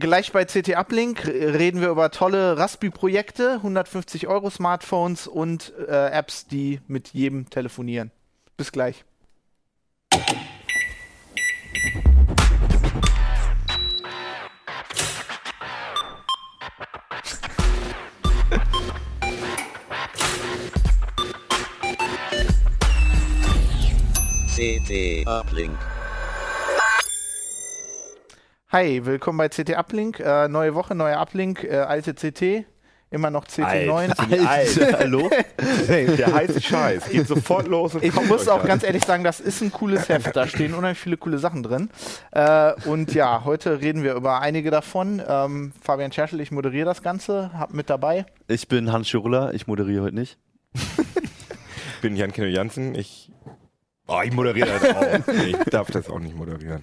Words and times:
Gleich 0.00 0.32
bei 0.32 0.46
CT 0.46 0.78
Uplink 0.78 1.26
reden 1.26 1.82
wir 1.82 1.90
über 1.90 2.10
tolle 2.10 2.56
Raspi-Projekte, 2.56 3.56
150 3.56 4.28
Euro 4.28 4.48
Smartphones 4.48 5.26
und 5.26 5.74
äh, 5.76 6.08
Apps, 6.10 6.46
die 6.46 6.80
mit 6.88 7.08
jedem 7.08 7.50
telefonieren. 7.50 8.10
Bis 8.56 8.72
gleich. 8.72 9.04
CT 24.56 25.26
Uplink. 25.26 25.78
Hi, 28.72 29.04
willkommen 29.04 29.38
bei 29.38 29.48
CT 29.48 29.76
Uplink. 29.76 30.20
Äh, 30.20 30.48
neue 30.48 30.74
Woche, 30.74 30.94
neuer 30.94 31.20
Uplink, 31.20 31.64
äh, 31.64 31.76
alte 31.78 32.14
CT. 32.14 32.64
Immer 33.12 33.30
noch 33.30 33.44
CT9. 33.44 33.90
Alt, 33.90 34.46
alt, 34.46 34.98
hallo? 35.00 35.28
Der 35.88 36.32
heiße 36.32 36.60
Scheiß. 36.60 37.08
Geht 37.08 37.26
sofort 37.26 37.66
los. 37.66 37.96
Und 37.96 38.04
Ich 38.04 38.14
muss 38.14 38.46
auch 38.46 38.58
das. 38.58 38.68
ganz 38.68 38.82
ehrlich 38.84 39.04
sagen, 39.04 39.24
das 39.24 39.40
ist 39.40 39.60
ein 39.62 39.72
cooles 39.72 40.08
Heft. 40.08 40.36
Da 40.36 40.46
stehen 40.46 40.74
unheimlich 40.74 41.00
viele 41.00 41.16
coole 41.16 41.38
Sachen 41.38 41.64
drin. 41.64 41.90
Äh, 42.30 42.72
und 42.84 43.12
ja, 43.12 43.42
heute 43.44 43.80
reden 43.80 44.04
wir 44.04 44.14
über 44.14 44.40
einige 44.40 44.70
davon. 44.70 45.20
Ähm, 45.26 45.72
Fabian 45.82 46.12
Scherschel, 46.12 46.40
ich 46.40 46.52
moderiere 46.52 46.84
das 46.84 47.02
Ganze, 47.02 47.50
hab 47.52 47.74
mit 47.74 47.90
dabei. 47.90 48.26
Ich 48.46 48.68
bin 48.68 48.92
Hans 48.92 49.08
Schurler, 49.08 49.52
ich 49.54 49.66
moderiere 49.66 50.04
heute 50.04 50.14
nicht. 50.16 50.38
Ich 51.96 52.02
bin 52.02 52.16
Jan 52.16 52.32
Kino 52.32 52.46
Jansen. 52.46 52.94
Ich. 52.94 53.30
Oh, 54.12 54.20
ich 54.24 54.32
moderiere 54.32 54.68
das 54.80 54.96
auch. 54.96 55.02
Nee, 55.32 55.54
Ich 55.64 55.70
darf 55.70 55.90
das 55.90 56.08
auch 56.10 56.18
nicht 56.18 56.36
moderieren. 56.36 56.82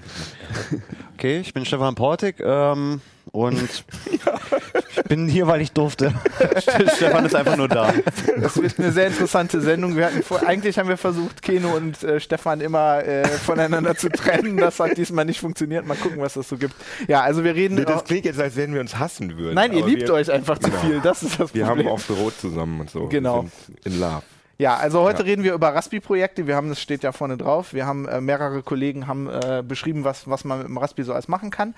Okay, 1.15 1.39
ich 1.39 1.53
bin 1.53 1.65
Stefan 1.65 1.93
Portik 1.95 2.39
ähm, 2.39 3.01
und 3.33 3.61
ich 3.61 5.03
bin 5.09 5.27
hier, 5.27 5.45
weil 5.47 5.61
ich 5.61 5.71
durfte. 5.73 6.13
Stefan 6.95 7.25
ist 7.25 7.35
einfach 7.35 7.57
nur 7.57 7.67
da. 7.67 7.93
Das 8.39 8.61
wird 8.61 8.79
eine 8.79 8.91
sehr 8.91 9.07
interessante 9.07 9.59
Sendung. 9.61 9.95
Wir 9.97 10.05
hatten 10.05 10.23
vor, 10.23 10.45
eigentlich 10.47 10.79
haben 10.79 10.87
wir 10.87 10.95
versucht, 10.97 11.41
Keno 11.41 11.75
und 11.75 12.01
äh, 12.03 12.19
Stefan 12.21 12.61
immer 12.61 13.03
äh, 13.03 13.25
voneinander 13.27 13.95
zu 13.95 14.09
trennen. 14.09 14.55
Das 14.57 14.79
hat 14.79 14.97
diesmal 14.97 15.25
nicht 15.25 15.39
funktioniert. 15.41 15.85
Mal 15.85 15.97
gucken, 15.97 16.21
was 16.21 16.35
das 16.35 16.47
so 16.47 16.57
gibt. 16.57 16.75
Ja, 17.07 17.21
also 17.21 17.43
wir 17.43 17.55
reden. 17.55 17.75
Nee, 17.75 17.85
das 17.85 18.05
klingt 18.05 18.25
jetzt, 18.25 18.39
als 18.39 18.55
wenn 18.55 18.73
wir 18.73 18.79
uns 18.81 18.97
hassen 18.97 19.37
würden. 19.37 19.55
nein, 19.55 19.73
ihr 19.73 19.85
liebt 19.85 20.03
wir, 20.07 20.13
euch 20.13 20.31
einfach 20.31 20.59
zu 20.59 20.69
Genau. 20.69 20.81
viel. 20.81 20.99
Das 21.01 21.23
ist 21.23 21.39
das 21.39 21.53
Wir 21.53 21.65
Problem. 21.65 21.87
haben 21.87 21.93
auch 21.93 22.01
Büro 22.01 22.29
zusammen 22.31 22.79
und 22.81 22.89
so. 22.89 23.07
Genau. 23.07 23.43
Wir 23.43 23.49
sind 23.65 23.85
in 23.85 23.99
Love. 23.99 24.23
Ja, 24.59 24.75
also 24.75 25.01
heute 25.01 25.19
Ja. 25.21 25.25
reden 25.25 25.43
wir 25.43 25.53
über 25.53 25.73
Raspi-Projekte. 25.75 26.47
Wir 26.47 26.55
haben, 26.55 26.69
das 26.69 26.81
steht 26.81 27.03
ja 27.03 27.11
vorne 27.11 27.37
drauf. 27.37 27.73
Wir 27.73 27.85
haben 27.85 28.07
äh, 28.07 28.19
mehrere 28.21 28.63
Kollegen 28.63 29.05
haben 29.05 29.29
äh, 29.29 29.63
beschrieben, 29.65 30.03
was, 30.03 30.27
was 30.27 30.45
man 30.45 30.57
mit 30.59 30.67
dem 30.67 30.77
Raspi 30.77 31.03
so 31.03 31.13
alles 31.13 31.27
machen 31.27 31.51
kann. 31.51 31.75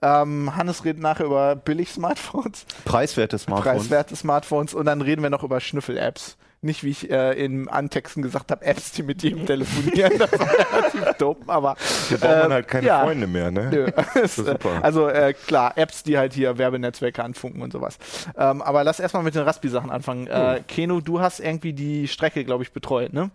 Ähm, 0.00 0.56
Hannes 0.56 0.84
redet 0.86 1.02
nachher 1.02 1.26
über 1.26 1.56
Billig-Smartphones, 1.56 2.64
Preiswerte 2.86 3.38
Smartphones. 3.38 3.80
preiswerte 3.82 4.16
Smartphones 4.16 4.72
und 4.72 4.86
dann 4.86 5.02
reden 5.02 5.22
wir 5.22 5.28
noch 5.30 5.42
über 5.42 5.60
Schnüffel-Apps. 5.60 6.36
Nicht, 6.64 6.84
wie 6.84 6.90
ich 6.90 7.10
äh, 7.10 7.32
in 7.32 7.68
Antexten 7.68 8.22
gesagt 8.22 8.52
habe, 8.52 8.64
Apps, 8.64 8.92
die 8.92 9.02
mit 9.02 9.22
jedem 9.24 9.46
telefonieren. 9.46 10.16
Das 10.16 10.30
war 10.38 10.48
relativ 10.48 11.04
dumm, 11.18 11.36
aber 11.48 11.76
Hier 12.08 12.18
braucht 12.18 12.36
man 12.38 12.50
äh, 12.52 12.54
halt 12.54 12.68
keine 12.68 12.86
ja. 12.86 13.02
Freunde 13.02 13.26
mehr, 13.26 13.50
ne? 13.50 13.68
Nö. 13.72 13.86
Das 14.14 14.38
ist 14.38 14.46
super. 14.46 14.78
Also 14.80 15.08
äh, 15.08 15.34
klar, 15.34 15.76
Apps, 15.76 16.04
die 16.04 16.16
halt 16.16 16.34
hier 16.34 16.58
Werbenetzwerke 16.58 17.24
anfunken 17.24 17.62
und 17.62 17.72
sowas. 17.72 17.98
Ähm, 18.36 18.62
aber 18.62 18.84
lass 18.84 19.00
erstmal 19.00 19.24
mit 19.24 19.34
den 19.34 19.42
Raspi-Sachen 19.42 19.90
anfangen. 19.90 20.28
Äh, 20.28 20.60
Keno, 20.68 21.00
du 21.00 21.20
hast 21.20 21.40
irgendwie 21.40 21.72
die 21.72 22.06
Strecke, 22.06 22.44
glaube 22.44 22.62
ich, 22.62 22.72
betreut, 22.72 23.12
ne? 23.12 23.30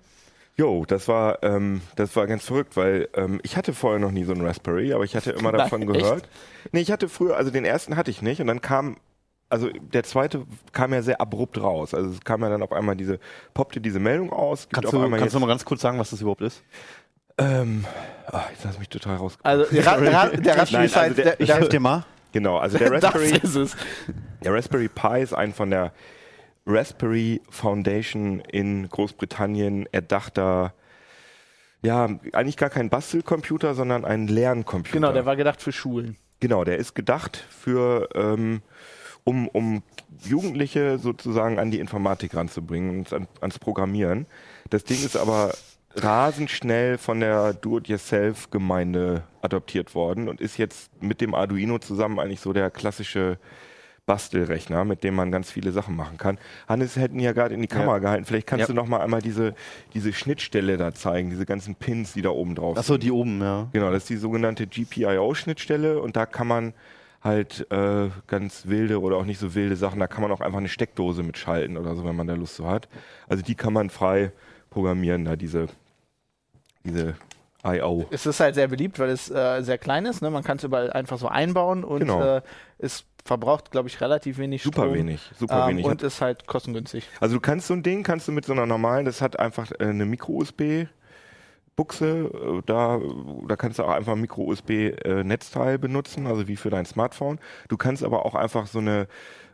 Jo, 0.55 0.85
das 0.87 1.07
war, 1.07 1.43
ähm, 1.43 1.81
das 1.97 2.15
war 2.15 2.25
ganz 2.25 2.45
verrückt, 2.45 2.77
weil 2.77 3.09
ähm, 3.13 3.39
ich 3.43 3.57
hatte 3.57 3.73
vorher 3.73 3.99
noch 3.99 4.11
nie 4.11 4.23
so 4.23 4.31
einen 4.31 4.43
Raspberry, 4.45 4.91
aber 4.93 5.03
ich 5.03 5.15
hatte 5.15 5.31
immer 5.31 5.51
Nein, 5.51 5.59
davon 5.59 5.81
echt? 5.83 5.91
gehört. 5.91 6.29
Nee, 6.71 6.79
ich 6.79 6.91
hatte 6.91 7.09
früher, 7.09 7.37
also 7.37 7.51
den 7.51 7.63
ersten 7.63 7.95
hatte 7.95 8.09
ich 8.09 8.23
nicht 8.23 8.41
und 8.41 8.47
dann 8.47 8.61
kam, 8.61 8.97
also 9.49 9.69
der 9.69 10.03
zweite 10.03 10.45
kam 10.73 10.93
ja 10.93 11.01
sehr 11.01 11.21
abrupt 11.21 11.59
raus. 11.61 11.93
Also 11.93 12.09
es 12.11 12.21
kam 12.21 12.41
ja 12.41 12.49
dann 12.49 12.61
auf 12.61 12.71
einmal 12.71 12.95
diese, 12.95 13.19
poppte 13.53 13.79
diese 13.81 13.99
Meldung 13.99 14.31
aus. 14.31 14.63
gibt 14.63 14.73
Kannst 14.75 14.87
auf 14.87 14.93
du, 14.99 15.03
einmal 15.03 15.19
kannst 15.19 15.35
du 15.35 15.39
mal 15.39 15.47
ganz 15.47 15.63
kurz 15.65 15.81
sagen, 15.81 15.99
was 15.99 16.09
das 16.09 16.21
überhaupt 16.21 16.41
ist? 16.41 16.63
ähm, 17.39 17.85
ah, 18.25 18.45
jetzt 18.51 18.65
hast 18.65 18.75
du 18.75 18.79
mich 18.79 18.89
total 18.89 19.17
raus. 19.17 19.37
Also 19.43 19.65
der, 19.71 19.85
Ra 19.85 19.91
Ra 19.93 20.27
der 20.29 20.55
Nein, 20.71 20.85
ist 20.85 20.95
halt 20.95 21.09
also 21.11 21.13
der- 21.15 21.23
der, 21.25 21.39
Ich 21.39 21.47
der, 21.47 21.55
helfe 21.57 21.69
dir 21.69 21.79
mal. 21.79 22.05
Genau, 22.31 22.57
also 22.57 22.77
der 22.79 22.91
Raspberry, 22.91 23.29
ist 23.41 23.55
es. 23.55 23.75
der 24.43 24.53
Raspberry 24.53 24.89
Pi 24.89 25.21
ist 25.21 25.33
ein 25.33 25.53
von 25.53 25.69
der 25.69 25.93
Raspberry 26.65 27.41
Foundation 27.49 28.41
in 28.41 28.89
Großbritannien 28.89 29.87
erdachter, 29.93 30.73
ja, 31.81 32.09
eigentlich 32.33 32.57
gar 32.57 32.69
kein 32.69 32.89
Bastelcomputer, 32.89 33.73
sondern 33.75 34.03
ein 34.03 34.27
Lerncomputer. 34.27 34.93
Genau, 34.93 35.13
der 35.13 35.25
war 35.25 35.35
gedacht 35.35 35.61
für 35.61 35.71
Schulen. 35.71 36.17
Genau, 36.39 36.63
der 36.63 36.77
ist 36.77 36.93
gedacht 36.95 37.37
für, 37.49 38.09
ähm, 38.15 38.61
um, 39.27 39.49
um 39.49 39.83
Jugendliche 40.23 40.97
sozusagen 40.99 41.59
an 41.59 41.69
die 41.69 41.79
Informatik 41.79 42.33
ranzubringen 42.33 42.99
und 42.99 43.11
an, 43.13 43.27
ans 43.41 43.59
Programmieren. 43.59 44.25
Das 44.69 44.85
Ding 44.85 45.03
ist 45.03 45.17
aber 45.17 45.53
rasend 45.95 46.49
schnell 46.49 46.97
von 46.97 47.19
der 47.19 47.53
Do-it-yourself-Gemeinde 47.53 49.23
adoptiert 49.41 49.95
worden 49.95 50.29
und 50.29 50.39
ist 50.39 50.57
jetzt 50.57 50.89
mit 51.01 51.19
dem 51.19 51.33
Arduino 51.33 51.77
zusammen 51.79 52.19
eigentlich 52.19 52.39
so 52.39 52.53
der 52.53 52.69
klassische 52.71 53.37
Bastelrechner, 54.05 54.85
mit 54.85 55.03
dem 55.03 55.15
man 55.15 55.29
ganz 55.31 55.51
viele 55.51 55.73
Sachen 55.73 55.93
machen 55.97 56.17
kann. 56.17 56.37
Hannes 56.69 56.95
hätten 56.95 57.19
ja 57.19 57.33
gerade 57.33 57.53
in 57.53 57.61
die 57.61 57.67
Kamera 57.67 57.99
gehalten. 57.99 58.23
Vielleicht 58.23 58.47
kannst 58.47 58.61
Ja. 58.61 58.67
du 58.67 58.73
noch 58.73 58.87
mal 58.87 59.01
einmal 59.01 59.21
diese, 59.21 59.53
diese 59.93 60.13
Schnittstelle 60.13 60.77
da 60.77 60.93
zeigen, 60.93 61.29
diese 61.29 61.45
ganzen 61.45 61.75
Pins, 61.75 62.13
die 62.13 62.21
da 62.21 62.29
oben 62.29 62.55
drauf 62.55 62.77
Achso, 62.77 62.93
sind. 62.93 63.03
die 63.03 63.11
oben, 63.11 63.41
ja. 63.41 63.67
Genau, 63.73 63.91
das 63.91 64.03
ist 64.03 64.09
die 64.09 64.15
sogenannte 64.15 64.65
GPIO-Schnittstelle 64.67 65.99
und 65.99 66.15
da 66.15 66.25
kann 66.25 66.47
man 66.47 66.73
halt 67.27 67.67
äh, 67.71 68.09
ganz 68.25 68.65
wilde 68.65 68.99
oder 69.01 69.17
auch 69.17 69.25
nicht 69.25 69.39
so 69.39 69.53
wilde 69.53 69.75
Sachen, 69.75 69.99
da 69.99 70.07
kann 70.07 70.21
man 70.23 70.31
auch 70.31 70.41
einfach 70.41 70.57
eine 70.57 70.69
Steckdose 70.69 71.21
mitschalten 71.21 71.77
oder 71.77 71.95
so, 71.95 72.03
wenn 72.03 72.15
man 72.15 72.25
da 72.25 72.33
Lust 72.33 72.55
so 72.55 72.67
hat. 72.67 72.89
Also 73.27 73.43
die 73.43 73.53
kann 73.53 73.73
man 73.73 73.91
frei 73.91 74.31
programmieren, 74.71 75.25
da 75.25 75.35
diese, 75.35 75.67
diese 76.83 77.15
I.O. 77.65 78.05
Es 78.11 78.25
ist 78.25 78.39
halt 78.39 78.55
sehr 78.55 78.67
beliebt, 78.67 78.97
weil 78.99 79.09
es 79.09 79.29
äh, 79.29 79.61
sehr 79.61 79.77
klein 79.77 80.05
ist. 80.05 80.21
Ne? 80.21 80.29
Man 80.29 80.43
kann 80.43 80.57
es 80.57 80.63
überall 80.63 80.91
einfach 80.91 81.17
so 81.17 81.27
einbauen 81.27 81.83
und 81.83 81.99
Genau. 81.99 82.37
äh, 82.37 82.41
es 82.77 83.03
verbraucht, 83.25 83.71
glaube 83.71 83.89
ich, 83.89 83.99
relativ 83.99 84.37
wenig 84.37 84.63
Super 84.63 84.83
Strom. 84.83 84.93
wenig, 84.93 85.21
super 85.37 85.63
Ähm, 85.63 85.69
wenig. 85.71 85.85
und 85.85 86.01
ist 86.01 86.21
halt 86.21 86.47
kostengünstig. 86.47 87.07
Also 87.19 87.35
du 87.35 87.41
kannst 87.41 87.67
so 87.67 87.73
ein 87.73 87.83
Ding, 87.83 88.03
kannst 88.03 88.27
du 88.27 88.31
mit 88.31 88.45
so 88.45 88.53
einer 88.53 88.65
normalen, 88.65 89.05
das 89.05 89.21
hat 89.21 89.37
einfach 89.37 89.69
äh, 89.71 89.83
eine 89.85 90.05
Micro-USB 90.05 90.87
Buchse, 91.77 92.29
äh, 92.33 92.61
da, 92.65 92.99
da 93.47 93.55
kannst 93.55 93.79
du 93.79 93.83
auch 93.83 93.91
einfach 93.91 94.11
ein 94.13 94.21
Micro-USB-Netzteil 94.21 95.77
benutzen, 95.79 96.27
also 96.27 96.49
wie 96.49 96.57
für 96.57 96.69
dein 96.69 96.85
Smartphone. 96.85 97.39
Du 97.69 97.77
kannst 97.77 98.03
aber 98.03 98.25
auch 98.25 98.35
einfach 98.35 98.67
so 98.67 98.79
eine 98.79 99.07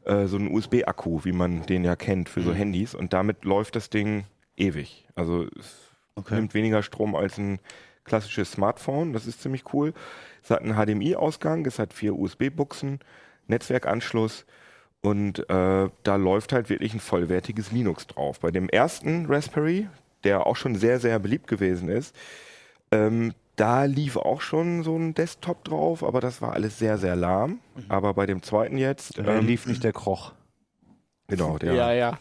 äh, 0.06 0.26
so 0.26 0.38
einen 0.38 0.52
USB-Akku, 0.54 1.24
wie 1.24 1.32
man 1.32 1.66
den 1.68 1.86
ja 1.86 1.96
kennt 1.96 2.28
für 2.30 2.42
so 2.42 2.54
Handys 2.54 2.96
und 2.96 3.14
damit 3.14 3.46
läuft 3.46 3.76
das 3.76 3.90
Ding 3.92 4.26
ewig. 4.58 5.08
Also 5.16 5.46
es 5.60 5.90
Okay. 6.16 6.36
nimmt 6.36 6.54
weniger 6.54 6.84
Strom 6.84 7.16
als 7.16 7.40
ein 7.40 7.60
klassisches 8.04 8.52
Smartphone, 8.52 9.14
das 9.14 9.26
ist 9.26 9.42
ziemlich 9.42 9.74
cool. 9.74 9.94
Es 10.44 10.52
hat 10.52 10.62
einen 10.62 10.76
HDMI-Ausgang, 10.76 11.66
es 11.66 11.80
hat 11.80 11.92
vier 11.94 12.14
USB-Buchsen, 12.16 13.00
Netzwerkanschluss 13.48 14.46
und 15.02 15.40
äh, 15.50 15.90
da 16.04 16.16
läuft 16.16 16.54
halt 16.54 16.70
wirklich 16.70 16.94
ein 16.94 17.00
vollwertiges 17.00 17.72
Linux 17.72 18.06
drauf. 18.08 18.40
Bei 18.40 18.52
dem 18.52 18.70
ersten 18.70 19.26
Raspberry, 19.26 19.88
der 20.24 20.46
auch 20.48 20.56
schon 20.56 20.76
sehr, 20.76 21.00
sehr 21.00 21.20
beliebt 21.20 21.48
gewesen 21.48 21.90
ist, 21.90 22.16
ähm, 22.92 23.34
da 23.56 23.84
lief 23.84 24.18
auch 24.18 24.42
schon 24.42 24.84
so 24.84 24.96
ein 24.98 25.14
Desktop 25.14 25.64
drauf, 25.64 26.04
aber 26.04 26.22
das 26.22 26.42
war 26.42 26.54
alles 26.54 26.80
sehr, 26.80 26.98
sehr 26.98 27.16
lahm. 27.16 27.60
Aber 27.88 28.14
bei 28.14 28.26
dem 28.26 28.42
zweiten 28.42 28.78
jetzt, 28.78 29.18
Ähm, 29.20 29.26
ähm, 29.28 29.46
lief 29.48 29.68
nicht 29.68 29.84
der 29.84 29.94
Kroch. 29.94 30.34
genau, 31.28 31.58
der, 31.58 31.74
Ja, 31.74 31.92
ja. 31.94 32.18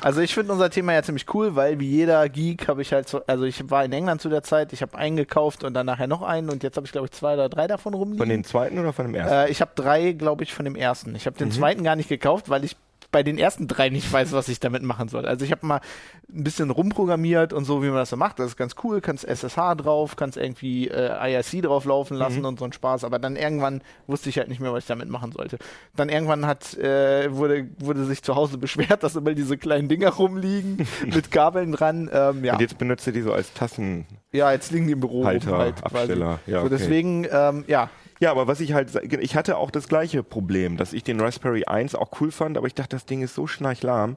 Also 0.00 0.20
ich 0.20 0.34
finde 0.34 0.52
unser 0.52 0.68
Thema 0.68 0.92
ja 0.92 1.02
ziemlich 1.02 1.32
cool, 1.32 1.56
weil 1.56 1.80
wie 1.80 1.88
jeder 1.88 2.28
Geek 2.28 2.68
habe 2.68 2.82
ich 2.82 2.92
halt 2.92 3.08
so, 3.08 3.22
also 3.26 3.44
ich 3.44 3.70
war 3.70 3.84
in 3.86 3.92
England 3.92 4.20
zu 4.20 4.28
der 4.28 4.42
Zeit, 4.42 4.74
ich 4.74 4.82
habe 4.82 4.98
einen 4.98 5.16
gekauft 5.16 5.64
und 5.64 5.72
dann 5.72 5.86
nachher 5.86 6.06
noch 6.08 6.20
einen 6.20 6.50
und 6.50 6.62
jetzt 6.62 6.76
habe 6.76 6.84
ich 6.84 6.92
glaube 6.92 7.06
ich 7.06 7.12
zwei 7.12 7.34
oder 7.34 7.48
drei 7.48 7.66
davon 7.68 7.94
rumliegen. 7.94 8.18
von 8.18 8.28
den 8.28 8.44
zweiten 8.44 8.78
oder 8.78 8.92
von 8.92 9.06
dem 9.06 9.14
ersten? 9.14 9.34
Äh, 9.34 9.48
ich 9.48 9.62
habe 9.62 9.70
drei, 9.74 10.12
glaube 10.12 10.42
ich, 10.42 10.52
von 10.52 10.66
dem 10.66 10.76
ersten. 10.76 11.14
Ich 11.14 11.24
habe 11.24 11.38
den 11.38 11.50
zweiten 11.50 11.84
gar 11.84 11.96
nicht 11.96 12.10
gekauft, 12.10 12.50
weil 12.50 12.64
ich 12.64 12.76
bei 13.14 13.22
den 13.22 13.38
ersten 13.38 13.68
drei 13.68 13.90
nicht 13.90 14.12
weiß, 14.12 14.32
was 14.32 14.48
ich 14.48 14.58
damit 14.58 14.82
machen 14.82 15.08
soll. 15.08 15.24
Also 15.24 15.44
ich 15.44 15.52
habe 15.52 15.64
mal 15.64 15.80
ein 16.28 16.42
bisschen 16.42 16.70
rumprogrammiert 16.70 17.52
und 17.52 17.64
so, 17.64 17.80
wie 17.80 17.86
man 17.86 17.98
das 17.98 18.10
so 18.10 18.16
macht. 18.16 18.40
Das 18.40 18.46
ist 18.48 18.56
ganz 18.56 18.74
cool. 18.82 19.00
Kannst 19.00 19.24
SSH 19.24 19.76
drauf, 19.76 20.16
kannst 20.16 20.36
irgendwie 20.36 20.88
äh, 20.88 21.32
IRC 21.32 21.62
drauf 21.62 21.84
laufen 21.84 22.16
lassen 22.16 22.44
und 22.44 22.58
so 22.58 22.64
ein 22.64 22.72
Spaß. 22.72 23.04
Aber 23.04 23.20
dann 23.20 23.36
irgendwann 23.36 23.82
wusste 24.08 24.30
ich 24.30 24.38
halt 24.38 24.48
nicht 24.48 24.60
mehr, 24.60 24.72
was 24.72 24.82
ich 24.82 24.88
damit 24.88 25.08
machen 25.10 25.30
sollte. 25.30 25.58
Dann 25.94 26.08
irgendwann 26.08 26.44
hat 26.44 26.76
äh, 26.76 27.32
wurde 27.32 27.68
wurde 27.78 28.04
sich 28.04 28.20
zu 28.24 28.34
Hause 28.34 28.58
beschwert, 28.64 29.04
dass 29.04 29.14
immer 29.14 29.32
diese 29.32 29.58
kleinen 29.58 29.86
Dinger 29.86 30.10
rumliegen 30.10 30.84
mit 31.06 31.30
Kabeln 31.30 31.70
dran. 31.70 32.10
Ähm, 32.12 32.44
ja. 32.44 32.54
Und 32.54 32.62
jetzt 32.62 32.78
benutzt 32.78 33.06
ihr 33.06 33.12
die 33.12 33.22
so 33.22 33.32
als 33.32 33.54
Tassen. 33.54 34.06
ja, 34.32 34.50
jetzt 34.50 34.72
liegen 34.72 34.88
die 34.88 34.94
im 34.94 35.00
Büro 35.00 35.24
Halter, 35.24 35.50
rum 35.50 35.58
halt. 35.60 35.84
Absteller. 35.84 36.40
Ja, 36.48 36.58
so 36.58 36.66
okay. 36.66 36.76
deswegen, 36.76 37.28
ähm, 37.30 37.62
ja, 37.68 37.90
Ja, 38.24 38.30
aber 38.30 38.46
was 38.46 38.60
ich 38.60 38.72
halt, 38.72 38.90
ich 39.20 39.36
hatte 39.36 39.58
auch 39.58 39.70
das 39.70 39.86
gleiche 39.86 40.22
Problem, 40.22 40.78
dass 40.78 40.94
ich 40.94 41.04
den 41.04 41.20
Raspberry 41.20 41.64
1 41.66 41.94
auch 41.94 42.08
cool 42.22 42.32
fand, 42.32 42.56
aber 42.56 42.66
ich 42.66 42.74
dachte, 42.74 42.96
das 42.96 43.04
Ding 43.04 43.20
ist 43.20 43.34
so 43.34 43.46
schnarchlahm. 43.46 44.16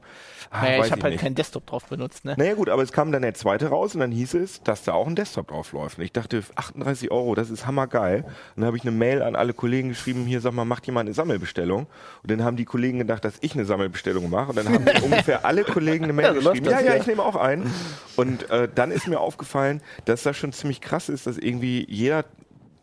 Ah, 0.50 0.62
naja, 0.62 0.86
ich 0.86 0.92
habe 0.94 1.01
halt 1.01 1.12
nicht. 1.15 1.21
keinen 1.21 1.36
Desktop 1.36 1.65
drauf 1.65 1.83
benutzt, 1.88 2.24
ne? 2.24 2.33
Naja 2.38 2.54
gut, 2.54 2.69
aber 2.69 2.81
es 2.83 2.94
kam 2.94 3.12
dann 3.12 3.21
der 3.21 3.33
zweite 3.33 3.68
raus 3.68 3.95
und 3.95 4.00
dann 4.00 4.13
hieß 4.13 4.36
es, 4.36 4.63
dass 4.63 4.83
da 4.83 4.94
auch 4.94 5.07
ein 5.07 5.18
Desktop 5.18 5.50
drauf 5.50 5.74
läuft. 5.74 5.98
Und 5.98 6.06
ich 6.06 6.13
dachte, 6.13 6.42
38 6.56 7.12
Euro, 7.12 7.36
das 7.36 7.50
ist 7.50 7.68
hammergeil. 7.68 8.24
Und 8.24 8.31
dann 8.56 8.65
habe 8.68 8.77
ich 8.77 8.83
eine 8.83 8.94
Mail 8.94 9.21
an 9.21 9.36
alle 9.36 9.54
Kollegen 9.54 9.89
geschrieben, 9.89 10.25
hier 10.25 10.39
sag 10.39 10.54
mal, 10.54 10.63
macht 10.63 10.86
jemand 10.86 11.07
eine 11.07 11.13
Sammelbestellung? 11.13 11.88
Und 12.24 12.31
dann 12.31 12.45
haben 12.45 12.56
die 12.56 12.63
Kollegen 12.63 13.00
gedacht, 13.00 13.25
dass 13.25 13.33
ich 13.42 13.56
eine 13.56 13.65
Sammelbestellung 13.65 14.30
mache. 14.30 14.51
Und 14.51 14.56
dann 14.56 14.69
haben 14.69 14.86
ungefähr 15.04 15.44
alle 15.44 15.65
Kollegen 15.65 16.06
eine 16.06 16.13
Mail 16.13 16.27
Ja, 16.27 16.31
geschrieben, 16.31 16.65
ja, 16.68 16.80
ja, 16.80 16.94
ja. 16.94 16.95
ich 16.95 17.07
nehme 17.07 17.24
auch 17.24 17.36
einen. 17.36 17.69
Und 18.15 18.50
äh, 18.51 18.69
dann 18.74 18.92
ist 18.92 19.09
mir 19.09 19.19
aufgefallen, 19.19 19.81
dass 20.06 20.24
das 20.24 20.38
schon 20.38 20.54
ziemlich 20.54 20.80
krass 20.80 21.09
ist, 21.09 21.27
dass 21.27 21.38
irgendwie 21.38 21.86
jeder, 21.89 22.24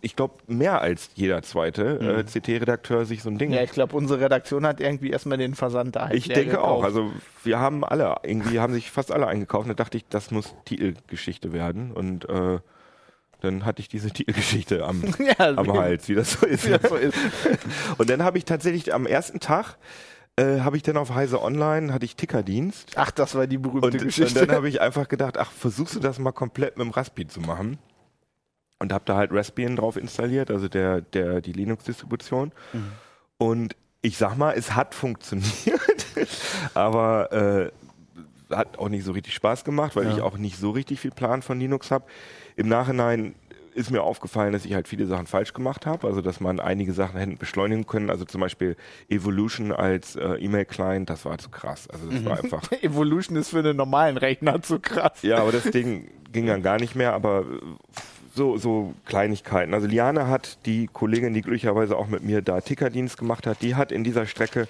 ich 0.05 0.15
glaube 0.17 0.35
mehr 0.47 0.81
als 0.81 1.11
jeder 1.15 1.43
zweite 1.43 1.99
Mhm. 2.01 2.09
äh, 2.21 2.25
CT-Redakteur 2.25 3.05
sich 3.07 3.23
so 3.23 3.31
ein 3.31 3.39
Ding 3.39 3.53
Ja, 3.53 3.63
ich 3.63 3.71
glaube, 3.73 3.97
unsere 3.97 4.21
Redaktion 4.21 4.67
hat 4.67 4.81
irgendwie 4.81 5.11
erstmal 5.11 5.39
den 5.39 5.55
Versand 5.55 5.97
da. 5.97 6.11
ich 6.11 6.29
denke 6.29 6.61
auch. 6.63 6.83
gekauft. 6.83 6.85
Also 6.85 7.13
wir 7.43 7.59
haben 7.59 7.85
alle, 7.85 8.15
irgendwie 8.23 8.61
haben 8.61 8.73
sich 8.73 8.91
fast 8.91 9.11
alle 9.11 9.27
eingekauft. 9.27 9.65
Und 9.65 9.71
da 9.79 9.83
dachte 9.83 9.97
ich, 9.97 10.05
das 10.09 10.31
muss 10.31 10.55
Titelgeschichte 10.65 11.53
werden. 11.53 11.91
Und 11.93 12.29
äh, 12.29 12.59
dann 13.41 13.65
hatte 13.65 13.81
ich 13.81 13.89
diese 13.89 14.11
Titelgeschichte 14.13 14.85
am, 14.85 15.03
Ja, 15.39 15.47
am 15.57 15.73
Hals, 15.73 16.09
wie 16.09 16.15
das 16.15 16.33
so 16.33 16.47
ist. 16.47 16.69
das 16.69 16.83
so 16.89 16.97
ist. 16.97 17.17
Und 17.99 18.09
dann 18.11 18.23
habe 18.23 18.39
ich 18.39 18.45
tatsächlich 18.45 18.95
am 18.95 19.07
ersten 19.07 19.41
Tag 19.41 19.77
äh, 20.37 20.61
habe 20.61 20.77
ich 20.77 20.83
dann 20.83 20.97
auf 20.97 21.15
Heise 21.15 21.41
Online 21.41 21.93
hatte 21.95 22.05
ich 22.05 22.17
Tickerdienst. 22.17 22.93
Ach, 22.97 23.11
das 23.13 23.35
war 23.37 23.47
die 23.47 23.57
berühmte 23.59 23.87
Und, 23.87 23.95
und 23.95 24.05
Geschichte. 24.05 24.47
dann 24.47 24.57
habe 24.57 24.69
ich 24.69 24.81
einfach 24.81 25.07
gedacht, 25.09 25.39
ach, 25.39 25.53
versuchst 25.53 25.95
du 25.95 26.01
das 26.01 26.19
mal 26.19 26.33
komplett 26.33 26.77
mit 26.77 26.85
dem 26.87 26.91
Raspi 26.91 27.27
zu 27.29 27.41
machen? 27.41 27.79
Und 28.85 28.93
habe 28.93 29.05
da 29.07 29.17
halt 29.17 29.33
Raspbian 29.33 29.77
drauf 29.77 29.97
installiert, 29.97 30.51
also 30.51 30.69
der, 30.69 31.01
der, 31.01 31.41
die 31.41 31.53
Linux-Distribution. 31.53 32.53
Mhm. 32.75 32.93
Und 33.39 33.77
ich 34.03 34.19
sag 34.19 34.37
mal, 34.37 34.53
es 34.57 34.75
hat 34.77 34.95
funktioniert, 35.03 36.07
aber 36.75 37.33
äh, 38.51 38.55
hat 38.55 38.79
auch 38.79 38.91
nicht 38.91 39.05
so 39.05 39.13
richtig 39.13 39.33
Spaß 39.35 39.65
gemacht, 39.65 39.97
weil 39.97 40.05
Ja. 40.05 40.13
ich 40.13 40.21
auch 40.21 40.37
nicht 40.37 40.59
so 40.59 40.71
richtig 40.71 41.01
viel 41.01 41.11
Plan 41.13 41.41
von 41.41 41.59
Linux 41.59 41.91
habe. 41.91 42.05
Im 42.57 42.69
Nachhinein 42.69 43.35
ist 43.75 43.91
mir 43.91 44.03
aufgefallen, 44.03 44.53
dass 44.53 44.65
ich 44.67 44.75
halt 44.75 44.87
viele 44.87 45.07
Sachen 45.07 45.27
falsch 45.27 45.53
gemacht 45.55 45.87
habe, 45.87 46.07
also 46.07 46.21
dass 46.21 46.39
man 46.41 46.61
einige 46.61 46.93
Sachen 46.93 47.19
hätten 47.19 47.39
beschleunigen 47.39 47.87
können, 47.87 48.09
also 48.11 48.25
zum 48.25 48.41
Beispiel 48.41 48.77
Evolution 49.09 49.73
als 49.73 50.15
äh, 50.15 50.35
E-Mail-Client, 50.35 51.09
das 51.11 51.25
war 51.25 51.39
zu 51.39 51.49
krass. 51.49 51.89
Also 51.91 52.09
das 52.11 52.25
war 52.25 52.39
einfach 52.39 52.71
Evolution 52.83 53.37
ist 53.37 53.49
für 53.49 53.59
einen 53.61 53.77
normalen 53.77 54.17
Rechner 54.19 54.63
zu 54.63 54.79
krass. 54.79 55.23
ja, 55.23 55.39
aber 55.39 55.51
das 55.51 55.65
Ding 55.73 56.09
ging 56.31 56.47
dann 56.47 56.63
gar 56.63 56.79
nicht 56.79 56.95
mehr, 56.95 57.15
aber 57.15 57.47
so, 58.35 58.57
so 58.59 58.95
Kleinigkeiten. 59.05 59.75
Also 59.75 59.87
Liane 59.87 60.27
hat, 60.27 60.67
die 60.67 60.89
Kollegin, 60.89 61.35
die 61.35 61.43
glücklicherweise 61.43 61.97
auch 61.97 62.09
mit 62.09 62.25
mir 62.25 62.43
da 62.43 62.61
Tickerdienst 62.61 63.17
gemacht 63.17 63.47
hat, 63.47 63.63
die 63.63 63.77
hat 63.77 63.93
in 63.93 64.05
dieser 64.05 64.27
Strecke 64.27 64.67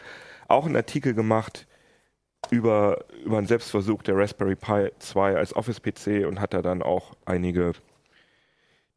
auch 0.49 0.67
einen 0.67 0.77
Artikel 0.77 1.15
gemacht 1.15 1.67
über, 2.51 3.05
über 3.25 3.39
einen 3.39 3.47
Selbstversuch 3.47 4.03
der 4.03 4.17
Raspberry 4.17 4.55
Pi 4.55 4.91
2 4.99 5.37
als 5.37 5.57
Office-PC 5.57 6.27
und 6.27 6.41
hat 6.41 6.53
da 6.53 6.61
dann 6.61 6.83
auch 6.83 7.17
einige 7.25 7.73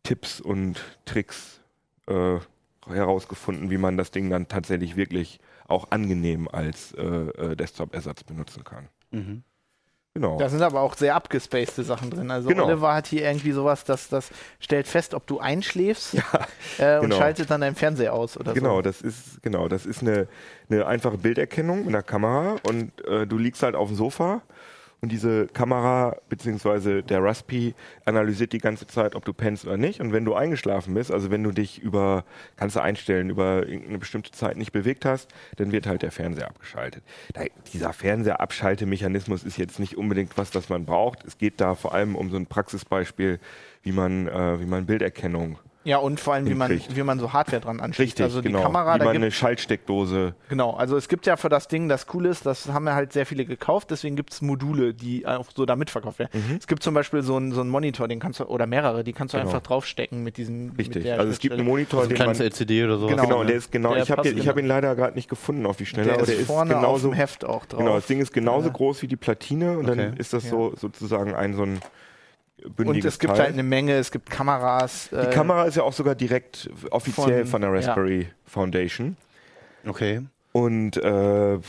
Tipps 0.03 0.41
und 0.41 0.83
Tricks 1.05 1.61
äh, 2.07 2.39
herausgefunden, 2.87 3.69
wie 3.69 3.77
man 3.77 3.97
das 3.97 4.11
Ding 4.11 4.29
dann 4.29 4.47
tatsächlich 4.47 4.97
wirklich 4.97 5.39
auch 5.67 5.91
angenehm 5.91 6.47
als 6.47 6.93
äh, 6.93 7.03
äh, 7.03 7.55
Desktop-Ersatz 7.55 8.23
benutzen 8.23 8.63
kann. 8.63 8.89
Mhm. 9.11 9.43
Genau. 10.17 10.39
Da 10.39 10.49
sind 10.49 10.63
aber 10.63 10.81
auch 10.81 10.95
sehr 10.95 11.13
abgespacede 11.13 11.83
Sachen 11.83 12.09
drin. 12.09 12.31
Also 12.31 12.49
Genau. 12.49 12.65
Oliver 12.65 12.95
hat 12.95 13.05
hier 13.05 13.21
irgendwie 13.21 13.51
sowas, 13.51 13.83
dass 13.83 14.09
das 14.09 14.31
stellt 14.59 14.87
fest, 14.87 15.13
ob 15.13 15.27
du 15.27 15.39
einschläfst 15.39 16.15
äh, 16.79 16.95
und 16.95 17.01
genau. 17.09 17.17
schaltet 17.17 17.51
dann 17.51 17.61
deinen 17.61 17.75
Fernseher 17.75 18.13
aus 18.13 18.35
oder 18.35 18.53
Genau, 18.53 18.77
so. 18.77 18.81
das 18.81 19.01
ist 19.01 19.43
genau, 19.43 19.67
das 19.67 19.85
ist 19.85 20.01
eine, 20.01 20.27
eine 20.71 20.87
einfache 20.87 21.19
Bilderkennung 21.19 21.85
mit 21.85 21.89
einer 21.89 22.01
Kamera 22.01 22.55
und 22.67 22.91
äh, 23.05 23.27
du 23.27 23.37
liegst 23.37 23.61
halt 23.61 23.75
auf 23.75 23.89
dem 23.89 23.95
Sofa 23.95 24.41
und 24.99 25.11
diese 25.11 25.45
Kamera 25.47 26.15
beziehungsweise 26.27 27.03
der 27.03 27.23
Raspi 27.23 27.75
analysiert 28.05 28.51
die 28.51 28.57
ganze 28.57 28.87
Zeit, 28.87 29.13
ob 29.13 29.25
du 29.25 29.33
pennst 29.33 29.65
oder 29.65 29.77
nicht. 29.77 30.01
Und 30.01 30.11
wenn 30.11 30.25
du 30.25 30.33
eingeschlafen 30.33 30.95
bist, 30.95 31.11
also 31.11 31.29
wenn 31.29 31.43
du 31.43 31.51
dich 31.51 31.79
über, 31.79 32.25
kannst 32.55 32.75
du 32.75 32.81
einstellen, 32.81 33.29
über 33.29 33.67
irgendeine 33.67 33.99
bestimmte 33.99 34.31
Zeit 34.31 34.57
nicht 34.57 34.71
bewegt 34.71 35.05
hast, 35.05 35.29
dann 35.57 35.71
wird 35.71 35.85
halt 35.85 36.01
der 36.01 36.11
Fernseher 36.11 36.47
abgeschaltet. 36.47 37.03
Da, 37.33 37.43
dieser 37.73 37.93
Fernseherabschaltemechanismus 37.93 39.43
ist 39.43 39.57
jetzt 39.57 39.79
nicht 39.79 39.97
unbedingt 39.97 40.35
was, 40.35 40.49
das 40.49 40.69
man 40.69 40.85
braucht. 40.85 41.23
Es 41.25 41.37
geht 41.37 41.61
da 41.61 41.75
vor 41.75 41.93
allem 41.93 42.15
um 42.15 42.31
so 42.31 42.37
ein 42.37 42.47
Praxisbeispiel, 42.47 43.39
wie 43.83 43.91
man, 43.91 44.27
äh, 44.27 44.59
wie 44.59 44.65
man 44.65 44.87
Bilderkennung 44.87 45.59
Ja, 45.87 45.99
und 45.99 46.19
vor 46.19 46.33
allem, 46.33 46.47
wie 46.47 46.53
man, 46.53 46.69
wie 46.89 47.03
man 47.03 47.17
so 47.17 47.31
Hardware 47.31 47.61
dran 47.61 47.79
anschließt. 47.79 48.09
Richtig, 48.11 48.23
also 48.25 48.41
die 48.41 48.49
genau. 48.49 48.61
Kamera, 48.61 48.95
wie 48.95 48.99
da 48.99 49.05
man 49.05 49.13
gibt 49.13 49.23
eine 49.23 49.31
Schaltsteckdose 49.31 50.33
Genau, 50.49 50.71
also 50.73 50.97
es 50.97 51.07
gibt 51.07 51.25
ja 51.25 51.37
für 51.37 51.47
das 51.47 51.69
Ding, 51.69 51.87
das 51.87 52.07
cool 52.13 52.25
ist, 52.25 52.45
das 52.45 52.67
haben 52.67 52.85
ja 52.87 52.93
halt 52.93 53.13
sehr 53.13 53.25
viele 53.25 53.45
gekauft, 53.45 53.89
deswegen 53.89 54.17
gibt 54.17 54.33
es 54.33 54.41
Module, 54.41 54.93
die 54.93 55.25
auch 55.25 55.45
so 55.55 55.65
da 55.65 55.77
mitverkauft 55.77 56.19
werden. 56.19 56.29
Mhm. 56.49 56.57
Es 56.57 56.67
gibt 56.67 56.83
zum 56.83 56.93
Beispiel 56.93 57.21
so 57.23 57.37
einen 57.37 57.53
so 57.53 57.61
einen 57.61 57.69
Monitor, 57.69 58.09
den 58.09 58.19
kannst 58.19 58.41
du, 58.41 58.43
oder 58.45 58.67
mehrere, 58.67 59.03
die 59.05 59.13
kannst 59.13 59.33
du 59.33 59.37
Genau. 59.37 59.49
einfach 59.49 59.61
draufstecken 59.61 60.23
mit 60.23 60.35
diesem. 60.35 60.67
Mit 60.71 60.79
Richtig. 60.79 61.03
der 61.03 61.19
Also 61.19 61.31
es 61.31 61.39
gibt 61.39 61.53
einen 61.53 61.65
Monitor, 61.65 62.01
Also 62.01 62.09
ein 62.11 62.15
den 62.15 62.25
man, 62.25 62.35
kleines 62.35 62.39
LCD 62.57 62.83
oder 62.83 62.97
so. 62.97 63.07
Genau. 63.07 63.23
Genau, 63.23 63.43
der 63.45 63.55
ist 63.55 63.71
genau. 63.71 63.93
Der 63.93 64.03
ich 64.03 64.11
habe 64.11 64.23
hab 64.27 64.33
genau. 64.35 64.57
ihn 64.57 64.65
leider 64.65 64.93
gerade 64.95 65.15
nicht 65.15 65.29
gefunden 65.29 65.65
auf 65.65 65.77
die 65.77 65.85
Schnelle, 65.85 66.07
der 66.07 66.13
aber 66.15 66.23
ist 66.23 66.31
der 66.33 66.39
ist 66.39 66.47
vorne 66.47 66.75
auf 66.75 66.81
genauso. 66.81 67.07
dem 67.09 67.13
Heft 67.13 67.45
auch 67.45 67.65
drauf. 67.65 67.79
Genau, 67.79 67.95
das 67.95 68.07
Ding 68.07 68.19
ist 68.19 68.33
genauso 68.33 68.67
Ja. 68.67 68.73
groß 68.73 69.01
wie 69.03 69.07
die 69.07 69.15
Platine 69.15 69.77
und 69.77 69.89
Okay. 69.89 69.95
dann 69.97 70.17
ist 70.17 70.33
das 70.33 70.43
Ja. 70.43 70.49
so 70.49 70.73
sozusagen 70.75 71.33
ein 71.33 71.53
so 71.53 71.63
ein 71.63 71.79
und 72.63 72.75
bündiges 72.75 73.13
es 73.15 73.19
gibt 73.19 73.33
Teil. 73.33 73.43
halt 73.45 73.53
eine 73.53 73.63
Menge, 73.63 73.93
es 73.93 74.11
gibt 74.11 74.29
Kameras. 74.29 75.09
die 75.11 75.15
äh, 75.15 75.29
Kamera 75.29 75.65
ist 75.65 75.75
ja 75.77 75.83
auch 75.83 75.93
sogar 75.93 76.15
direkt 76.15 76.69
offiziell 76.91 77.45
Von- 77.45 77.51
von, 77.51 77.61
der 77.61 77.69
ja. 77.71 77.75
Raspberry 77.77 78.27
Foundation 78.45 79.15
Okay. 79.85 80.21
und 80.53 80.97
äh, 80.97 81.59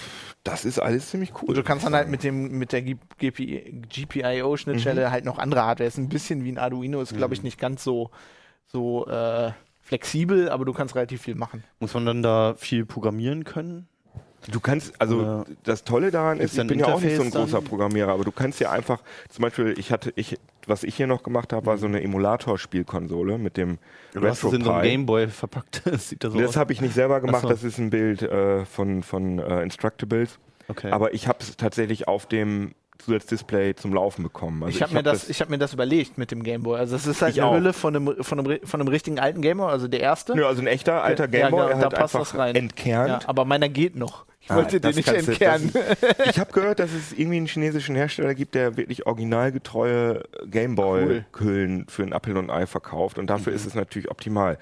das 0.44 0.64
ist 0.64 0.78
alles 0.78 1.10
ziemlich 1.10 1.32
cool. 1.42 1.48
Und 1.50 1.56
du 1.58 1.62
kannst 1.62 1.84
dann 1.84 1.94
halt 1.94 2.08
mit 2.08 2.22
dem 2.24 2.58
mit 2.58 2.72
der 2.72 2.82
GPIO-Schnittstelle 2.82 5.06
Mhm. 5.06 5.10
halt 5.10 5.24
noch 5.24 5.38
andere 5.38 5.62
Hardware. 5.64 5.88
Ist 5.88 5.98
ein 5.98 6.08
bisschen 6.08 6.44
wie 6.44 6.52
ein 6.52 6.58
Arduino, 6.58 7.00
ist 7.00 7.16
glaube 7.16 7.34
ich 7.34 7.42
nicht 7.42 7.58
ganz 7.60 7.84
so 7.84 8.10
so 8.66 9.06
äh, 9.06 9.52
flexibel, 9.82 10.48
aber 10.50 10.64
du 10.64 10.72
kannst 10.72 10.94
relativ 10.94 11.22
viel 11.22 11.34
machen. 11.34 11.64
Muss 11.80 11.94
man 11.94 12.06
dann 12.06 12.22
da 12.22 12.54
viel 12.56 12.84
programmieren 12.84 13.44
können? 13.44 13.88
Du 14.52 14.60
kannst, 14.60 15.00
also 15.00 15.18
Oder 15.20 15.44
das 15.64 15.82
Tolle 15.84 16.10
daran 16.12 16.38
ist, 16.38 16.56
ich 16.56 16.66
bin 16.66 16.78
ja 16.78 16.86
auch 16.86 17.00
nicht 17.00 17.16
so 17.16 17.22
ein 17.22 17.26
Interface 17.26 17.50
großer? 17.52 17.62
Programmierer, 17.66 18.12
aber 18.12 18.22
du 18.24 18.30
kannst 18.30 18.60
ja 18.60 18.70
einfach, 18.70 19.02
zum 19.30 19.42
Beispiel, 19.42 19.74
ich 19.78 19.90
hatte, 19.90 20.12
ich, 20.14 20.38
was 20.68 20.84
ich 20.84 20.94
hier 20.94 21.06
noch 21.06 21.22
gemacht 21.22 21.52
habe, 21.52 21.66
war 21.66 21.78
so 21.78 21.86
eine 21.86 22.02
Emulator-Spielkonsole 22.02 23.38
mit 23.38 23.56
dem 23.56 23.78
Du 24.12 24.26
hast 24.26 24.44
es 24.44 24.52
in 24.52 24.62
so 24.64 24.72
einem. 24.72 24.82
Gameboy 24.82 25.28
verpackt. 25.28 25.82
Das 25.90 26.08
sieht 26.08 26.24
da 26.24 26.30
so 26.30 26.38
Das 26.38 26.56
habe 26.56 26.72
ich 26.72 26.80
nicht 26.80 26.94
selber 26.94 27.20
gemacht, 27.20 27.42
so. 27.42 27.48
das 27.48 27.64
ist 27.64 27.78
ein 27.78 27.90
Bild 27.90 28.22
äh, 28.22 28.64
von, 28.64 29.02
von 29.02 29.38
äh, 29.38 29.62
Instructables. 29.62 30.38
Okay. 30.68 30.90
Aber 30.90 31.14
ich 31.14 31.28
habe 31.28 31.38
es 31.40 31.56
tatsächlich 31.56 32.08
auf 32.08 32.26
dem 32.26 32.74
Zusatzdisplay 32.98 33.74
zum 33.74 33.94
Laufen 33.94 34.22
bekommen. 34.22 34.62
Also 34.62 34.74
ich 34.76 34.82
habe 34.82 34.92
mir 34.92 34.98
hab 34.98 35.04
das, 35.04 35.28
ich 35.28 35.40
habe 35.40 35.50
mir 35.50 35.58
das 35.58 35.72
überlegt 35.72 36.18
mit 36.18 36.30
dem 36.30 36.42
Gameboy. 36.42 36.78
Also 36.78 36.96
es 36.96 37.06
ist 37.06 37.22
halt 37.22 37.34
Ich 37.34 37.40
eine 37.42 37.50
auch. 37.50 37.54
Hülle 37.54 37.72
von 37.72 37.94
einem, 37.96 38.24
von 38.24 38.38
einem, 38.40 38.58
von 38.66 38.80
einem 38.80 38.88
richtigen 38.88 39.18
alten 39.18 39.40
Gameboy, 39.40 39.70
also 39.70 39.88
der 39.88 40.00
erste. 40.00 40.34
Nö, 40.36 40.44
also 40.46 40.60
ein 40.60 40.66
echter 40.66 41.02
alter 41.02 41.24
Ja, 41.24 41.48
Gameboy, 41.48 41.60
er 41.62 41.68
da 41.68 41.74
halt 41.82 41.94
passt 41.94 42.14
einfach 42.16 42.30
das 42.32 42.38
rein. 42.38 42.54
entkernt. 42.56 43.22
Ja, 43.22 43.28
aber 43.28 43.44
meiner 43.44 43.68
geht 43.68 43.96
noch. 43.96 44.26
Ich 44.40 44.50
Ah, 44.50 44.56
wollte 44.56 44.80
den 44.80 44.82
das 44.82 44.96
nicht 44.96 45.08
entkernen. 45.08 45.70
das- 45.74 46.28
Ich 46.30 46.38
habe 46.38 46.52
gehört, 46.52 46.78
dass 46.78 46.90
es 46.92 47.12
irgendwie 47.12 47.36
einen 47.36 47.46
chinesischen 47.46 47.94
Hersteller 47.96 48.34
gibt, 48.34 48.54
der 48.54 48.76
wirklich 48.78 49.06
originalgetreue 49.06 50.22
Gameboy-Hüllen 50.46 51.86
für 51.88 52.02
ein 52.02 52.12
Apple 52.12 52.38
und 52.38 52.50
ein 52.50 52.62
Ei 52.62 52.66
verkauft 52.66 53.18
und 53.18 53.28
dafür 53.28 53.52
ist 53.52 53.66
es 53.66 53.74
natürlich 53.74 54.10
optimal. 54.10 54.58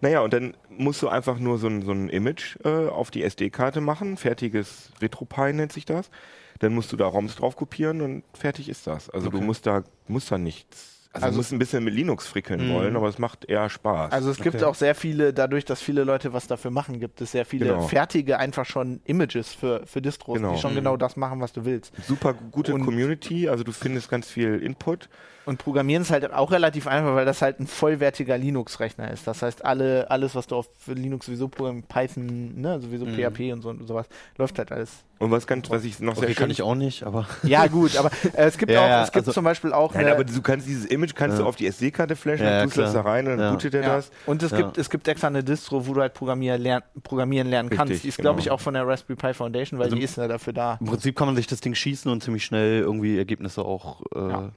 Naja, 0.00 0.20
und 0.20 0.32
dann 0.32 0.54
musst 0.68 1.02
du 1.02 1.08
einfach 1.08 1.38
nur 1.38 1.58
so 1.58 1.68
ein, 1.68 1.82
so 1.82 1.92
ein 1.92 2.08
Image 2.08 2.56
äh, 2.64 2.88
auf 2.88 3.10
die 3.10 3.22
SD-Karte 3.22 3.80
machen, 3.80 4.16
fertiges 4.16 4.90
RetroPie 5.00 5.52
nennt 5.52 5.72
sich 5.72 5.84
das. 5.84 6.10
Dann 6.60 6.74
musst 6.74 6.92
du 6.92 6.96
da 6.96 7.06
ROMs 7.06 7.36
drauf 7.36 7.56
kopieren 7.56 8.00
und 8.00 8.22
fertig 8.34 8.68
ist 8.68 8.86
das. 8.86 9.10
Also 9.10 9.28
du 9.30 9.38
Okay. 9.38 9.46
musst 9.46 9.66
da, 9.66 9.82
musst 10.08 10.30
da 10.30 10.38
nichts. 10.38 11.08
Also, 11.12 11.24
Also- 11.24 11.34
du 11.34 11.38
musst 11.40 11.52
ein 11.52 11.58
bisschen 11.58 11.82
mit 11.82 11.92
Linux 11.94 12.28
frickeln 12.28 12.68
Mhm. 12.68 12.74
wollen, 12.74 12.96
aber 12.96 13.08
es 13.08 13.18
macht 13.18 13.44
eher 13.46 13.68
Spaß. 13.68 14.12
Also 14.12 14.30
es 14.30 14.36
gibt 14.36 14.56
Okay. 14.56 14.64
auch 14.66 14.76
sehr 14.76 14.94
viele, 14.94 15.32
dadurch, 15.34 15.64
dass 15.64 15.80
viele 15.82 16.04
Leute 16.04 16.32
was 16.32 16.46
dafür 16.46 16.70
machen, 16.70 17.00
gibt 17.00 17.20
es 17.20 17.32
sehr 17.32 17.44
viele 17.44 17.66
Genau. 17.66 17.80
fertige, 17.88 18.38
einfach 18.38 18.64
schon 18.64 19.00
Images 19.06 19.52
für, 19.52 19.84
für 19.86 20.00
Distros, 20.00 20.36
Genau. 20.36 20.52
die 20.54 20.60
schon 20.60 20.70
Mhm. 20.72 20.76
genau 20.76 20.96
das 20.96 21.16
machen, 21.16 21.40
was 21.40 21.52
du 21.52 21.64
willst. 21.64 21.92
Super 22.06 22.32
gute 22.52 22.74
Und- 22.74 22.84
Community, 22.84 23.48
also 23.48 23.64
du 23.64 23.72
findest 23.72 24.08
ganz 24.08 24.28
viel 24.30 24.56
Input. 24.62 25.08
Und 25.46 25.58
Programmieren 25.58 26.02
ist 26.02 26.10
halt 26.10 26.30
auch 26.32 26.52
relativ 26.52 26.86
einfach, 26.86 27.14
weil 27.14 27.24
das 27.24 27.40
halt 27.42 27.60
ein 27.60 27.66
vollwertiger 27.66 28.36
Linux-Rechner 28.36 29.10
ist. 29.10 29.26
Das 29.26 29.42
heißt, 29.42 29.64
alle, 29.64 30.10
alles, 30.10 30.34
was 30.34 30.46
du 30.46 30.56
auf 30.56 30.68
Linux 30.86 31.26
sowieso 31.26 31.48
programmierst, 31.48 31.88
Python, 31.88 32.60
ne, 32.60 32.78
sowieso 32.80 33.06
Mhm. 33.06 33.14
PHP 33.14 33.52
und 33.52 33.62
so 33.62 33.70
und 33.70 33.86
sowas, 33.86 34.06
läuft 34.36 34.58
halt 34.58 34.70
alles. 34.70 34.90
Und 35.18 35.30
was 35.30 35.46
ganz, 35.46 35.68
was 35.68 35.84
ich 35.84 35.98
noch 36.00 36.14
sehr 36.14 36.24
okay, 36.24 36.32
schön 36.34 36.40
kann 36.42 36.50
ich 36.50 36.62
auch 36.62 36.74
nicht, 36.74 37.02
aber 37.02 37.26
Ja, 37.42 37.66
gut, 37.66 37.96
aber 37.96 38.10
äh, 38.34 38.44
es 38.46 38.56
gibt 38.58 38.72
Ja, 38.72 38.80
auch, 38.80 38.88
ja, 38.88 39.02
es 39.02 39.12
gibt 39.12 39.22
also- 39.26 39.32
zum 39.32 39.44
Beispiel 39.44 39.72
auch 39.72 39.92
Nein, 39.94 40.04
eine, 40.06 40.14
aber 40.14 40.24
du 40.24 40.40
kannst 40.42 40.66
dieses 40.66 40.86
Image 40.86 41.14
kannst 41.14 41.36
Ja. 41.38 41.42
du 41.42 41.48
auf 41.48 41.56
die 41.56 41.66
SD-Karte 41.66 42.16
flashen, 42.16 42.44
Ja, 42.46 42.60
dann 42.60 42.64
tust 42.68 42.76
du 42.78 42.80
das 42.82 42.92
da 42.94 43.00
rein 43.02 43.26
und 43.26 43.32
dann 43.36 43.40
Ja. 43.46 43.50
bootet 43.52 43.74
er 43.74 43.82
Ja. 43.82 43.96
das. 43.96 44.10
Und 44.26 44.42
es 44.42 44.50
Ja. 44.50 44.58
gibt, 44.58 44.78
es 44.78 44.88
gibt 44.88 45.08
extra 45.08 45.26
eine 45.28 45.42
Distro, 45.44 45.86
wo 45.86 45.94
du 45.94 46.00
halt 46.00 46.14
programmieren, 46.14 46.60
lern, 46.62 46.82
programmieren 47.02 47.48
lernen 47.48 47.68
kannst. 47.70 47.90
Richtig, 47.92 48.02
Die 48.02 48.08
ist, 48.08 48.18
glaube 48.18 48.38
ich, 48.40 48.44
genau. 48.46 48.54
auch 48.56 48.60
von 48.60 48.74
der 48.74 48.86
Raspberry 48.86 49.16
Pi 49.16 49.34
Foundation, 49.34 49.78
weil 49.78 49.86
Also- 49.86 49.96
die 49.96 50.02
ist 50.02 50.16
ja 50.16 50.26
dafür 50.28 50.52
da. 50.54 50.78
im 50.80 50.86
Prinzip 50.86 51.16
kann 51.16 51.26
man 51.26 51.36
sich 51.36 51.46
das 51.46 51.60
Ding 51.60 51.74
schießen 51.74 52.10
und 52.10 52.22
ziemlich 52.22 52.44
schnell 52.44 52.80
irgendwie 52.80 53.18
Ergebnisse 53.18 53.62
auch 53.62 54.00
äh, 54.14 54.48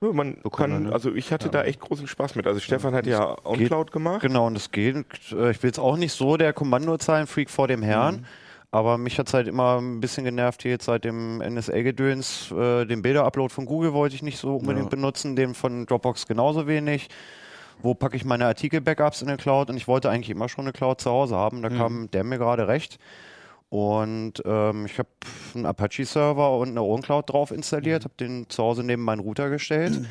man 0.00 0.36
kann, 0.52 0.84
ne? 0.84 0.92
also 0.92 1.14
ich 1.14 1.32
hatte 1.32 1.48
da 1.48 1.62
echt 1.64 1.80
großen 1.80 2.06
Spaß 2.06 2.34
mit. 2.34 2.46
Also 2.46 2.60
Stefan 2.60 2.94
hat 2.94 3.06
ja 3.06 3.36
OnCloud 3.44 3.92
gemacht. 3.92 4.20
Genau, 4.20 4.46
und 4.46 4.54
das 4.54 4.70
geht. 4.70 4.96
Äh, 5.32 5.50
Ich 5.50 5.62
will 5.62 5.68
jetzt 5.68 5.78
auch 5.78 5.96
nicht 5.96 6.12
so 6.12 6.36
der 6.36 6.52
Kommandozeilen-Freak 6.52 7.48
vor 7.50 7.66
dem 7.68 7.82
Herrn, 7.82 8.16
Mhm. 8.16 8.24
aber 8.70 8.98
mich 8.98 9.18
hat 9.18 9.28
es 9.28 9.34
halt 9.34 9.48
immer 9.48 9.78
ein 9.80 10.00
bisschen 10.00 10.24
genervt 10.24 10.62
hier 10.62 10.72
jetzt 10.72 10.84
seit 10.84 11.04
dem 11.04 11.40
NSA-Gedöns. 11.40 12.52
Äh, 12.52 12.84
den 12.84 13.02
Bilder-Upload 13.02 13.52
von 13.52 13.64
Google 13.66 13.92
wollte 13.94 14.14
ich 14.14 14.22
nicht 14.22 14.38
so 14.38 14.56
unbedingt 14.56 14.90
benutzen, 14.90 15.34
den 15.36 15.54
von 15.54 15.86
Dropbox 15.86 16.26
genauso 16.26 16.66
wenig. 16.66 17.08
Wo 17.82 17.94
packe 17.94 18.16
ich 18.16 18.24
meine 18.24 18.46
Artikel-Backups 18.46 19.20
in 19.22 19.28
der 19.28 19.36
Cloud? 19.36 19.68
Und 19.70 19.76
ich 19.76 19.86
wollte 19.86 20.08
eigentlich 20.10 20.30
immer 20.30 20.48
schon 20.48 20.64
eine 20.64 20.72
Cloud 20.72 21.00
zu 21.00 21.10
Hause 21.10 21.36
haben. 21.36 21.58
Mhm. 21.58 21.62
Da 21.62 21.68
kam 21.70 22.10
der 22.10 22.24
mir 22.24 22.38
gerade 22.38 22.68
recht. 22.68 22.98
Und 23.68 24.42
ähm, 24.44 24.86
ich 24.86 24.98
habe 24.98 25.08
einen 25.54 25.66
Apache-Server 25.66 26.58
und 26.58 26.70
eine 26.70 26.82
OwnCloud 26.82 27.30
drauf 27.30 27.50
installiert, 27.50 28.04
habe 28.04 28.14
den 28.18 28.48
zu 28.48 28.62
Hause 28.62 28.84
neben 28.84 29.02
meinen 29.02 29.20
Router 29.20 29.50
gestellt 29.50 30.06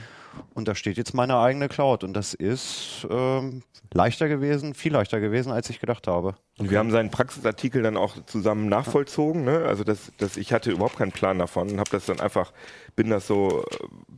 und 0.54 0.68
da 0.68 0.76
steht 0.76 0.98
jetzt 0.98 1.14
meine 1.14 1.38
eigene 1.38 1.68
Cloud 1.68 2.04
und 2.04 2.14
das 2.14 2.34
ist 2.34 3.08
ähm, 3.10 3.64
leichter 3.94 4.28
gewesen, 4.28 4.74
viel 4.74 4.94
leichter 4.94 5.20
gewesen, 5.20 5.52
als 5.52 5.70
ich 5.70 5.80
gedacht 5.80 6.08
habe. 6.08 6.36
Und 6.58 6.72
wir 6.72 6.80
haben 6.80 6.92
seinen 6.92 7.12
Praxisartikel 7.12 7.84
dann 7.84 7.98
auch 7.98 8.16
zusammen 8.26 8.70
nachvollzogen. 8.70 9.44
Ne? 9.44 9.66
Also 9.66 9.84
das, 9.84 10.12
das, 10.18 10.38
ich 10.38 10.54
hatte 10.54 10.72
überhaupt 10.72 10.98
keinen 10.98 11.12
Plan 11.12 11.40
davon 11.40 11.70
und 11.72 11.80
habe 11.80 11.90
das 11.92 12.06
dann 12.06 12.20
einfach, 12.20 12.54
bin 12.96 13.10
das 13.10 13.28
so, 13.28 13.66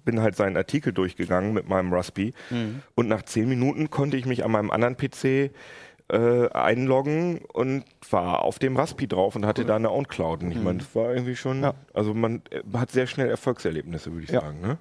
bin 0.06 0.22
halt 0.22 0.36
seinen 0.36 0.58
Artikel 0.58 0.94
durchgegangen 0.94 1.54
mit 1.54 1.68
meinem 1.68 1.92
Raspi. 1.92 2.34
Und 2.96 3.08
nach 3.08 3.24
zehn 3.24 3.50
Minuten 3.50 3.90
konnte 3.90 4.18
ich 4.18 4.26
mich 4.26 4.46
an 4.46 4.52
meinem 4.52 4.72
anderen 4.72 4.98
PC 4.98 5.52
äh, 6.10 6.50
einloggen 6.52 7.40
und 7.52 7.84
war 8.10 8.44
auf 8.44 8.60
dem 8.60 8.78
Raspi 8.78 9.08
drauf 9.08 9.36
und 9.36 9.46
hatte 9.46 9.66
da 9.66 9.76
eine 9.76 9.92
OwnCloud. 9.92 10.44
Und 10.44 10.52
ich 10.52 10.62
meine, 10.62 10.80
das 10.80 10.96
war 10.96 11.12
irgendwie 11.14 11.36
schon, 11.36 11.62
Ja. 11.64 11.74
also 11.94 12.14
man 12.14 12.42
äh, 12.50 12.62
hat 12.78 12.92
sehr 12.92 13.08
schnell 13.08 13.30
Erfolgserlebnisse, 13.30 14.12
würde 14.14 14.24
ich 14.24 14.32
Ja. 14.32 14.42
sagen. 14.42 14.62
Ne? 14.62 14.78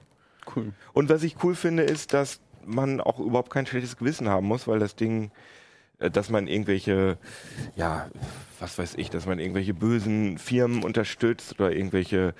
Cool. 0.54 0.72
Und 0.92 1.08
was 1.08 1.24
ich 1.24 1.36
cool 1.42 1.54
finde, 1.56 1.82
ist, 1.82 2.12
dass 2.12 2.40
man 2.64 3.00
auch 3.00 3.18
überhaupt 3.18 3.50
kein 3.50 3.66
schlechtes 3.66 3.96
Gewissen 3.96 4.28
haben 4.28 4.46
muss, 4.46 4.68
weil 4.68 4.78
das 4.78 4.94
Ding, 4.94 5.32
äh, 5.98 6.10
dass 6.10 6.30
man 6.30 6.46
irgendwelche, 6.46 7.18
ja, 7.74 8.08
was 8.60 8.78
weiß 8.78 8.94
ich, 8.96 9.10
dass 9.10 9.26
man 9.26 9.40
irgendwelche 9.40 9.74
bösen 9.74 10.38
Firmen 10.38 10.84
unterstützt 10.84 11.58
oder 11.58 11.72
irgendwelche 11.72 12.34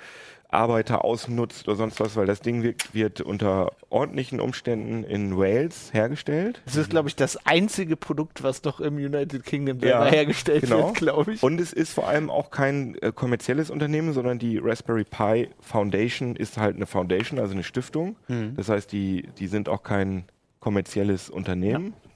Arbeiter 0.49 1.03
ausnutzt 1.03 1.67
oder 1.67 1.75
sonst 1.75 1.99
was, 1.99 2.15
weil 2.15 2.25
das 2.25 2.39
Ding 2.41 2.63
wird, 2.63 2.93
wird 2.93 3.21
unter 3.21 3.71
ordentlichen 3.89 4.39
Umständen 4.39 5.03
in 5.03 5.37
Wales 5.37 5.93
hergestellt. 5.93 6.61
Das 6.65 6.75
ist, 6.77 6.89
glaube 6.89 7.09
ich, 7.09 7.15
das 7.15 7.45
einzige 7.45 7.97
Produkt, 7.97 8.43
was 8.43 8.61
doch 8.61 8.79
im 8.79 8.95
United 8.95 9.43
Kingdom 9.43 9.79
Ja, 9.79 10.05
hergestellt 10.05 10.61
genau. 10.61 10.87
wird, 10.87 10.95
glaube 10.95 11.33
ich. 11.33 11.43
Und 11.43 11.59
es 11.59 11.73
ist 11.73 11.93
vor 11.93 12.07
allem 12.07 12.29
auch 12.29 12.49
kein 12.49 12.95
äh, 13.01 13.11
kommerzielles 13.13 13.69
Unternehmen, 13.69 14.13
sondern 14.13 14.39
die 14.39 14.57
Raspberry 14.57 15.03
Pi 15.03 15.49
Foundation 15.59 16.35
ist 16.35 16.57
halt 16.57 16.75
eine 16.77 16.85
Foundation, 16.85 17.39
also 17.39 17.53
eine 17.53 17.63
Stiftung. 17.63 18.15
Das 18.55 18.69
heißt, 18.69 18.91
die, 18.91 19.27
die 19.39 19.47
sind 19.47 19.67
auch 19.69 19.83
kein 19.83 20.25
kommerzielles 20.59 21.29
Unternehmen. 21.29 21.87
Ja, 21.87 22.09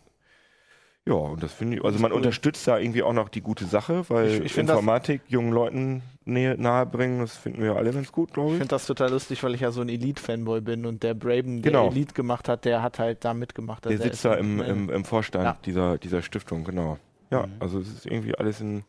und 1.17 1.43
das 1.43 1.51
finde 1.53 1.77
ich, 1.77 1.83
also 1.83 1.99
man 1.99 2.11
unterstützt 2.11 2.67
da 2.67 2.77
irgendwie 2.79 3.03
auch 3.03 3.13
noch 3.13 3.29
die 3.29 3.41
gute 3.41 3.65
Sache, 3.65 4.03
weil 4.09 4.27
Ich- 4.27 4.39
ich 4.45 4.53
find 4.53 4.69
das- 4.69 4.75
Informatik 4.77 5.21
jungen 5.27 5.51
Leuten 5.51 6.01
nähe, 6.25 6.55
nahe 6.59 6.85
bringen, 6.85 7.19
das 7.19 7.35
finden 7.37 7.61
wir 7.63 7.75
alle 7.75 7.91
ganz 7.91 8.11
gut, 8.11 8.33
glaube 8.33 8.49
Ich 8.49 8.53
ich. 8.55 8.59
finde 8.59 8.69
das 8.75 8.85
total 8.85 9.09
lustig, 9.11 9.41
weil 9.43 9.55
ich 9.55 9.61
ja 9.61 9.71
so 9.71 9.81
ein 9.81 9.89
Elite-Fanboy 9.89 10.61
bin 10.61 10.85
und 10.85 11.01
der 11.03 11.13
Braben, 11.13 11.61
der 11.61 11.71
Genau. 11.71 11.89
Elite 11.89 12.13
gemacht 12.13 12.47
hat, 12.49 12.65
der 12.65 12.81
hat 12.83 12.99
halt 12.99 13.25
da 13.25 13.33
mitgemacht. 13.33 13.85
Der 13.85 13.91
Also 13.91 14.03
sitzt 14.03 14.15
ist 14.15 14.25
da 14.25 14.35
im, 14.35 14.61
im, 14.61 14.89
im 14.89 15.05
Vorstand 15.05 15.45
Ja. 15.45 15.57
dieser, 15.65 15.97
dieser 15.97 16.21
Stiftung, 16.21 16.63
genau. 16.63 16.97
Ja, 17.31 17.47
also 17.59 17.79
es 17.79 17.87
ist 17.87 18.05
irgendwie 18.05 18.35
alles 18.35 18.61
in 18.61 18.83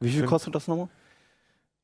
Wie 0.00 0.10
viel 0.10 0.24
kostet 0.24 0.54
das 0.54 0.68
nochmal? 0.68 0.88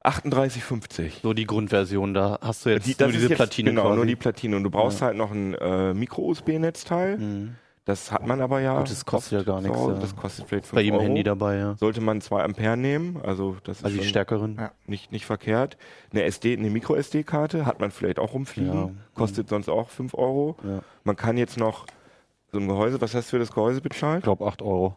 38,50. 0.04 1.20
So 1.22 1.32
die 1.32 1.46
Grundversion, 1.46 2.14
da 2.14 2.38
hast 2.40 2.64
du 2.64 2.70
jetzt 2.70 2.86
Die, 2.86 2.94
nur 3.02 3.10
diese 3.10 3.28
jetzt, 3.28 3.36
Platine 3.36 3.70
genau, 3.70 3.82
quasi. 3.82 3.96
nur 3.96 4.06
die 4.06 4.16
Platine. 4.16 4.56
Und 4.56 4.62
du 4.62 4.70
brauchst 4.70 5.02
halt 5.02 5.16
noch 5.16 5.32
ein 5.32 5.54
äh, 5.54 5.94
Micro-USB-Netzteil. 5.94 7.18
Mhm. 7.18 7.54
Das 7.86 8.10
hat 8.10 8.26
man 8.26 8.40
aber 8.40 8.60
ja. 8.60 8.78
Gut, 8.80 8.90
das 8.90 9.04
kostet 9.04 9.32
ja 9.38 9.42
gar 9.44 9.60
nichts, 9.60 9.78
So, 9.78 9.92
ja. 9.92 9.98
Das 9.98 10.14
kostet 10.16 10.46
vielleicht 10.48 10.66
5 10.66 10.74
Bei 10.74 10.80
jedem 10.82 10.96
Euro. 10.96 11.04
Handy 11.06 11.22
dabei, 11.22 11.56
ja. 11.56 11.76
Sollte 11.76 12.00
man 12.00 12.20
2 12.20 12.42
Ampere 12.42 12.76
nehmen, 12.76 13.18
also 13.22 13.56
das 13.62 13.78
ist 13.78 13.84
Also 13.84 13.96
die 13.98 14.04
stärkeren. 14.04 14.56
Ja. 14.56 14.72
nicht, 14.86 15.12
nicht 15.12 15.24
verkehrt. 15.24 15.78
Eine 16.10 16.24
SD, 16.24 16.56
eine 16.56 16.68
Micro-SD-Karte 16.68 17.64
hat 17.64 17.78
man 17.80 17.92
vielleicht 17.92 18.18
auch 18.18 18.34
rumfliegen, 18.34 18.74
Ja. 18.74 18.90
kostet 19.14 19.48
sonst 19.48 19.68
auch 19.68 19.88
5 19.88 20.14
Euro. 20.14 20.56
Ja. 20.64 20.80
Man 21.04 21.14
kann 21.14 21.36
jetzt 21.38 21.58
noch 21.58 21.86
so 22.50 22.58
ein 22.58 22.66
Gehäuse, 22.66 23.00
was 23.00 23.14
hast 23.14 23.28
du 23.28 23.30
für 23.30 23.38
das 23.38 23.52
Gehäuse 23.52 23.78
Ich 23.78 23.82
bezahlt? 23.84 24.24
glaube 24.24 24.44
8 24.46 24.62
Euro. 24.62 24.96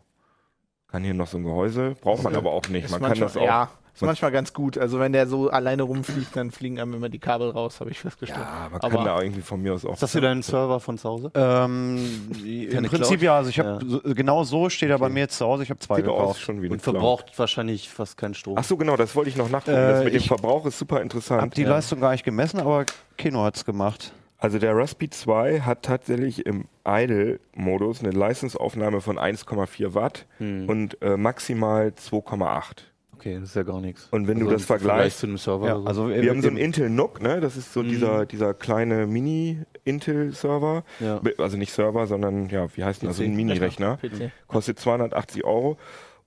Kann 0.87 1.03
hier 1.03 1.13
noch 1.13 1.27
so 1.27 1.37
ein 1.37 1.43
Gehäuse, 1.43 1.95
braucht 2.01 2.23
man 2.23 2.35
aber 2.35 2.51
auch 2.51 2.67
nicht. 2.69 2.89
Man 2.89 3.01
kann 3.03 3.19
das 3.19 3.37
auch. 3.37 3.67
Ja, 3.99 4.01
ist 4.01 4.01
man- 4.01 4.07
manchmal 4.09 4.31
ganz 4.31 4.53
gut. 4.53 4.77
Also 4.77 4.99
wenn 4.99 5.11
der 5.13 5.27
so 5.27 5.49
alleine 5.49 5.83
rumfliegt, 5.83 6.35
dann 6.35 6.51
fliegen 6.51 6.79
einem 6.79 6.93
immer 6.93 7.09
die 7.09 7.19
Kabel 7.19 7.49
raus, 7.51 7.79
habe 7.79 7.91
ich 7.91 7.99
festgestellt. 7.99 8.39
Ja, 8.41 8.69
man 8.71 8.81
Aber- 8.81 8.89
kann 8.95 9.05
da 9.05 9.21
irgendwie 9.21 9.41
von 9.41 9.61
mir 9.61 9.73
aus 9.73 9.85
auch. 9.85 9.93
Ist 9.93 10.03
das 10.03 10.15
wieder 10.15 10.29
ein 10.29 10.41
Server 10.41 10.79
von 10.79 10.97
zu 10.97 11.09
Hause? 11.09 11.31
Ähm, 11.35 11.97
Im 12.43 12.83
Prinzip 12.85 13.07
Cloud? 13.19 13.21
ja, 13.21 13.37
also 13.37 13.49
ich 13.49 13.59
habe 13.59 13.79
Ja. 13.81 13.89
so, 13.89 14.01
genau 14.15 14.43
so 14.43 14.69
steht 14.69 14.89
er 14.89 14.99
bei 14.99 15.09
mir 15.09 15.21
jetzt 15.21 15.37
zu 15.37 15.45
Hause. 15.45 15.63
Ich 15.63 15.69
habe 15.69 15.79
zwei 15.79 15.95
Sieht 15.97 16.05
gekauft. 16.05 16.39
schon 16.39 16.61
wie 16.61 16.65
eine 16.65 16.73
Und 16.75 16.81
Cloud. 16.83 16.95
verbraucht 16.95 17.37
wahrscheinlich 17.37 17.89
fast 17.89 18.17
keinen 18.17 18.33
Strom. 18.33 18.55
Ach 18.57 18.63
so, 18.63 18.77
genau, 18.77 18.95
das 18.95 19.15
wollte 19.15 19.29
ich 19.29 19.35
noch 19.37 19.49
nachgucken. 19.49 19.77
Äh, 19.77 19.87
das 19.91 20.03
mit 20.03 20.13
dem 20.13 20.17
ich- 20.17 20.27
Verbrauch 20.27 20.65
ist 20.65 20.79
super 20.79 20.95
Hab 20.95 21.03
interessant. 21.03 21.57
die 21.57 21.63
Leistung 21.63 21.99
gar 21.99 22.11
nicht 22.11 22.23
gemessen, 22.23 22.59
aber 22.59 22.85
Keno 23.17 23.43
hat's 23.43 23.65
gemacht. 23.65 24.13
Also 24.41 24.57
der 24.57 24.73
Raspi 24.73 25.09
2 25.09 25.59
hat 25.61 25.83
tatsächlich 25.83 26.45
im 26.45 26.65
Idle-Modus 26.87 28.01
eine 28.01 28.11
Leistungsaufnahme 28.11 29.01
von 29.01 29.17
1,4 29.17 29.93
Watt 29.93 30.25
Hm. 30.37 30.69
und 30.69 31.01
äh, 31.01 31.17
maximal 31.17 31.91
2,8. 31.93 32.83
Okay, 33.19 33.35
das 33.39 33.49
ist 33.49 33.55
ja 33.55 33.63
gar 33.63 33.81
nichts. 33.81 34.07
Und 34.11 34.27
wenn 34.27 34.39
du 34.39 34.45
Also 34.45 34.53
das 34.53 34.61
im 34.63 34.67
Vergleich 34.67 34.87
vergleichst- 35.13 35.19
zu 35.19 35.27
einem 35.27 35.37
Server 35.37 35.67
Ja, 35.67 35.81
also 35.83 36.09
Wir 36.09 36.29
haben 36.29 36.41
so 36.41 36.47
einen 36.47 36.57
im, 36.57 36.63
Intel 36.63 36.89
NUC, 36.89 37.21
ne? 37.21 37.41
das 37.41 37.57
ist 37.57 37.73
so 37.73 37.83
Mhm. 37.83 37.89
dieser, 37.89 38.25
dieser 38.25 38.53
kleine 38.53 39.05
Mini-Intel-Server. 39.07 40.83
Ja. 40.99 41.21
Also 41.37 41.57
nicht 41.57 41.71
Server, 41.73 42.07
sondern, 42.07 42.49
ja, 42.49 42.67
wie 42.75 42.83
heißt 42.83 43.01
denn 43.01 43.09
das? 43.09 43.19
Also 43.19 43.29
ein 43.29 43.35
Mini-Rechner. 43.35 43.97
PC. 43.97 44.31
Kostet 44.47 44.79
280 44.79 45.43
Euro. 45.43 45.77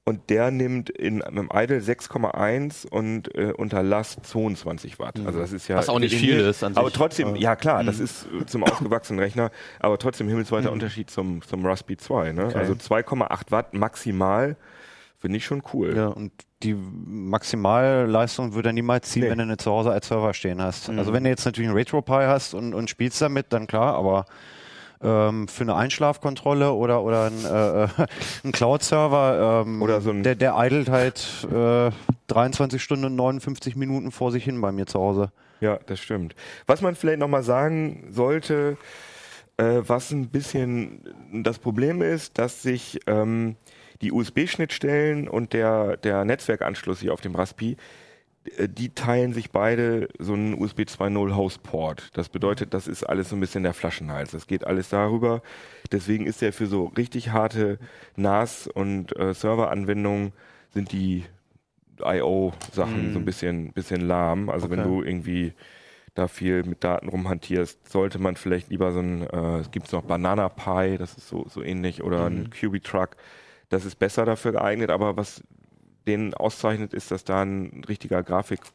Und 0.04 0.30
der 0.30 0.50
nimmt 0.50 0.90
in 0.90 1.22
einem 1.22 1.48
Idle 1.54 1.78
6,1 1.80 2.86
und 2.88 3.32
äh, 3.36 3.52
unter 3.56 3.84
Last 3.84 4.26
22 4.26 4.98
Watt. 4.98 5.20
Also 5.24 5.38
das 5.38 5.52
ist 5.52 5.68
ja 5.68 5.76
Mhm. 5.76 5.78
Was 5.78 5.88
auch 5.88 6.00
nicht 6.00 6.16
viel 6.16 6.40
ist 6.40 6.64
an 6.64 6.76
Aber 6.76 6.88
sich. 6.88 6.96
trotzdem, 6.96 7.36
ja 7.36 7.54
klar, 7.54 7.84
das 7.84 8.00
ist 8.00 8.26
äh, 8.40 8.44
zum 8.46 8.64
ausgewachsenen 8.64 9.20
Rechner, 9.20 9.52
aber 9.78 9.98
trotzdem 9.98 10.26
himmelweiter 10.28 10.68
Mhm. 10.70 10.74
Unterschied 10.74 11.08
zum, 11.08 11.40
zum 11.42 11.64
Raspi 11.64 11.96
2. 11.96 12.32
Ne? 12.32 12.52
Also 12.54 12.74
2,8 12.74 13.52
Watt 13.52 13.74
maximal 13.74 14.56
finde 15.18 15.36
ich 15.36 15.44
schon 15.44 15.62
cool. 15.72 15.94
Ja. 15.96 16.08
und 16.08 16.32
die 16.62 16.74
Maximalleistung 16.74 18.54
würde 18.54 18.70
er 18.70 18.72
niemals 18.72 19.10
ziehen, 19.10 19.22
Nee. 19.24 19.30
wenn 19.30 19.38
du 19.38 19.44
eine 19.44 19.56
zu 19.56 19.70
Hause 19.70 19.90
als 19.90 20.08
Server 20.08 20.32
stehen 20.34 20.60
hast. 20.62 20.88
Mhm. 20.90 20.98
Also 20.98 21.12
wenn 21.12 21.24
du 21.24 21.30
jetzt 21.30 21.44
natürlich 21.44 21.68
einen 21.68 21.76
RetroPie 21.76 22.26
hast 22.26 22.54
und, 22.54 22.74
und 22.74 22.88
spielst 22.90 23.20
damit, 23.20 23.46
dann 23.52 23.66
klar, 23.66 23.94
aber 23.94 24.24
ähm, 25.02 25.48
für 25.48 25.62
eine 25.64 25.74
Einschlafkontrolle 25.74 26.72
oder, 26.72 27.02
oder 27.02 27.24
ein, 27.26 27.44
äh, 27.44 27.84
äh, 27.84 27.88
ein 28.44 28.52
Cloud-Server, 28.52 29.64
ähm, 29.66 29.82
Oder 29.82 30.00
so 30.00 30.10
ein- 30.10 30.22
der, 30.22 30.36
der 30.36 30.54
idelt 30.58 30.88
halt 30.88 31.46
äh, 31.52 31.90
23 32.28 32.82
Stunden 32.82 33.06
und 33.06 33.16
59 33.16 33.76
Minuten 33.76 34.12
vor 34.12 34.30
sich 34.30 34.44
hin 34.44 34.60
bei 34.60 34.70
mir 34.72 34.86
zu 34.86 35.00
Hause. 35.00 35.32
Ja, 35.60 35.78
das 35.86 36.00
stimmt. 36.00 36.34
Was 36.66 36.80
man 36.82 36.94
vielleicht 36.94 37.18
nochmal 37.20 37.42
sagen 37.42 38.06
sollte, 38.10 38.76
äh, 39.56 39.80
was 39.86 40.10
ein 40.12 40.28
bisschen 40.28 41.02
das 41.32 41.58
Problem 41.58 42.00
ist, 42.02 42.38
dass 42.38 42.62
sich 42.62 43.00
ähm, 43.06 43.56
die 44.02 44.12
USB-Schnittstellen 44.12 45.28
und 45.28 45.52
der, 45.52 45.96
der 45.98 46.24
Netzwerkanschluss 46.24 47.00
hier 47.00 47.12
auf 47.14 47.20
dem 47.22 47.34
Raspi, 47.34 47.76
äh, 48.58 48.68
die 48.68 48.90
teilen 48.90 49.32
sich 49.32 49.50
beide 49.52 50.08
so 50.18 50.34
einen 50.34 50.54
USB 50.60 50.80
2.0 50.82 51.34
Hostport. 51.36 52.10
Das 52.16 52.28
bedeutet, 52.28 52.74
das 52.74 52.88
ist 52.88 53.04
alles 53.04 53.28
so 53.30 53.36
ein 53.36 53.40
bisschen 53.40 53.62
der 53.62 53.74
Flaschenhals. 53.74 54.32
Das 54.32 54.46
geht 54.46 54.66
alles 54.66 54.88
darüber. 54.90 55.42
Deswegen 55.92 56.26
ist 56.26 56.42
der 56.42 56.52
für 56.52 56.66
so 56.66 56.86
richtig 56.96 57.30
harte 57.30 57.78
NAS- 58.16 58.66
und 58.68 59.16
äh, 59.18 59.34
Serveranwendungen 59.34 60.32
sind 60.72 60.92
die 60.92 61.24
IO-Sachen 62.02 63.12
so 63.12 63.18
ein 63.18 63.24
bisschen, 63.24 63.72
bisschen 63.72 64.00
lahm. 64.00 64.48
Also 64.48 64.70
wenn 64.70 64.80
Okay. 64.80 64.88
du 64.88 65.02
irgendwie 65.02 65.54
da 66.14 66.28
viel 66.28 66.64
mit 66.64 66.84
Daten 66.84 67.08
rumhantierst, 67.08 67.88
sollte 67.90 68.18
man 68.18 68.36
vielleicht 68.36 68.70
lieber 68.70 68.92
so 68.92 69.00
ein, 69.00 69.22
äh, 69.28 69.58
es 69.60 69.70
gibt 69.70 69.92
noch 69.92 70.02
Banana 70.02 70.48
Pi, 70.48 70.98
das 70.98 71.16
ist 71.16 71.28
so, 71.28 71.46
so 71.48 71.62
ähnlich, 71.62 72.02
oder 72.02 72.26
ein 72.26 72.50
QB 72.50 72.82
Truck. 72.84 73.16
Das 73.72 73.86
ist 73.86 73.98
besser 73.98 74.26
dafür 74.26 74.52
geeignet, 74.52 74.90
aber 74.90 75.16
was 75.16 75.42
den 76.06 76.34
auszeichnet, 76.34 76.92
ist, 76.92 77.10
dass 77.10 77.24
da 77.24 77.40
ein 77.42 77.82
richtiger 77.88 78.22
Grafikchip, 78.22 78.66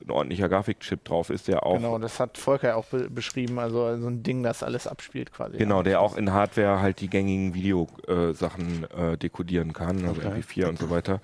ein 0.00 0.10
ordentlicher 0.10 0.48
Grafikchip 0.48 1.04
drauf 1.04 1.28
ist, 1.28 1.48
der 1.48 1.66
auch 1.66 1.74
Genau, 1.74 1.98
das 1.98 2.20
hat 2.20 2.38
Volker 2.38 2.76
auch 2.76 2.84
be 2.84 3.10
beschrieben. 3.10 3.58
Also 3.58 3.96
so 3.98 4.06
ein 4.06 4.22
Ding, 4.22 4.44
das 4.44 4.62
alles 4.62 4.86
abspielt 4.86 5.32
quasi. 5.32 5.58
Genau, 5.58 5.82
der 5.82 6.00
auch 6.00 6.16
in 6.16 6.32
Hardware 6.32 6.80
halt 6.80 7.00
die 7.00 7.10
gängigen 7.10 7.52
Videosachen 7.54 8.86
äh, 8.96 9.18
dekodieren 9.18 9.72
kann, 9.72 10.06
also 10.06 10.20
Okay. 10.20 10.40
MP4 10.40 10.68
und 10.68 10.78
so 10.78 10.88
weiter. 10.88 11.20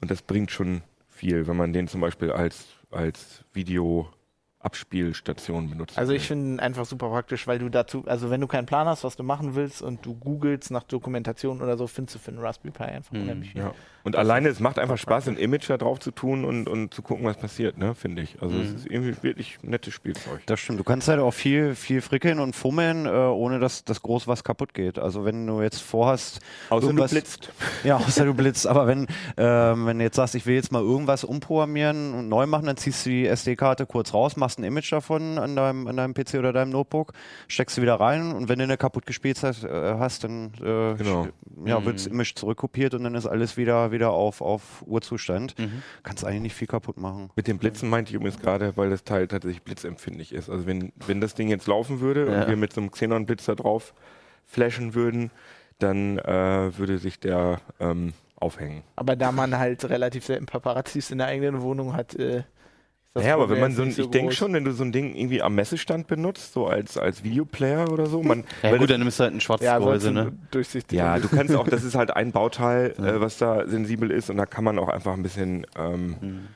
Und 0.00 0.10
das 0.10 0.22
bringt 0.22 0.50
schon 0.50 0.82
viel, 1.10 1.46
wenn 1.46 1.56
man 1.56 1.74
den 1.74 1.86
zum 1.86 2.00
Beispiel 2.00 2.32
als, 2.32 2.66
als 2.90 3.44
Abspielstation 4.62 5.70
benutzen. 5.70 5.98
Also 5.98 6.12
ich 6.12 6.26
finde 6.26 6.62
einfach 6.62 6.84
super 6.84 7.08
praktisch, 7.08 7.46
weil 7.46 7.58
du 7.58 7.68
dazu, 7.68 8.04
also 8.06 8.30
wenn 8.30 8.40
du 8.40 8.46
keinen 8.46 8.66
Plan 8.66 8.86
hast, 8.86 9.04
was 9.04 9.16
du 9.16 9.22
machen 9.22 9.54
willst 9.54 9.82
und 9.82 10.04
du 10.04 10.14
googelst 10.14 10.70
nach 10.70 10.82
Dokumentation 10.84 11.60
oder 11.62 11.76
so, 11.76 11.86
findest 11.86 12.16
du 12.16 12.18
für 12.18 12.30
einen 12.30 12.40
Raspberry 12.40 12.72
Pi 12.72 12.84
einfach 12.84 13.12
Mhm. 13.12 13.22
unheimlich 13.22 13.52
viel. 13.52 13.62
Ja. 13.62 13.74
Und 14.04 14.16
alleine, 14.16 14.48
es 14.48 14.58
macht 14.58 14.80
einfach 14.80 14.98
Spaß, 14.98 15.28
ein 15.28 15.36
Image 15.36 15.70
da 15.70 15.76
drauf 15.78 16.00
zu 16.00 16.10
tun 16.10 16.44
und, 16.44 16.68
und 16.68 16.92
zu 16.92 17.02
gucken, 17.02 17.24
was 17.24 17.36
passiert, 17.36 17.78
ne, 17.78 17.94
finde 17.94 18.22
ich. 18.22 18.42
Also 18.42 18.56
es 18.58 18.72
ist 18.72 18.86
irgendwie 18.86 19.14
wirklich 19.22 19.58
nettes 19.62 19.94
Spielzeug. 19.94 20.40
Das 20.46 20.58
stimmt. 20.58 20.80
Du 20.80 20.84
kannst 20.84 21.06
halt 21.06 21.20
auch 21.20 21.30
viel, 21.30 21.76
viel 21.76 22.00
frickeln 22.00 22.40
und 22.40 22.56
fummeln, 22.56 23.06
äh, 23.06 23.10
ohne 23.10 23.60
dass, 23.60 23.84
dass 23.84 24.02
groß 24.02 24.26
was 24.26 24.42
kaputt 24.42 24.74
geht. 24.74 24.98
Also 24.98 25.24
wenn 25.24 25.46
du 25.46 25.62
jetzt 25.62 25.80
vorhast, 25.82 26.40
Außer 26.70 26.80
du 26.80 26.86
irgendwas- 26.88 27.12
blitzt. 27.12 27.52
Ja, 27.84 27.96
außer 27.96 28.24
du 28.24 28.34
blitzt. 28.34 28.66
Aber 28.66 28.88
wenn, 28.88 29.06
ähm, 29.36 29.86
wenn 29.86 29.98
du 29.98 30.04
jetzt 30.04 30.16
sagst, 30.16 30.34
ich 30.34 30.46
will 30.46 30.56
jetzt 30.56 30.72
mal 30.72 30.82
irgendwas 30.82 31.22
umprogrammieren 31.22 32.12
und 32.14 32.28
neu 32.28 32.46
machen, 32.46 32.66
dann 32.66 32.76
ziehst 32.76 33.06
du 33.06 33.10
die 33.10 33.26
SD-Karte 33.26 33.86
kurz 33.86 34.12
raus, 34.14 34.36
machst 34.36 34.51
ein 34.58 34.64
Image 34.64 34.92
davon 34.92 35.38
an 35.38 35.56
deinem, 35.56 35.86
an 35.86 35.96
deinem 35.96 36.14
PC 36.14 36.34
oder 36.34 36.52
deinem 36.52 36.70
Notebook, 36.70 37.12
steckst 37.48 37.76
du 37.78 37.82
wieder 37.82 37.94
rein 37.96 38.32
und 38.32 38.48
wenn 38.48 38.58
du 38.58 38.64
eine 38.64 38.76
kaputt 38.76 39.06
gespielt 39.06 39.42
hast, 39.42 39.64
äh, 39.64 39.68
hast 39.98 40.24
dann 40.24 40.52
äh, 40.60 40.94
Genau. 40.94 41.28
ja, 41.64 41.84
wird 41.84 41.96
das 41.96 42.06
Image 42.06 42.34
zurückkopiert 42.36 42.94
und 42.94 43.04
dann 43.04 43.14
ist 43.14 43.26
alles 43.26 43.56
wieder, 43.56 43.92
wieder 43.92 44.10
auf, 44.10 44.40
auf 44.40 44.82
Urzustand. 44.86 45.54
Kannst 46.02 46.24
eigentlich 46.24 46.42
nicht 46.42 46.54
viel 46.54 46.68
kaputt 46.68 46.98
machen. 46.98 47.30
Mit 47.36 47.48
dem 47.48 47.58
Blitzen 47.58 47.88
meinte 47.88 48.10
ich 48.10 48.14
übrigens 48.16 48.40
gerade, 48.40 48.76
weil 48.76 48.90
das 48.90 49.04
Teil 49.04 49.28
tatsächlich 49.28 49.62
blitzempfindlich 49.62 50.32
ist. 50.32 50.50
Also 50.50 50.66
wenn, 50.66 50.92
wenn 51.06 51.20
das 51.20 51.34
Ding 51.34 51.48
jetzt 51.48 51.66
laufen 51.66 52.00
würde 52.00 52.30
Ja. 52.30 52.42
und 52.42 52.48
wir 52.48 52.56
mit 52.56 52.72
so 52.72 52.80
einem 52.80 52.90
Xenon-Blitz 52.90 53.44
da 53.46 53.54
drauf 53.54 53.94
flashen 54.44 54.94
würden, 54.94 55.30
dann 55.78 56.18
äh, 56.18 56.76
würde 56.78 56.98
sich 56.98 57.18
der 57.18 57.60
ähm, 57.80 58.12
aufhängen. 58.36 58.82
Aber 58.96 59.16
da 59.16 59.32
man 59.32 59.56
halt 59.58 59.84
relativ 59.88 60.24
selten 60.26 60.46
Paparazzis 60.46 61.10
in 61.10 61.18
der 61.18 61.28
eigenen 61.28 61.62
Wohnung 61.62 61.94
hat, 61.94 62.14
äh, 62.16 62.42
ist 63.14 63.22
das 63.22 63.26
Ja, 63.26 63.34
aber 63.34 63.50
wenn 63.50 63.60
man 63.60 63.72
so 63.72 63.82
ein, 63.82 63.88
nicht 63.88 63.98
ich 63.98 64.10
denke 64.10 64.32
schon, 64.34 64.52
wenn 64.54 64.64
du 64.64 64.72
so 64.72 64.84
ein 64.84 64.92
Ding 64.92 65.14
irgendwie 65.14 65.42
am 65.42 65.54
Messestand 65.54 66.06
benutzt, 66.06 66.54
so 66.54 66.66
als, 66.66 66.96
als 66.96 67.22
Videoplayer 67.22 67.92
oder 67.92 68.06
so, 68.06 68.22
man, 68.22 68.44
Ja, 68.62 68.70
weil 68.70 68.78
gut, 68.78 68.90
dann 68.90 69.00
nimmst 69.00 69.18
du 69.20 69.24
halt 69.24 69.34
ein 69.34 69.40
schwarzes 69.40 69.66
ja, 69.66 69.78
Gehäuse, 69.78 70.12
ne? 70.12 70.32
durchsichtig. 70.50 70.98
ja, 70.98 71.18
du 71.18 71.28
kannst 71.34 71.54
auch, 71.54 71.68
das 71.68 71.84
ist 71.84 71.94
halt 71.94 72.10
ein 72.16 72.32
Bauteil, 72.32 72.92
äh, 72.98 73.20
was 73.20 73.38
da 73.38 73.66
sensibel 73.66 74.10
ist 74.10 74.30
und 74.30 74.38
da 74.38 74.46
kann 74.46 74.64
man 74.64 74.78
auch 74.78 74.88
einfach 74.88 75.12
ein 75.12 75.22
bisschen 75.22 75.66
ähm, 75.76 76.48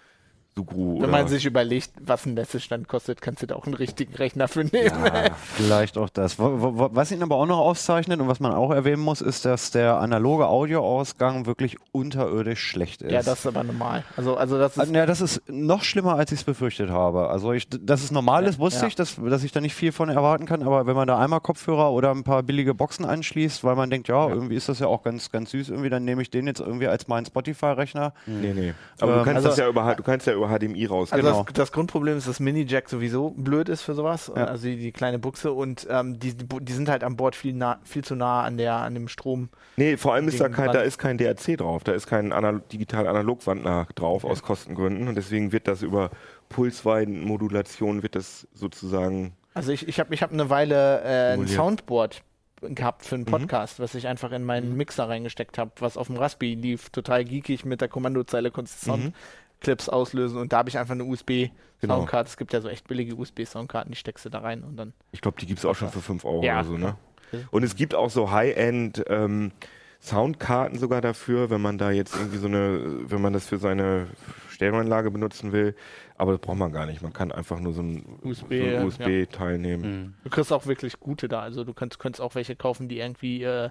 Sugru 0.59 0.95
Wenn 0.95 1.03
oder 1.03 1.09
man 1.09 1.29
sich 1.29 1.45
überlegt, 1.45 1.91
was 2.01 2.25
ein 2.25 2.33
Messestand 2.33 2.89
kostet, 2.89 3.21
kannst 3.21 3.43
du 3.43 3.47
da 3.47 3.57
auch 3.57 3.67
einen 3.67 3.75
richtigen 3.75 4.15
Rechner 4.15 4.49
für 4.49 4.65
nehmen. 4.65 4.87
Ja, 5.05 5.35
vielleicht 5.55 5.99
auch 5.99 6.09
das. 6.09 6.39
Was 6.39 7.13
ihn 7.13 7.23
aber 7.23 7.37
auch 7.37 7.45
noch 7.45 7.59
auszeichnet 7.59 8.21
und 8.21 8.29
was 8.29 8.41
man 8.41 8.53
auch 8.53 8.71
erwähnen 8.71 9.03
muss, 9.03 9.21
ist, 9.21 9.45
dass 9.45 9.71
der 9.71 9.99
analoge 9.99 10.49
Audioausgang 10.49 11.45
wirklich 11.45 11.77
unterirdisch 11.93 12.63
schlecht 12.63 13.03
ist. 13.03 13.13
Ja, 13.13 13.21
das 13.23 13.41
ist 13.41 13.47
aber 13.47 13.65
normal. 13.65 14.05
Also, 14.17 14.37
also 14.37 14.59
das 14.59 14.79
ist 14.79 14.89
Ah, 14.89 14.93
Ja, 14.97 15.05
das 15.05 15.21
ist 15.21 15.43
noch 15.47 15.83
schlimmer, 15.83 16.15
als 16.17 16.33
ich 16.33 16.39
es 16.41 16.45
befürchtet 16.45 16.89
habe. 16.89 17.29
Also, 17.29 17.53
ich, 17.53 17.69
dass 17.69 18.03
es 18.03 18.11
normal 18.11 18.47
ist, 18.47 18.59
wusste 18.59 18.81
Ja. 18.83 18.87
ich, 18.87 18.95
dass, 18.95 19.17
dass 19.23 19.45
ich 19.45 19.53
da 19.53 19.61
nicht 19.61 19.75
viel 19.75 19.93
von 19.93 20.09
erwarten 20.09 20.47
kann. 20.47 20.63
Aber 20.63 20.87
wenn 20.87 20.97
man 20.97 21.07
da 21.07 21.19
einmal 21.19 21.41
Kopfhörer 21.41 21.93
oder 21.93 22.13
ein 22.13 22.25
paar 22.25 22.43
billige 22.43 22.73
Boxen 22.73 23.05
anschließt, 23.05 23.63
weil 23.63 23.77
man 23.77 23.91
denkt, 23.91 24.09
ja, 24.09 24.27
irgendwie 24.27 24.55
ist 24.57 24.71
das 24.71 24.79
ja 24.79 24.87
auch 24.87 25.03
ganz, 25.03 25.31
ganz 25.31 25.51
süß, 25.51 25.69
irgendwie, 25.69 25.91
dann 25.91 26.05
nehme 26.07 26.23
ich 26.23 26.31
den 26.31 26.47
jetzt 26.47 26.61
irgendwie 26.61 26.87
als 26.89 27.09
meinen 27.09 27.27
Spotify-Rechner. 27.27 28.15
Nee, 28.25 28.55
nee. 28.55 28.75
Aber 29.01 29.13
du 29.13 29.19
Ähm, 29.19 29.25
kannst 29.27 29.37
also- 29.37 29.49
das 29.49 29.57
ja 29.59 29.69
über, 29.69 29.95
du 29.95 30.03
kannst 30.03 30.27
ja 30.27 30.33
über 30.47 30.59
HDMI 30.59 30.87
raus. 30.87 31.13
Also 31.13 31.27
Genau. 31.27 31.45
das, 31.45 31.53
das 31.55 31.73
Grundproblem 31.73 32.17
ist, 32.19 32.29
dass 32.29 32.41
Mini-Jack 32.41 32.89
sowieso 32.89 33.31
blöd 33.31 33.69
ist 33.69 33.83
für 33.83 33.95
sowas. 33.95 34.31
Ja. 34.35 34.45
Also 34.45 34.67
die, 34.67 34.77
die 34.77 34.93
kleine 34.93 35.19
Buchse 35.19 35.53
und 35.53 35.87
ähm, 35.91 36.19
die, 36.19 36.35
die, 36.35 36.73
sind 36.73 36.89
halt 36.89 37.05
an 37.05 37.17
Bord 37.17 37.37
viel, 37.37 37.53
nah, 37.53 37.79
viel 37.85 38.05
zu 38.05 38.15
nah 38.15 38.43
an, 38.43 38.57
der, 38.57 38.77
an 38.77 38.95
dem 38.95 39.09
Strom. 39.09 39.49
Nee, 39.77 39.97
vor 39.97 40.15
allem 40.15 40.29
ist 40.29 40.41
da 40.41 40.49
kein, 40.49 40.73
da 40.73 40.81
ist 40.81 40.99
kein 40.99 41.19
DRC 41.19 41.59
drauf, 41.59 41.85
da 41.85 41.93
ist 41.93 42.07
kein 42.07 42.33
Anal 42.33 42.63
digital-analog-Wandler 42.73 43.89
drauf 43.95 44.25
aus 44.25 44.43
Kostengründen 44.43 45.09
und 45.09 45.15
deswegen 45.15 45.53
wird 45.53 45.69
das 45.69 45.83
über 45.83 46.11
Pulsweidenmodulation 46.49 48.03
wird 48.03 48.15
das 48.15 48.47
sozusagen 48.55 49.33
Also 49.55 49.73
ich, 49.73 49.89
ich 49.89 49.99
habe 49.99 50.15
ich 50.15 50.23
hab 50.23 50.33
eine 50.33 50.49
Weile 50.49 51.03
äh, 51.03 51.33
ein. 51.35 51.49
Soundboard 51.49 52.23
gehabt 52.63 53.05
für 53.05 53.17
einen 53.17 53.27
Podcast, 53.27 53.81
was 53.81 53.95
ich 53.95 54.07
einfach 54.07 54.33
in 54.33 54.45
meinen 54.45 54.77
Mixer 54.77 55.09
reingesteckt 55.09 55.59
habe, 55.59 55.73
was 55.79 55.97
auf 55.97 56.07
dem 56.07 56.17
Raspberry 56.17 56.55
lief, 56.55 56.91
total 56.91 57.25
geekig 57.25 57.65
mit 57.65 57.81
der 57.81 57.89
Kommandozeile 57.89 58.51
konntest 58.51 58.87
du 58.87 59.13
Soundclips 59.67 59.89
auslösen 59.89 60.39
und 60.39 60.53
da 60.53 60.59
habe 60.59 60.69
ich 60.69 60.79
einfach 60.79 60.93
eine 60.95 61.05
USB 61.05 61.49
Genau. 61.81 61.97
Soundcard. 61.99 62.27
Es 62.29 62.37
gibt 62.39 62.55
ja 62.55 62.61
so 62.63 62.69
echt 62.69 62.89
billige 62.89 63.15
USB 63.17 63.45
Soundkarten, 63.45 63.93
die 63.93 63.99
steckst 63.99 64.25
du 64.25 64.31
da 64.31 64.39
rein 64.39 64.63
und 64.63 64.77
dann 64.77 64.95
Ich 65.13 65.21
glaube, 65.21 65.39
die 65.39 65.47
gibt 65.47 65.59
es 65.59 65.65
auch 65.67 65.75
schon 65.75 65.91
für 65.91 66.01
5 66.01 66.25
Euro 66.25 66.43
Ja. 66.43 66.55
oder 66.61 66.65
so, 66.65 66.79
ne? 66.79 66.97
Und 67.51 67.65
es 67.65 67.77
gibt 67.77 67.95
auch 67.95 68.09
so 68.09 68.31
High-End 68.31 69.05
ähm, 69.09 69.53
Soundkarten 70.01 70.79
sogar 70.79 71.01
dafür, 71.03 71.51
wenn 71.51 71.61
man 71.61 71.77
da 71.77 71.91
jetzt 71.91 72.15
irgendwie 72.17 72.39
so 72.39 72.47
eine, 72.47 72.81
wenn 73.11 73.21
man 73.21 73.33
das 73.35 73.47
für 73.47 73.59
seine 73.59 74.07
Stereoanlage 74.57 75.11
benutzen 75.11 75.53
will. 75.53 75.75
Aber 76.19 76.33
das 76.33 76.41
braucht 76.41 76.59
man 76.59 76.73
gar 76.73 76.87
nicht. 76.87 77.03
Man 77.03 77.13
kann 77.13 77.31
einfach 77.31 77.61
nur 77.61 77.73
so 77.73 77.83
ein 77.83 78.19
USB, 78.23 78.49
so 78.49 78.55
ein 78.65 78.73
ja. 78.73 78.85
USB-Teil 78.85 79.59
nehmen. 79.59 79.83
Mhm. 80.03 80.15
Du 80.25 80.31
kriegst 80.31 80.53
auch 80.53 80.67
wirklich 80.67 80.99
gute 80.99 81.29
da. 81.29 81.41
Also 81.41 81.63
du 81.65 81.73
könntest, 81.75 82.01
könntest 82.01 82.21
auch 82.21 82.35
welche 82.35 82.57
kaufen, 82.57 82.89
die 82.89 82.99
irgendwie, 82.99 83.43
äh, 83.45 83.71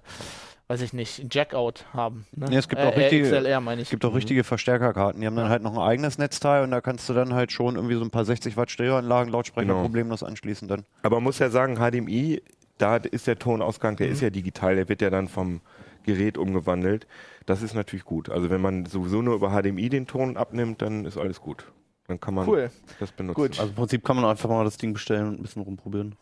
weiß 0.68 0.82
ich 0.82 0.94
nicht, 0.94 1.20
ein 1.20 1.30
Jackout 1.32 1.86
haben. 1.94 2.26
Ne? 2.36 2.48
Ja, 2.52 2.60
es 2.60 2.70
gibt 2.70 2.82
äh, 2.82 2.86
auch 2.86 2.96
richtige- 2.96 3.24
XLR 3.26 3.60
meine 3.62 3.82
ich. 3.82 3.90
Gibt 3.90 4.06
auch 4.06 4.16
richtige 4.16 4.44
Verstärkerkarten. 4.44 5.20
Die 5.22 5.28
haben 5.28 5.36
dann 5.36 5.50
halt 5.50 5.62
noch 5.64 5.74
ein 5.74 5.80
eigenes 5.80 6.18
Netzteil 6.18 6.64
und 6.64 6.72
da 6.72 6.82
kannst 6.82 7.10
du 7.10 7.14
dann 7.14 7.34
halt 7.34 7.52
schon 7.52 7.76
irgendwie 7.76 7.96
so 7.96 8.04
ein 8.04 8.12
paar 8.12 8.26
60 8.26 8.56
Watt 8.58 8.72
Stereoanlagen, 8.72 9.32
Lautsprecher 9.32 9.68
Genau. 9.68 9.82
problemlos 9.82 10.24
anschließen 10.24 10.68
dann. 10.68 10.84
Aber 11.04 11.18
man 11.18 11.24
muss 11.24 11.40
ja 11.40 11.50
sagen, 11.50 11.76
HDMI, 11.78 12.42
da 12.78 12.98
ist 12.98 13.26
der 13.28 13.40
Tonausgang, 13.40 13.96
der 13.96 14.08
ist 14.10 14.22
ja 14.22 14.30
digital, 14.30 14.76
der 14.76 14.90
wird 14.90 15.02
ja 15.02 15.10
dann 15.10 15.28
vom 15.28 15.62
Gerät 16.06 16.38
umgewandelt. 16.38 17.08
Das 17.46 17.62
ist 17.62 17.74
natürlich 17.74 18.06
gut. 18.06 18.30
Also 18.30 18.50
wenn 18.50 18.62
man 18.62 18.86
sowieso 18.86 19.22
nur 19.22 19.36
über 19.36 19.50
HDMI 19.52 19.90
den 19.90 20.08
Ton 20.08 20.38
abnimmt, 20.38 20.82
dann 20.82 21.06
ist 21.06 21.18
alles 21.18 21.42
gut. 21.42 21.72
Dann 22.08 22.20
kann 22.20 22.36
man 22.36 22.48
Cool. 22.48 22.70
das 23.00 23.12
benutzen. 23.12 23.36
Gut. 23.42 23.60
Also 23.60 23.70
im 23.72 23.76
Prinzip 23.76 24.04
kann 24.04 24.16
man 24.16 24.26
einfach 24.26 24.48
mal 24.50 24.64
das 24.64 24.78
Ding 24.78 24.94
bestellen 24.94 25.28
und 25.28 25.40
ein 25.40 25.42
bisschen 25.42 25.64
rumprobieren. 25.64 26.16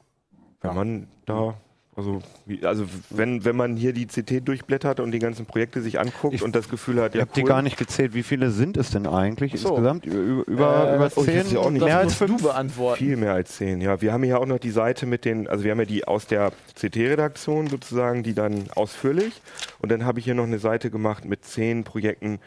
Wenn 0.61 0.75
man 0.75 1.07
da, 1.25 1.55
also, 1.95 2.19
wie, 2.45 2.65
also 2.65 2.85
wenn, 3.11 3.45
wenn 3.45 3.55
man 3.55 3.75
hier 3.75 3.93
die 3.93 4.07
CT 4.07 4.47
durchblättert 4.47 4.99
und 4.99 5.11
die 5.11 5.19
ganzen 5.19 5.45
Projekte 5.45 5.81
sich 5.81 5.99
anguckt 5.99 6.33
Ich- 6.33 6.41
und 6.41 6.55
das 6.55 6.67
Gefühl 6.69 6.99
hat, 7.01 7.11
Ich 7.13 7.15
ja, 7.15 7.21
habe 7.21 7.31
die 7.35 7.43
gar 7.43 7.61
nicht 7.61 7.77
gezählt. 7.77 8.13
Wie 8.15 8.23
viele 8.23 8.49
sind 8.49 8.77
es 8.77 8.89
denn 8.91 9.05
eigentlich 9.05 9.59
so. 9.59 9.69
insgesamt? 9.69 10.05
Über, 10.05 10.47
über, 10.47 10.91
Äh, 10.91 10.95
über 10.95 11.11
oh, 11.15 11.19
ich 11.21 11.25
zehn? 11.25 11.39
weiß 11.39 11.51
ja 11.51 11.59
auch 11.59 11.69
nicht. 11.69 11.81
das 11.81 11.87
Mehr 11.89 11.97
als 11.99 12.13
fünf? 12.15 12.37
du 12.41 12.47
beantworten. 12.47 12.97
Viel 12.97 13.15
mehr 13.17 13.33
als 13.33 13.55
zehn, 13.57 13.79
ja. 13.81 14.01
Wir 14.01 14.11
haben 14.11 14.23
hier 14.23 14.39
auch 14.39 14.45
noch 14.45 14.59
die 14.59 14.71
Seite 14.71 15.05
mit 15.05 15.23
den, 15.25 15.47
also 15.47 15.63
wir 15.63 15.71
haben 15.71 15.79
ja 15.79 15.85
die 15.85 16.07
aus 16.07 16.25
der 16.25 16.51
CT-Redaktion 16.79 17.67
sozusagen, 17.67 18.23
die 18.23 18.33
dann 18.33 18.65
ausführlich. 18.75 19.41
Und 19.79 19.91
dann 19.91 20.05
habe 20.05 20.19
ich 20.19 20.25
hier 20.25 20.35
noch 20.35 20.43
eine 20.45 20.59
Seite 20.59 20.89
gemacht 20.89 21.25
mit 21.25 21.45
zehn 21.45 21.83
Projekten 21.83 22.39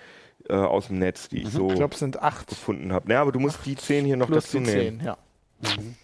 äh, 0.48 0.54
aus 0.54 0.88
dem 0.88 0.98
Netz, 0.98 1.28
die 1.28 1.42
ich 1.42 1.48
so 1.50 1.68
Ich 1.70 1.74
glaube, 1.76 1.94
es 1.94 2.00
sind 2.00 2.22
acht 2.22 2.48
gefunden 2.48 2.92
habe. 2.92 3.12
Ja, 3.12 3.22
aber 3.22 3.32
du 3.32 3.40
musst 3.40 3.59
die 3.64 3.76
zehn 3.76 4.04
hier 4.04 4.16
noch 4.16 4.26
plus 4.26 4.44
dazu 4.44 4.59
die 4.59 4.64
nehmen. 4.64 4.98
zehn. 4.98 5.06
Ja, 5.06 5.16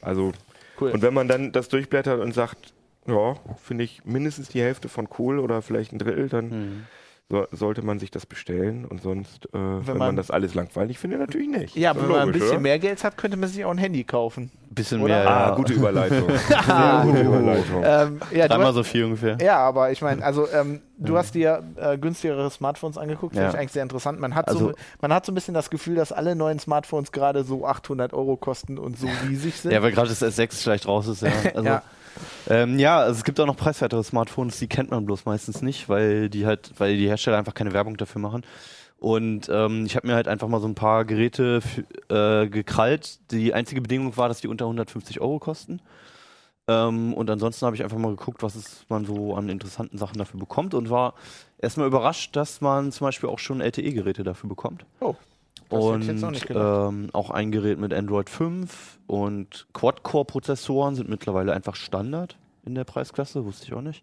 Also, 0.00 0.32
cool. 0.80 0.90
und 0.90 1.02
wenn 1.02 1.14
man 1.14 1.28
dann 1.28 1.52
das 1.52 1.68
durchblättert 1.68 2.20
und 2.20 2.32
sagt, 2.34 2.72
ja, 3.06 3.34
finde 3.62 3.84
ich 3.84 4.04
mindestens 4.04 4.48
die 4.48 4.60
Hälfte 4.62 4.88
von 4.88 5.08
cool 5.18 5.38
oder 5.38 5.62
vielleicht 5.62 5.92
ein 5.92 5.98
Drittel, 5.98 6.28
dann 6.28 6.48
Mhm. 6.48 6.82
so, 7.28 7.46
sollte 7.50 7.82
man 7.82 7.98
sich 7.98 8.10
das 8.10 8.26
bestellen 8.26 8.84
und 8.84 9.00
sonst, 9.00 9.46
äh, 9.46 9.58
wenn, 9.58 9.86
man, 9.86 9.98
man- 9.98 10.16
das 10.16 10.30
alles 10.30 10.54
langweilig 10.54 10.98
findet, 10.98 11.20
natürlich 11.20 11.48
nicht. 11.48 11.76
ja, 11.76 11.96
wenn 11.96 12.08
man 12.08 12.20
ein 12.20 12.32
bisschen 12.32 12.50
oder? 12.50 12.60
mehr 12.60 12.78
Geld 12.78 13.02
hat, 13.02 13.16
könnte 13.16 13.36
man 13.38 13.48
sich 13.48 13.64
auch 13.64 13.70
ein 13.70 13.78
Handy 13.78 14.04
kaufen. 14.04 14.50
Bisschen 14.70 15.00
Oder? 15.02 15.14
mehr, 15.18 15.30
Ah, 15.30 15.48
ja. 15.50 15.54
gute 15.54 15.72
Überleitung. 15.74 16.28
Sehr 16.48 17.02
gute 17.04 17.20
Überleitung. 17.22 17.82
Ähm, 17.84 18.20
ja, 18.32 18.42
du 18.44 18.48
Dreimal 18.48 18.66
hast, 18.68 18.74
so 18.74 18.82
viel 18.82 19.04
ungefähr. 19.04 19.36
ja, 19.40 19.58
aber 19.58 19.90
ich 19.92 20.00
meine, 20.00 20.24
also 20.24 20.48
ähm, 20.50 20.80
du 20.98 21.16
hast 21.18 21.34
dir 21.34 21.62
äh, 21.76 21.98
günstigere 21.98 22.50
Smartphones 22.50 22.96
angeguckt, 22.98 23.32
finde 23.34 23.44
Ja. 23.48 23.50
ich 23.52 23.58
eigentlich 23.58 23.72
sehr 23.72 23.82
interessant. 23.82 24.18
Man 24.20 24.34
hat, 24.34 24.48
Also- 24.48 24.68
so, 24.70 24.74
man 25.02 25.12
hat 25.12 25.26
so 25.26 25.32
ein 25.32 25.34
bisschen 25.34 25.52
das 25.54 25.68
Gefühl, 25.70 25.94
dass 25.96 26.10
alle 26.12 26.34
neuen 26.36 26.58
Smartphones 26.58 27.12
gerade 27.12 27.44
so 27.44 27.66
800 27.66 28.14
Euro 28.14 28.36
kosten 28.36 28.78
und 28.78 28.98
so 28.98 29.08
riesig 29.28 29.56
sind. 29.56 29.72
Ja, 29.72 29.82
weil 29.82 29.92
gerade 29.92 30.08
das 30.08 30.22
S6 30.22 30.54
vielleicht 30.62 30.86
raus 30.88 31.06
ist, 31.08 31.20
ja. 31.22 31.30
Also, 31.54 31.66
Ja. 31.68 31.82
Ja. 32.48 32.54
Ähm, 32.54 32.78
ja, 32.78 32.98
also 33.00 33.18
es 33.18 33.24
gibt 33.24 33.38
auch 33.40 33.46
noch 33.46 33.56
preiswertere 33.56 34.02
Smartphones, 34.04 34.58
die 34.58 34.68
kennt 34.68 34.90
man 34.90 35.06
bloß 35.06 35.24
meistens 35.24 35.62
nicht, 35.62 35.88
weil 35.88 36.28
die 36.28 36.46
halt, 36.46 36.72
weil 36.78 36.96
die 36.96 37.08
Hersteller 37.08 37.38
einfach 37.38 37.54
keine 37.54 37.72
Werbung 37.72 37.96
dafür 37.96 38.20
machen. 38.20 38.44
Und 38.98 39.48
ähm, 39.52 39.84
ich 39.84 39.96
habe 39.96 40.06
mir 40.06 40.14
halt 40.14 40.28
einfach 40.28 40.46
mal 40.46 40.60
so 40.60 40.68
ein 40.68 40.76
paar 40.76 41.04
Geräte 41.04 41.60
äh, 42.08 42.46
gekrallt. 42.46 43.18
Die 43.32 43.52
einzige 43.52 43.80
Bedingung 43.80 44.16
war, 44.16 44.28
dass 44.28 44.40
die 44.40 44.48
unter 44.48 44.66
150 44.66 45.20
Euro 45.20 45.40
kosten. 45.40 45.80
Ähm, 46.68 47.12
und 47.14 47.28
ansonsten 47.28 47.66
habe 47.66 47.74
ich 47.74 47.82
einfach 47.82 47.98
mal 47.98 48.14
geguckt, 48.14 48.42
was 48.42 48.54
es, 48.54 48.86
man 48.88 49.04
so 49.04 49.34
an 49.34 49.48
interessanten 49.48 49.98
Sachen 49.98 50.18
dafür 50.18 50.38
bekommt 50.38 50.74
und 50.74 50.90
war 50.90 51.14
erstmal 51.58 51.88
überrascht, 51.88 52.36
dass 52.36 52.60
man 52.60 52.92
zum 52.92 53.06
Beispiel 53.06 53.28
auch 53.28 53.40
schon 53.40 53.60
LTE-Geräte 53.60 54.22
dafür 54.22 54.48
bekommt. 54.48 54.86
Oh, 55.00 55.16
und 55.72 56.08
ähm, 56.50 57.08
auch 57.12 57.30
ein 57.30 57.50
Gerät 57.50 57.78
mit 57.78 57.92
Android 57.92 58.28
5 58.30 58.98
und 59.06 59.66
Quad-Core-Prozessoren 59.72 60.94
sind 60.94 61.08
mittlerweile 61.08 61.52
einfach 61.52 61.74
Standard 61.76 62.36
in 62.64 62.74
der 62.74 62.84
Preisklasse, 62.84 63.44
wusste 63.44 63.66
ich 63.66 63.74
auch 63.74 63.80
nicht. 63.82 64.02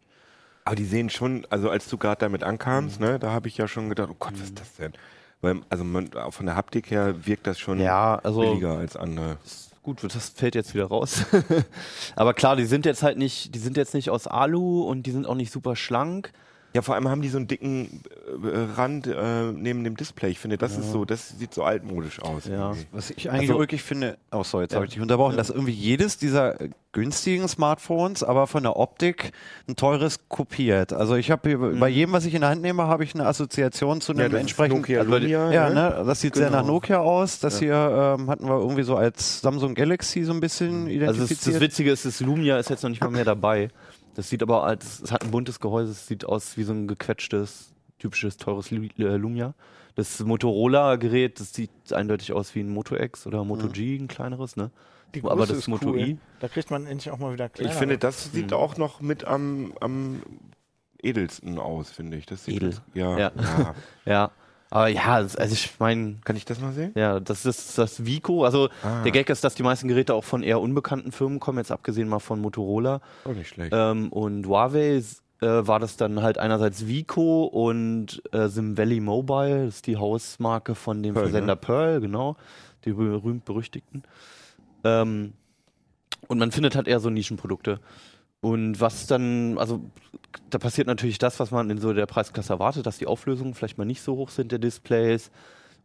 Aber 0.65 0.75
die 0.75 0.85
sehen 0.85 1.09
schon, 1.09 1.47
also 1.49 1.69
als 1.69 1.87
du 1.89 1.97
gerade 1.97 2.19
damit 2.19 2.41
Mhm. 2.41 2.47
ankamst, 2.47 2.99
ne, 2.99 3.17
da 3.19 3.31
habe 3.31 3.47
ich 3.47 3.57
ja 3.57 3.67
schon 3.67 3.89
gedacht, 3.89 4.09
oh 4.11 4.15
Gott, 4.19 4.33
was 4.33 4.41
ist 4.41 4.59
das 4.59 4.75
denn? 4.75 4.93
Weil, 5.41 5.61
also 5.69 5.83
man, 5.83 6.13
auch 6.15 6.33
von 6.33 6.45
der 6.45 6.55
Haptik 6.55 6.91
her 6.91 7.25
wirkt 7.25 7.47
das 7.47 7.57
schon 7.59 7.79
Ja, 7.79 8.19
also 8.23 8.41
billiger 8.41 8.77
als 8.77 8.97
andere. 8.97 9.37
gut, 9.83 10.03
das 10.03 10.29
fällt 10.29 10.53
jetzt 10.55 10.73
wieder 10.73 10.85
raus. 10.85 11.23
Aber 12.17 12.33
klar, 12.33 12.55
die 12.57 12.65
sind 12.65 12.85
jetzt 12.85 13.03
halt 13.03 13.17
nicht, 13.17 13.55
die 13.55 13.59
sind 13.59 13.77
jetzt 13.77 13.93
nicht 13.93 14.09
aus 14.09 14.27
Alu 14.27 14.83
und 14.83 15.03
die 15.03 15.11
sind 15.11 15.25
auch 15.25 15.35
nicht 15.35 15.51
super 15.51 15.75
schlank. 15.77 16.33
Ja, 16.73 16.83
vor 16.83 16.93
allem 16.93 17.09
haben 17.09 17.23
die 17.23 17.29
so 17.29 17.37
einen 17.37 17.47
dicken 17.47 18.03
äh, 18.43 18.57
Rand 18.75 19.07
äh, 19.07 19.51
neben 19.51 19.83
dem 19.83 19.97
Display. 19.97 20.29
Ich 20.29 20.37
finde, 20.39 20.57
das 20.59 20.77
ist 20.77 20.91
so, 20.91 21.03
das 21.03 21.29
sieht 21.39 21.51
so 21.53 21.63
altmodisch 21.63 22.21
aus. 22.21 22.45
Ja. 22.45 22.69
irgendwie. 22.69 22.85
Was 22.91 23.09
ich 23.09 23.29
eigentlich 23.31 23.49
Also- 23.49 23.59
wirklich 23.59 23.81
finde, 23.81 24.17
oh 24.31 24.43
sorry, 24.43 24.65
jetzt 24.65 24.73
Ja. 24.73 24.75
habe 24.77 24.85
ich 24.85 24.93
dich 24.93 25.01
unterbrochen, 25.01 25.35
dass 25.35 25.49
irgendwie 25.49 25.71
jedes 25.71 26.17
dieser 26.19 26.61
äh, 26.61 26.69
günstigen 26.91 27.47
Smartphones, 27.47 28.23
aber 28.23 28.45
von 28.45 28.61
der 28.63 28.75
Optik 28.77 29.31
ein 29.67 29.75
teures 29.75 30.27
kopiert. 30.27 30.93
Also 30.93 31.15
ich 31.15 31.31
habe 31.31 31.57
bei 31.57 31.87
jedem, 31.89 32.13
was 32.13 32.25
ich 32.25 32.33
in 32.35 32.41
der 32.41 32.51
Hand 32.51 32.61
nehme, 32.61 32.83
habe 32.87 33.03
ich 33.03 33.15
eine 33.15 33.25
Assoziation 33.25 33.99
zu 34.01 34.13
Ja, 34.13 34.25
einem 34.25 34.35
ist 34.35 34.39
entsprechenden 34.41 34.81
Nokia 34.81 34.99
also 35.01 35.11
Lumia, 35.17 35.51
Ja, 35.51 35.69
ne? 35.69 35.75
ne? 35.75 36.03
Das 36.05 36.21
sieht 36.21 36.35
sehr 36.35 36.47
Genau. 36.47 36.59
nach 36.59 36.67
Nokia 36.67 36.99
aus. 36.99 37.39
Das 37.39 37.57
hier 37.59 38.15
ähm, 38.19 38.29
hatten 38.29 38.45
wir 38.47 38.59
irgendwie 38.59 38.83
so 38.83 38.95
als 38.95 39.41
Samsung 39.41 39.73
Galaxy 39.73 40.23
so 40.23 40.33
ein 40.33 40.39
bisschen 40.39 40.85
Also 40.87 40.99
das, 40.99 41.15
identifiziert. 41.15 41.55
das 41.55 41.61
Witzige 41.61 41.91
ist, 41.91 42.05
das 42.05 42.19
Lumia 42.21 42.57
ist 42.59 42.69
jetzt 42.69 42.83
noch 42.83 42.89
nicht 42.91 43.01
mal 43.01 43.09
mehr 43.11 43.25
dabei. 43.25 43.69
Das 44.19 44.27
sieht 44.29 44.43
aber 44.43 44.65
als, 44.65 44.99
es 45.01 45.13
hat 45.13 45.23
ein 45.23 45.31
buntes 45.31 45.61
Gehäuse, 45.61 45.93
es 45.93 46.05
sieht 46.05 46.25
aus 46.25 46.57
wie 46.57 46.63
so 46.63 46.73
ein 46.73 46.89
gequetschtes, 46.89 47.71
typisches 47.99 48.35
teures 48.35 48.69
äh, 48.69 48.75
Lumia. 49.15 49.53
Das 49.95 50.19
Motorola-Gerät, 50.19 51.39
das 51.39 51.53
sieht 51.53 51.71
eindeutig 51.93 52.33
aus 52.33 52.53
wie 52.53 52.59
ein 52.59 52.67
Moto 52.69 52.97
X 52.97 53.25
oder 53.27 53.45
Moto 53.45 53.69
G, 53.69 53.95
ein 53.95 54.09
kleineres, 54.09 54.57
ne? 54.57 54.71
Die 55.15 55.23
Aber 55.23 55.45
das 55.45 55.51
ist 55.59 55.69
Moto 55.69 55.91
cool. 55.91 55.99
i. 56.01 56.17
Da 56.41 56.49
kriegt 56.49 56.69
man 56.69 56.85
endlich 56.85 57.11
auch 57.11 57.17
mal 57.17 57.31
wieder 57.31 57.47
kleiner. 57.47 57.71
Ich 57.71 57.77
finde, 57.77 57.97
das 57.97 58.33
sieht 58.33 58.47
Mhm. 58.47 58.57
auch 58.57 58.75
noch 58.75 58.99
mit 58.99 59.23
am, 59.23 59.73
am 59.79 60.21
edelsten 61.01 61.57
aus, 61.57 61.89
finde 61.89 62.17
ich. 62.17 62.25
Das 62.25 62.43
sieht 62.43 62.57
Edel. 62.57 62.75
Ja, 62.93 63.17
Ja. 63.17 63.31
ja. 63.37 63.75
Ja. 64.05 64.31
Aber 64.71 64.87
ja, 64.87 65.21
das- 65.21 65.35
also 65.35 65.53
ich 65.53 65.71
meine, 65.79 66.17
Kann 66.23 66.35
ich 66.35 66.45
das 66.45 66.59
mal 66.59 66.73
sehen? 66.73 66.91
ja, 66.95 67.19
das 67.19 67.45
ist 67.45 67.77
das 67.77 68.05
Vico. 68.05 68.45
Also 68.45 68.69
Ah. 68.83 69.01
der 69.03 69.11
Gag 69.11 69.29
ist, 69.29 69.43
dass 69.43 69.55
die 69.55 69.63
meisten 69.63 69.87
Geräte 69.87 70.13
auch 70.13 70.23
von 70.23 70.43
eher 70.43 70.61
unbekannten 70.61 71.11
Firmen 71.11 71.39
kommen, 71.39 71.57
jetzt 71.57 71.71
abgesehen 71.71 72.07
mal 72.07 72.19
von 72.19 72.39
Motorola. 72.39 73.01
Auch 73.25 73.33
nicht 73.33 73.49
schlecht. 73.49 73.73
Ähm, 73.75 74.09
und 74.11 74.45
Huawei 74.47 75.01
äh, 75.41 75.67
war 75.67 75.79
das 75.79 75.95
dann 75.97 76.21
halt 76.21 76.37
einerseits 76.37 76.85
Vico 76.87 77.45
und 77.45 78.21
äh, 78.33 78.47
Sim 78.49 78.77
Valley 78.77 78.99
Mobile, 78.99 79.65
das 79.65 79.75
ist 79.77 79.87
die 79.87 79.97
Hausmarke 79.97 80.75
von 80.75 81.01
dem 81.01 81.13
Pearl, 81.13 81.27
Versender 81.29 81.55
ne? 81.55 81.59
Pearl, 81.61 82.01
genau, 82.01 82.35
die 82.85 82.91
berühmt-berüchtigten. 82.91 84.03
Ähm, 84.83 85.33
und 86.27 86.37
man 86.37 86.51
findet 86.51 86.75
halt 86.75 86.87
eher 86.87 86.99
so 86.99 87.09
Nischenprodukte. 87.09 87.79
Und 88.41 88.79
was 88.79 89.05
dann, 89.07 89.57
also 89.57 89.81
da 90.49 90.57
passiert 90.59 90.87
natürlich 90.87 91.17
das, 91.17 91.39
was 91.39 91.51
man 91.51 91.69
in 91.69 91.79
so 91.79 91.93
der 91.93 92.05
Preisklasse 92.05 92.53
erwartet, 92.53 92.85
dass 92.85 92.97
die 92.97 93.07
Auflösungen 93.07 93.53
vielleicht 93.53 93.77
mal 93.77 93.85
nicht 93.85 94.01
so 94.01 94.15
hoch 94.15 94.29
sind 94.29 94.51
der 94.51 94.59
Displays 94.59 95.29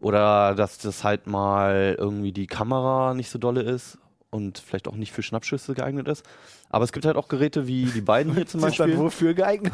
oder 0.00 0.54
dass 0.54 0.78
das 0.78 1.02
halt 1.02 1.26
mal 1.26 1.96
irgendwie 1.98 2.32
die 2.32 2.46
Kamera 2.46 3.14
nicht 3.14 3.30
so 3.30 3.38
dolle 3.38 3.62
ist 3.62 3.98
und 4.30 4.58
vielleicht 4.58 4.86
auch 4.88 4.96
nicht 4.96 5.12
für 5.12 5.22
Schnappschüsse 5.22 5.74
geeignet 5.74 6.08
ist. 6.08 6.24
Aber 6.70 6.84
es 6.84 6.92
gibt 6.92 7.06
halt 7.06 7.16
auch 7.16 7.28
Geräte 7.28 7.66
wie 7.66 7.86
die 7.86 8.00
beiden 8.00 8.34
hier 8.34 8.46
zum 8.46 8.60
ist 8.64 8.78
dann 8.78 8.88
Beispiel. 8.88 8.98
wofür 9.04 9.34
geeignet? 9.34 9.72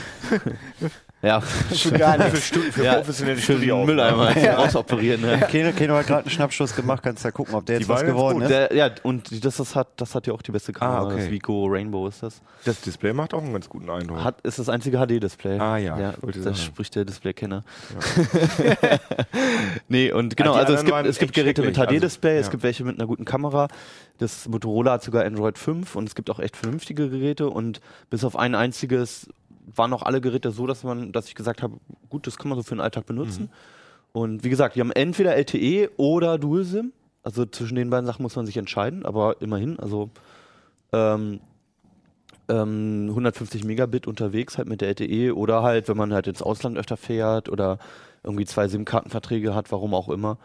Ja, 1.26 1.40
Für 1.40 1.90
gar 1.90 2.16
nichts. 2.16 2.46
Stunden 2.46 2.70
für 2.70 2.84
ja, 2.84 2.94
professionelle 2.94 3.36
für 3.36 3.54
den 3.54 3.58
Studioaufnahmen. 3.58 3.96
Mülleimer 3.96 4.38
ja. 4.38 4.54
rausoperieren. 4.54 5.22
Ne? 5.22 5.40
Keno, 5.50 5.72
Keno 5.72 5.94
hat 5.94 6.06
gerade 6.06 6.20
einen 6.20 6.30
Schnappschuss 6.30 6.76
gemacht, 6.76 7.02
kannst 7.02 7.24
ja 7.24 7.32
gucken, 7.32 7.54
ob 7.56 7.66
der 7.66 7.76
jetzt 7.76 7.86
Die 7.86 7.88
was 7.88 8.04
geworden 8.04 8.42
ist. 8.42 8.48
Der, 8.48 8.72
ja, 8.72 8.90
und 9.02 9.44
das, 9.44 9.56
das, 9.56 9.74
hat, 9.74 9.88
das 9.96 10.14
hat 10.14 10.28
ja 10.28 10.32
auch 10.34 10.42
die 10.42 10.52
beste 10.52 10.72
Kamera. 10.72 11.00
Ah, 11.00 11.06
okay. 11.06 11.16
Das 11.16 11.30
Vico 11.30 11.66
Rainbow 11.66 12.06
ist 12.06 12.22
das. 12.22 12.40
Das 12.64 12.80
Display 12.80 13.12
macht 13.12 13.34
auch 13.34 13.42
einen 13.42 13.52
ganz 13.52 13.68
guten 13.68 13.90
Eindruck. 13.90 14.22
Hat, 14.22 14.40
ist 14.42 14.60
das 14.60 14.68
einzige 14.68 14.98
HD-Display. 14.98 15.58
Ah, 15.58 15.78
ja, 15.78 15.98
ja 15.98 16.14
das 16.22 16.36
sagen. 16.36 16.56
spricht 16.56 16.94
der 16.94 17.04
Display-Kenner. 17.04 17.64
nee, 19.88 20.12
und 20.12 20.36
genau, 20.36 20.54
Ah, 20.54 20.60
also 20.60 20.74
es 20.74 20.84
gibt, 20.84 21.06
es 21.06 21.18
gibt 21.18 21.34
Geräte 21.34 21.62
mit. 21.62 21.74
HD-Display, 21.76 22.36
Also, 22.36 22.40
es 22.40 22.46
ja. 22.46 22.50
gibt 22.52 22.62
welche 22.62 22.84
mit 22.84 23.00
einer 23.00 23.06
guten 23.08 23.24
Kamera. 23.24 23.66
Das 24.18 24.48
Motorola 24.48 24.92
hat 24.92 25.02
sogar 25.02 25.24
Android 25.24 25.58
5 25.58 25.96
und 25.96 26.08
es 26.08 26.14
gibt 26.14 26.30
auch 26.30 26.38
echt 26.38 26.56
vernünftige 26.56 27.10
Geräte 27.10 27.50
und 27.50 27.80
bis 28.10 28.24
auf 28.24 28.36
ein 28.36 28.54
einziges 28.54 29.28
waren 29.74 29.92
auch 29.92 30.02
alle 30.02 30.20
Geräte 30.20 30.50
so, 30.50 30.66
dass 30.66 30.84
man, 30.84 31.12
dass 31.12 31.28
ich 31.28 31.34
gesagt 31.34 31.62
habe, 31.62 31.76
gut, 32.08 32.26
das 32.26 32.38
kann 32.38 32.48
man 32.48 32.58
so 32.58 32.62
für 32.62 32.74
den 32.74 32.80
Alltag 32.80 33.06
benutzen. 33.06 33.44
Mhm. 33.44 33.48
Und 34.12 34.44
wie 34.44 34.48
gesagt, 34.48 34.76
die 34.76 34.80
haben 34.80 34.92
entweder 34.92 35.36
LTE 35.36 35.90
oder 35.96 36.38
Dual-SIM. 36.38 36.92
Also 37.22 37.44
zwischen 37.44 37.74
den 37.74 37.90
beiden 37.90 38.06
Sachen 38.06 38.22
muss 38.22 38.36
man 38.36 38.46
sich 38.46 38.56
entscheiden, 38.56 39.04
aber 39.04 39.42
immerhin, 39.42 39.80
also 39.80 40.10
ähm, 40.92 41.40
ähm, 42.48 43.06
150 43.08 43.64
Megabit 43.64 44.06
unterwegs 44.06 44.58
halt 44.58 44.68
mit 44.68 44.80
der 44.80 44.88
LTE 44.88 45.36
oder 45.36 45.62
halt, 45.62 45.88
wenn 45.88 45.96
man 45.96 46.12
halt 46.12 46.28
ins 46.28 46.42
Ausland 46.42 46.78
öfter 46.78 46.96
fährt 46.96 47.48
oder 47.48 47.78
irgendwie 48.22 48.44
zwei 48.44 48.68
SIM-Kartenverträge 48.68 49.54
hat, 49.54 49.72
warum 49.72 49.92
auch 49.92 50.08
immer, 50.08 50.38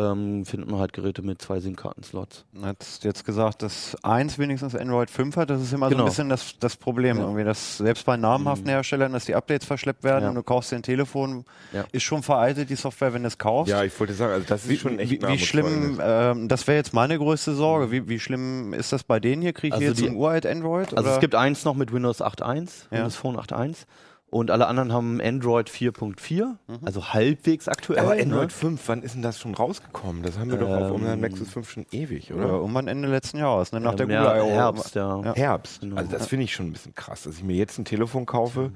ähm, 0.00 0.44
findet 0.46 0.70
man 0.70 0.80
halt 0.80 0.92
Geräte 0.92 1.22
mit 1.22 1.42
zwei 1.42 1.60
SIM-Karten-Slots. 1.60 2.44
hat 2.62 3.00
jetzt 3.02 3.24
gesagt, 3.24 3.62
dass 3.62 3.96
eins 4.02 4.38
wenigstens 4.38 4.74
Android 4.74 5.10
5 5.10 5.36
hat. 5.36 5.50
Das 5.50 5.60
ist 5.60 5.72
immer 5.72 5.86
so 5.86 5.90
Genau. 5.90 6.04
ein 6.04 6.08
bisschen 6.08 6.28
das, 6.28 6.54
das 6.58 6.76
Problem. 6.76 7.18
Ja. 7.18 7.24
Irgendwie, 7.24 7.44
dass 7.44 7.78
selbst 7.78 8.06
bei 8.06 8.16
namhaften 8.16 8.68
Herstellern, 8.68 9.12
dass 9.12 9.24
die 9.26 9.34
Updates 9.34 9.66
verschleppt 9.66 10.02
werden 10.04 10.22
Ja. 10.24 10.28
und 10.30 10.34
du 10.36 10.42
kaufst 10.42 10.72
dir 10.72 10.76
ein 10.76 10.82
Telefon, 10.82 11.44
Ja. 11.72 11.84
ist 11.92 12.02
schon 12.02 12.22
veraltet, 12.22 12.70
die 12.70 12.74
Software, 12.76 13.12
wenn 13.12 13.22
du 13.22 13.28
es 13.28 13.38
kaufst. 13.38 13.70
Ja, 13.70 13.84
ich 13.84 13.98
wollte 14.00 14.14
sagen, 14.14 14.32
also 14.32 14.46
das 14.48 14.66
ist 14.66 14.80
schon 14.80 14.98
echt 14.98 15.10
wie, 15.10 15.22
wie 15.28 15.38
schlimm, 15.38 16.00
ähm, 16.02 16.48
das 16.48 16.66
wäre 16.66 16.76
jetzt 16.78 16.94
meine 16.94 17.18
größte 17.18 17.54
Sorge. 17.54 17.90
Wie, 17.90 18.08
wie 18.08 18.18
schlimm 18.20 18.72
ist 18.72 18.92
das 18.92 19.02
bei 19.04 19.20
denen 19.20 19.42
hier? 19.42 19.52
Kriege 19.52 19.68
ich 19.68 19.74
Also 19.74 19.86
jetzt 19.86 20.00
die- 20.00 20.08
ein 20.08 20.16
uralt 20.16 20.46
Android? 20.46 20.94
Also 20.94 21.04
oder? 21.08 21.14
es 21.14 21.20
gibt 21.20 21.34
eins 21.34 21.64
noch 21.64 21.74
mit 21.74 21.92
Windows 21.92 22.20
8.1, 22.22 22.86
Ja. 22.90 22.98
Windows 22.98 23.16
Phone 23.16 23.36
8.1 23.36 23.86
und 24.30 24.50
alle 24.50 24.66
anderen 24.68 24.92
haben 24.92 25.20
Android 25.20 25.68
4.4, 25.68 26.56
also 26.84 27.08
halbwegs 27.12 27.68
aktuell. 27.68 27.98
Aber 28.00 28.14
ne? 28.14 28.22
Android 28.22 28.52
5, 28.52 28.80
wann 28.88 29.02
ist 29.02 29.14
denn 29.14 29.22
das 29.22 29.38
schon 29.40 29.54
rausgekommen? 29.54 30.22
Das 30.22 30.38
haben 30.38 30.50
wir 30.50 30.58
doch 30.58 30.68
auf 30.68 30.88
Ähm, 30.88 30.92
unserem 30.94 31.20
Nexus 31.20 31.50
5 31.50 31.70
schon 31.70 31.86
ewig, 31.90 32.32
oder 32.32 32.44
oder? 32.44 32.54
irgendwann 32.54 32.88
Ende 32.88 33.08
letzten 33.08 33.38
Jahres, 33.38 33.72
ne? 33.72 33.80
nach 33.80 33.94
der 33.94 34.08
Ähm, 34.08 34.16
Google 34.16 34.24
ja, 34.24 34.36
I.O. 34.44 34.50
Herbst, 34.50 34.94
ja. 34.94 35.20
Ja. 35.22 35.34
Herbst. 35.34 35.80
Genau. 35.80 35.96
Also 35.96 36.12
das 36.12 36.26
finde 36.28 36.44
ich 36.44 36.54
schon 36.54 36.66
ein 36.66 36.72
bisschen 36.72 36.94
krass, 36.94 37.22
dass 37.24 37.36
ich 37.38 37.42
mir 37.44 37.56
jetzt 37.56 37.78
ein 37.78 37.84
Telefon 37.84 38.24
kaufe 38.26 38.70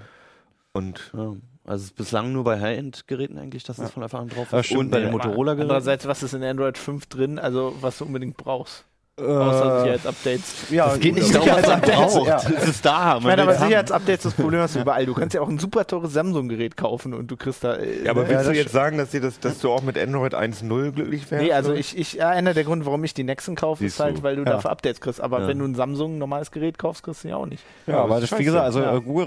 und 0.72 1.12
Ja. 1.16 1.34
Also 1.66 1.82
es 1.82 1.90
ist 1.90 1.96
bislang 1.96 2.30
nur 2.32 2.44
bei 2.44 2.60
High-End-Geräten 2.60 3.38
eigentlich, 3.38 3.64
dass 3.64 3.76
das 3.78 3.90
von 3.90 4.02
Anfang 4.02 4.22
an 4.22 4.28
drauf 4.28 4.52
Ja, 4.52 4.58
ist. 4.60 4.66
stimmt. 4.66 4.80
und 4.80 4.90
bei 4.90 4.98
den 4.98 5.06
Ja. 5.06 5.12
Motorola-Geräten. 5.12 5.70
Andererseits, 5.70 6.06
was 6.06 6.22
ist 6.22 6.34
in 6.34 6.42
Android 6.42 6.76
5 6.76 7.06
drin, 7.06 7.38
also 7.38 7.74
was 7.80 7.96
du 7.98 8.04
unbedingt 8.04 8.36
brauchst? 8.36 8.84
Außer 9.16 9.76
Äh, 9.76 9.80
Sicherheitsupdates. 9.80 10.54
ja, 10.70 10.92
Es 10.92 10.98
geht 11.00 11.14
nicht 11.14 11.32
darum, 11.32 11.48
was 11.48 11.54
man 11.68 11.80
Sicherheitsupdates, 11.84 12.14
braucht. 12.14 12.26
ja. 12.28 12.40
Es 12.58 12.68
ist 12.68 12.84
da. 12.84 13.16
Ich 13.18 13.22
meine, 13.24 13.42
aber. 13.42 13.54
Sicherheitsupdates, 13.54 14.22
das 14.24 14.34
Problem 14.34 14.60
hast 14.60 14.74
du 14.74 14.80
überall. 14.80 15.06
Du 15.06 15.14
kannst 15.14 15.34
ja 15.34 15.40
auch 15.40 15.48
ein 15.48 15.60
super 15.60 15.86
teures 15.86 16.12
Samsung-Gerät 16.14 16.76
kaufen 16.76 17.14
und 17.14 17.30
du 17.30 17.36
kriegst 17.36 17.62
da. 17.62 17.74
Äh, 17.76 18.04
Ja, 18.04 18.10
aber 18.10 18.22
ne? 18.24 18.30
willst 18.30 18.46
Ja, 18.46 18.50
du 18.52 18.58
jetzt 18.58 18.72
sagen, 18.72 18.98
dass, 18.98 19.10
dir 19.10 19.20
das, 19.20 19.38
dass 19.38 19.60
du 19.60 19.70
auch 19.70 19.82
mit 19.82 19.96
Android 19.96 20.34
1.0 20.34 20.90
glücklich 20.90 21.30
wärst? 21.30 21.44
Nee, 21.44 21.52
also 21.52 21.72
ich, 21.74 21.96
ich, 21.96 22.14
ja, 22.14 22.28
einer 22.30 22.54
der 22.54 22.64
Gründe, 22.64 22.86
warum 22.86 23.04
ich 23.04 23.14
die 23.14 23.22
Nexen 23.22 23.54
kaufe, 23.54 23.84
ist 23.84 23.92
Siehst 23.92 24.00
halt, 24.04 24.18
du. 24.18 24.22
weil 24.24 24.34
du 24.34 24.42
Ja. 24.42 24.50
dafür 24.54 24.70
Updates 24.72 25.00
kriegst. 25.00 25.20
Aber 25.20 25.42
Ja. 25.42 25.46
wenn 25.48 25.60
du 25.60 25.64
ein 25.64 25.76
Samsung 25.76 26.18
normales 26.18 26.50
Gerät 26.50 26.78
kaufst, 26.78 27.04
kriegst 27.04 27.22
du 27.22 27.28
ja 27.28 27.36
auch 27.36 27.46
nicht. 27.46 27.62
Ja, 27.86 27.98
aber 28.02 28.20
das, 28.20 28.36
wie 28.36 28.42
gesagt, 28.44 28.64
also 28.64 28.80
Ja. 28.80 28.96
äh, 28.96 29.00
Google 29.00 29.26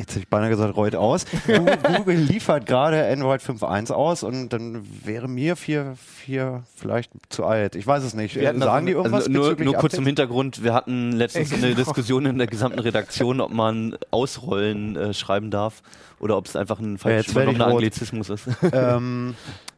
jetzt 0.00 0.10
hätte 0.10 0.20
ich 0.20 0.28
beinahe 0.28 0.50
gesagt, 0.50 0.76
reut 0.76 0.94
aus. 0.94 1.24
Google, 1.96 2.16
liefert 2.16 2.66
gerade 2.66 3.06
Android 3.06 3.40
5.1 3.40 3.92
aus 3.92 4.22
und 4.22 4.48
dann 4.50 4.86
wäre 5.04 5.28
mir 5.28 5.56
4, 5.56 5.94
4 5.96 6.62
vielleicht 6.76 7.10
zu 7.28 7.44
alt. 7.44 7.76
Ich 7.76 7.86
weiß 7.86 8.02
es 8.02 8.14
nicht. 8.14 8.36
Äh, 8.36 8.46
Sagen 8.46 8.60
das- 8.60 8.84
die 8.86 8.92
irgendwas 8.92 9.26
Also 9.26 9.30
nur, 9.30 9.56
nur 9.56 9.74
kurz 9.74 9.94
zum 9.94 10.04
Updates? 10.04 10.06
Hintergrund, 10.06 10.64
wir 10.64 10.74
hatten 10.74 11.12
letztens 11.12 11.52
eine 11.52 11.74
Diskussion 11.76 12.26
in 12.26 12.38
der 12.38 12.46
gesamten 12.46 12.78
Redaktion, 12.80 13.40
ob 13.40 13.52
man 13.52 13.96
Ausrollen 14.10 14.96
äh, 14.96 15.14
schreiben 15.14 15.50
darf 15.50 15.82
oder 16.18 16.36
ob 16.36 16.46
es 16.46 16.56
einfach 16.56 16.78
ein 16.80 16.98
falsch 16.98 17.26
ich 17.28 17.32
übernommener. 17.32 17.66
Anglizismus 17.68 18.30
ist. 18.30 18.48
Ähm, 18.72 19.34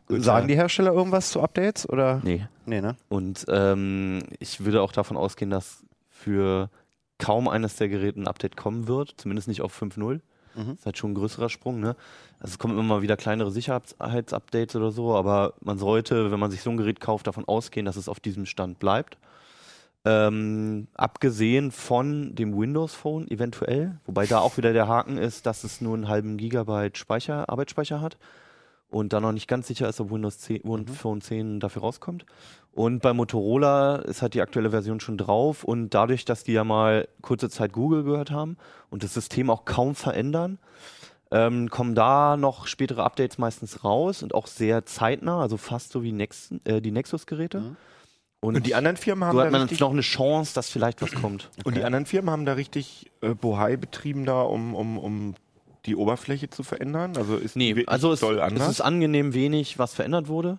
sagen 0.09 0.49
die 0.49 0.57
Hersteller 0.57 0.93
irgendwas 0.93 1.31
zu 1.31 1.41
Updates? 1.41 1.89
Oder? 1.89 2.21
nee. 2.23 2.47
Nee, 2.65 2.81
ne? 2.81 2.95
Und 3.09 3.45
ähm, 3.49 4.23
ich 4.39 4.65
würde 4.65 4.83
auch 4.83 4.93
davon 4.93 5.17
ausgehen, 5.17 5.51
dass 5.51 5.83
für 6.11 6.69
kaum 7.23 7.47
eines 7.47 7.77
der 7.77 7.89
Geräte 7.89 8.21
ein 8.21 8.27
Update 8.27 8.57
kommen 8.57 8.89
wird, 8.89 9.15
zumindest 9.17 9.47
nicht 9.47 9.63
auf 9.63 9.81
5.0. 9.81 10.15
Mhm. 10.15 10.21
Das 10.55 10.67
ist 10.81 10.87
halt 10.87 10.99
schon 10.99 11.13
ein 11.13 11.15
größerer 11.15 11.49
Sprung, 11.49 11.79
ne? 11.79 11.95
Also 12.41 12.55
es 12.55 12.59
kommen 12.59 12.75
immer 12.75 12.97
mal 12.97 13.03
wieder 13.03 13.17
kleinere 13.17 13.53
Sicherheitsupdates 13.53 14.75
oder 14.75 14.91
so, 14.91 15.15
aber 15.15 15.55
man 15.61 15.79
sollte, 15.79 16.33
wenn 16.33 16.41
man 16.41 16.51
sich 16.51 16.63
so 16.63 16.71
ein 16.71 16.77
Gerät 16.77 17.01
kauft, 17.01 17.29
davon 17.29 17.47
ausgehen, 17.47 17.87
dass 17.87 17.95
es 17.95 18.09
auf 18.09 18.19
diesem 18.19 18.45
Stand 18.45 18.81
bleibt. 18.81 19.19
Ähm, 20.05 20.89
abgesehen 20.95 21.71
von 21.71 22.35
dem 22.35 22.59
Windows 22.59 22.93
Phone 22.93 23.31
eventuell, 23.31 24.01
wobei 24.05 24.27
da 24.27 24.41
auch 24.41 24.57
wieder 24.57 24.73
der 24.73 24.89
Haken 24.89 25.17
ist, 25.17 25.47
dass 25.47 25.63
es 25.63 25.81
nur 25.81 25.95
einen 25.95 26.09
halben 26.09 26.39
Gigabyte 26.39 26.99
Speicher, 26.99 27.49
Arbeitsspeicher 27.49 28.01
hat 28.01 28.17
und 28.93 29.13
da 29.13 29.21
noch 29.21 29.33
nicht 29.33 29.49
ganz 29.49 29.67
sicher 29.67 29.89
ist, 29.89 30.01
ob 30.01 30.11
Windows 30.11 30.39
10, 30.39 30.65
Win- 30.65 30.87
Phone 30.87 31.21
10 31.23 31.61
dafür 31.61 31.83
rauskommt. 31.83 32.27
Und 32.73 33.01
bei 33.03 33.13
Motorola 33.13 33.97
ist 33.97 34.23
halt 34.23 34.35
die 34.35 34.41
aktuelle 34.43 34.71
Version 34.71 35.01
schon 35.01 35.17
drauf 35.19 35.65
und 35.65 35.91
dadurch, 35.91 36.25
dass 36.25 36.45
die 36.45 36.53
ja 36.53 36.63
mal 36.65 37.09
kurze 37.23 37.49
Zeit 37.51 37.73
Google 37.73 38.05
gehört 38.05 38.31
haben 38.31 38.57
und 38.91 39.03
das 39.03 39.15
System 39.15 39.51
auch 39.51 39.65
kaum 39.65 39.95
verändern, 39.95 40.59
ähm, 41.31 41.71
kommen 41.71 41.95
da 41.95 42.37
noch 42.37 42.67
spätere 42.67 43.03
Updates 43.03 43.39
meistens 43.39 43.83
raus 43.85 44.23
und 44.23 44.35
auch 44.35 44.47
sehr 44.47 44.85
zeitnah, 44.85 45.41
also 45.41 45.57
fast 45.57 45.93
so 45.93 46.03
wie 46.03 46.13
Nex 46.13 46.51
äh, 46.65 46.81
die 46.83 46.91
Nexus-Geräte. 46.93 47.77
Und, 48.41 48.57
Und 48.57 48.67
die 48.67 48.75
anderen 48.75 48.97
Firmen 48.97 49.25
haben 49.25 49.33
so 49.33 49.39
da 49.39 49.45
hat 49.47 49.53
man 49.53 49.63
richtig, 49.63 49.81
noch 49.81 49.93
eine 49.93 50.01
Chance, 50.03 50.53
dass 50.55 50.69
vielleicht 50.69 51.01
was 51.01 51.15
kommt. 51.15 51.49
und 51.65 51.77
die 51.77 51.85
anderen 51.85 52.05
Firmen 52.07 52.31
haben 52.31 52.45
da 52.45 52.55
richtig 52.55 53.11
äh, 53.23 53.35
Bohai 53.35 53.77
betrieben 53.77 54.27
da, 54.27 54.43
um, 54.43 54.75
um, 54.75 54.99
um 54.99 55.35
die 55.87 55.97
Oberfläche 55.97 56.49
zu 56.51 56.63
verändern. 56.63 57.17
Also 57.17 57.37
ist 57.37 57.57
Nee, 57.57 57.85
also 57.87 58.13
es, 58.13 58.21
doll 58.21 58.37
es 58.37 58.43
anders. 58.43 58.69
ist 58.71 58.81
angenehm 58.81 59.35
wenig, 59.35 59.79
was 59.79 59.95
verändert 59.95 60.29
wurde. 60.29 60.59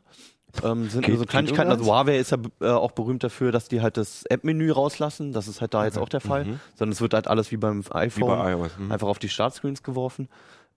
ähm, 0.63 0.89
sind 0.89 1.01
Geht- 1.01 1.09
nur 1.09 1.17
so 1.17 1.23
geht 1.23 1.29
Kleinigkeiten. 1.31 1.71
Also 1.71 1.85
Huawei 1.85 2.17
ist 2.19 2.31
ja 2.31 2.37
äh, 2.61 2.67
auch 2.69 2.91
berühmt 2.91 3.23
dafür, 3.23 3.51
dass 3.51 3.67
die 3.69 3.81
halt 3.81 3.97
das 3.97 4.23
App-Menü 4.25 4.69
rauslassen. 4.71 5.31
Das 5.33 5.47
ist 5.47 5.61
halt 5.61 5.73
da 5.73 5.85
jetzt 5.85 5.97
auch 5.97 6.09
der 6.09 6.21
Fall. 6.21 6.45
Sondern 6.75 6.91
es 6.91 7.01
wird 7.01 7.13
halt 7.15 7.27
alles 7.27 7.51
wie 7.51 7.57
beim 7.57 7.83
Wie 7.83 7.91
iPhone 7.91 8.27
bei 8.27 8.51
iOS. 8.51 8.77
Mhm. 8.77 8.91
einfach 8.91 9.07
auf 9.07 9.17
die 9.19 9.29
Startscreens 9.29 9.81
geworfen. 9.81 10.27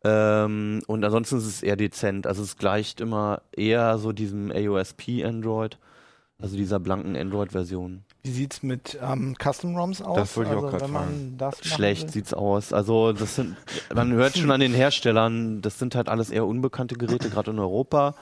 Ähm, 0.04 0.82
und 0.86 1.04
ansonsten 1.04 1.36
ist 1.38 1.46
es 1.46 1.62
eher 1.62 1.76
dezent. 1.76 2.26
Also 2.26 2.42
es 2.42 2.56
gleicht 2.56 3.00
immer 3.00 3.42
eher 3.54 3.98
so 3.98 4.12
diesem 4.12 4.50
AOSP 4.50 5.24
Android, 5.24 5.78
also 6.38 6.56
dieser 6.56 6.78
blanken 6.80 7.16
Android-Version. 7.16 8.04
Wie 8.26 8.32
sieht's 8.32 8.64
mit 8.64 8.98
ähm, 9.00 9.36
Custom 9.40 9.76
ROMs 9.76 10.02
aus? 10.02 10.16
Das 10.16 10.36
wollte 10.36 10.50
ich 10.50 10.56
auch 10.56 10.64
also, 10.64 10.80
wenn 10.80 10.90
man 10.90 11.38
fragen. 11.38 11.54
Schlecht 11.62 12.02
will? 12.06 12.10
sieht's 12.10 12.34
aus. 12.34 12.72
Also 12.72 13.12
das 13.12 13.36
sind, 13.36 13.56
man 13.94 14.12
hört 14.12 14.36
schon 14.36 14.50
an 14.50 14.58
den 14.58 14.74
Herstellern, 14.74 15.62
das 15.62 15.78
sind 15.78 15.94
halt 15.94 16.08
alles 16.08 16.30
eher 16.30 16.44
unbekannte 16.44 16.96
Geräte, 16.96 17.30
gerade 17.30 17.52
in 17.52 17.60
Europa. 17.60 18.16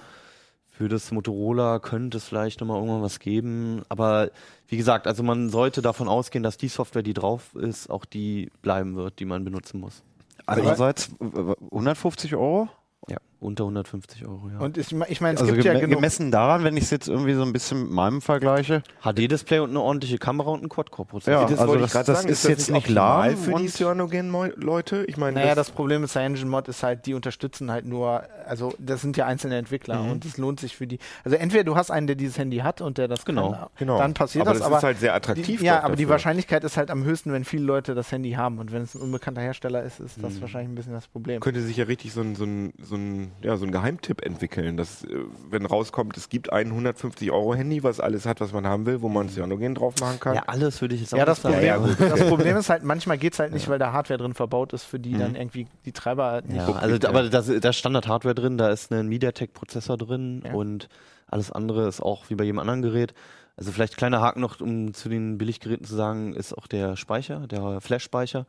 Für 0.69 0.91
das 0.91 1.11
Motorola 1.11 1.79
könnte 1.79 2.19
es 2.19 2.25
vielleicht 2.25 2.61
nochmal 2.61 2.77
irgendwann 2.77 3.01
was 3.01 3.19
geben. 3.19 3.83
Aber 3.89 4.31
wie 4.69 4.77
gesagt, 4.77 5.07
also 5.07 5.23
man 5.23 5.49
sollte 5.49 5.81
davon 5.81 6.07
ausgehen, 6.07 6.43
dass 6.43 6.59
die 6.59 6.69
Software, 6.69 7.03
die 7.03 7.15
drauf 7.15 7.55
ist, 7.55 7.89
auch 7.89 8.05
die 8.05 8.51
bleiben 8.61 8.97
wird, 8.97 9.21
die 9.21 9.25
man 9.25 9.43
benutzen 9.43 9.81
muss. 9.81 10.03
Andererseits 10.45 11.09
äh, 11.19 11.55
150 11.71 12.35
Euro? 12.35 12.69
Ja, 13.09 13.17
unter 13.45 13.65
150 13.65 14.25
Euro, 14.27 14.51
ja. 14.53 14.59
Und 14.59 14.79
ich, 14.79 14.91
ich 14.93 15.21
meine, 15.21 15.35
es 15.35 15.41
Also 15.43 15.53
gibt 15.53 15.65
ja 15.65 15.75
genug. 15.75 15.97
gemessen 15.97 16.31
daran, 16.31 16.65
wenn 16.65 16.77
ich 16.77 16.85
es 16.85 16.91
jetzt 16.91 17.09
irgendwie 17.09 17.35
so 17.35 17.43
ein 17.43 17.53
bisschen 17.53 17.83
mit 17.83 17.91
meinem 17.93 18.21
vergleiche. 18.21 18.83
HD-Display 19.03 19.59
und 19.61 19.71
eine 19.71 19.81
ordentliche 19.81 20.19
Kamera 20.19 20.51
und 20.51 20.63
ein 20.65 20.69
Quad-Core-Prozessor. 20.69 21.43
Ja, 21.43 21.49
das 21.49 21.59
also 21.61 21.69
wollte 21.73 21.83
das- 21.83 21.91
ich 21.91 21.93
gerade 21.93 22.07
das 22.07 22.19
sagen. 22.23 22.29
ist 22.33 22.45
ist 22.45 22.49
jetzt 22.51 22.71
nicht 22.71 22.89
lahm 22.89 23.37
für 23.37 23.55
die 23.55 23.69
Cyanogen-Leute? 23.69 25.05
Ich 25.09 25.17
meine, 25.17 25.41
Naja, 25.41 25.55
das 25.55 25.71
Problem 25.71 26.01
mit 26.03 26.11
CyanogenMod 26.11 26.69
ist 26.69 26.83
halt, 26.83 27.07
die 27.07 27.15
unterstützen 27.15 27.71
halt 27.71 27.87
nur, 27.87 28.23
also 28.47 28.73
das 28.79 29.01
sind 29.03 29.17
ja 29.17 29.27
einzelne 29.27 29.57
Entwickler 29.57 30.03
Mhm. 30.03 30.11
und 30.13 30.25
es 30.25 30.37
lohnt 30.39 30.61
sich 30.61 30.77
für 30.77 30.87
die. 30.87 30.99
Also 31.25 31.37
entweder 31.37 31.65
du 31.65 31.77
hast 31.77 31.91
einen, 31.91 32.07
der 32.07 32.17
dieses 32.17 32.39
Handy 32.39 32.59
hat 32.59 32.81
und 32.81 32.99
der 32.99 33.09
das 33.09 33.25
Genau, 33.25 33.53
kann, 33.53 33.67
genau. 33.77 33.99
dann 33.99 34.15
passiert 34.15 34.43
aber 34.47 34.53
das, 34.53 34.59
das 34.61 34.67
aber 34.67 34.79
ist 34.79 34.85
halt 34.85 34.99
sehr 35.01 35.15
attraktiv. 35.15 35.59
die, 35.61 35.65
ja, 35.65 35.81
aber 35.83 35.97
die 35.97 36.03
dafür. 36.05 36.11
Wahrscheinlichkeit 36.15 36.65
ist 36.65 36.77
halt 36.77 36.91
am 36.91 37.05
höchsten, 37.05 37.33
wenn 37.33 37.45
viele 37.45 37.65
Leute 37.65 37.95
das 37.95 38.11
Handy 38.13 38.33
haben 38.33 38.59
und 38.59 38.73
wenn 38.73 38.83
es 38.83 38.95
ein 38.95 39.01
unbekannter 39.03 39.41
Hersteller 39.41 39.83
ist, 39.83 40.01
ist 40.01 40.19
Mhm. 40.19 40.23
das 40.23 40.41
wahrscheinlich 40.41 40.71
ein 40.71 40.75
bisschen 40.75 40.93
das 40.93 41.07
Problem. 41.07 41.41
könnte 41.41 41.61
sich 41.63 41.77
ja 41.77 41.85
richtig 41.85 42.13
so 42.13 42.21
ein, 42.21 42.35
so 42.37 42.45
ein, 42.45 42.73
so 42.83 42.95
ein, 42.97 43.33
ja, 43.43 43.57
so 43.57 43.67
ein 43.67 43.73
Geheimtipp 43.73 44.25
entwickeln, 44.25 44.77
dass, 44.77 45.05
äh, 45.05 45.09
wenn 45.51 45.67
rauskommt, 45.67 46.17
es 46.17 46.29
gibt 46.31 46.53
ein 46.53 46.73
150-Euro-Handy, 46.73 47.83
was 47.83 48.01
alles 48.01 48.25
hat, 48.27 48.41
was 48.41 48.53
man 48.53 48.67
haben 48.67 48.87
will, 48.87 49.03
wo 49.03 49.09
man 49.09 49.29
Cyanogen 49.29 49.75
drauf 49.75 49.95
machen 50.01 50.19
kann. 50.21 50.35
Ja, 50.35 50.45
alles 50.47 50.81
würde 50.81 50.95
ich 50.95 51.03
jetzt 51.03 51.13
auch 51.15 51.19
Ja, 51.19 51.25
das 51.27 51.43
sagen. 51.43 51.55
Problem, 51.55 51.69
Ja, 51.69 51.77
gut. 51.79 52.01
das 52.01 52.29
Problem 52.29 52.57
ist 52.57 52.71
halt, 52.71 52.85
manchmal 52.85 53.19
geht 53.19 53.35
es 53.35 53.39
halt 53.39 53.53
nicht, 53.53 53.69
weil 53.69 53.79
da 53.79 53.93
Hardware 53.93 54.19
drin 54.19 54.35
verbaut 54.35 54.73
ist, 54.73 54.85
für 54.85 54.99
die 54.99 55.17
dann 55.19 55.35
irgendwie 55.37 55.67
die 55.85 55.93
Treiber 55.93 56.25
halt 56.31 56.49
nicht 56.49 56.57
Ja, 56.57 56.73
also, 56.75 56.97
ja. 56.97 57.09
aber 57.09 57.29
da 57.29 57.39
ist 57.41 57.77
Standard-Hardware 57.77 58.35
drin, 58.35 58.57
da 58.57 58.71
ist 58.71 58.91
ein 58.93 59.09
MediaTek-Prozessor 59.09 59.99
drin 59.99 60.43
Ja. 60.47 60.55
und 60.55 60.89
alles 61.29 61.51
andere 61.53 61.87
ist 61.89 62.01
auch 62.01 62.31
wie 62.31 62.35
bei 62.37 62.45
jedem 62.45 62.59
anderen 62.59 62.81
Gerät. 62.83 63.13
Also 63.57 63.71
vielleicht 63.73 63.97
kleiner 63.97 64.21
Haken 64.21 64.41
noch, 64.41 64.61
um 64.61 64.95
zu 64.95 65.09
den 65.09 65.39
Billiggeräten 65.39 65.87
zu 65.87 65.95
sagen, 65.95 66.35
ist 66.35 66.57
auch 66.57 66.67
der 66.67 66.97
Speicher, 66.97 67.47
der 67.47 67.81
Flash-Speicher. 67.81 68.47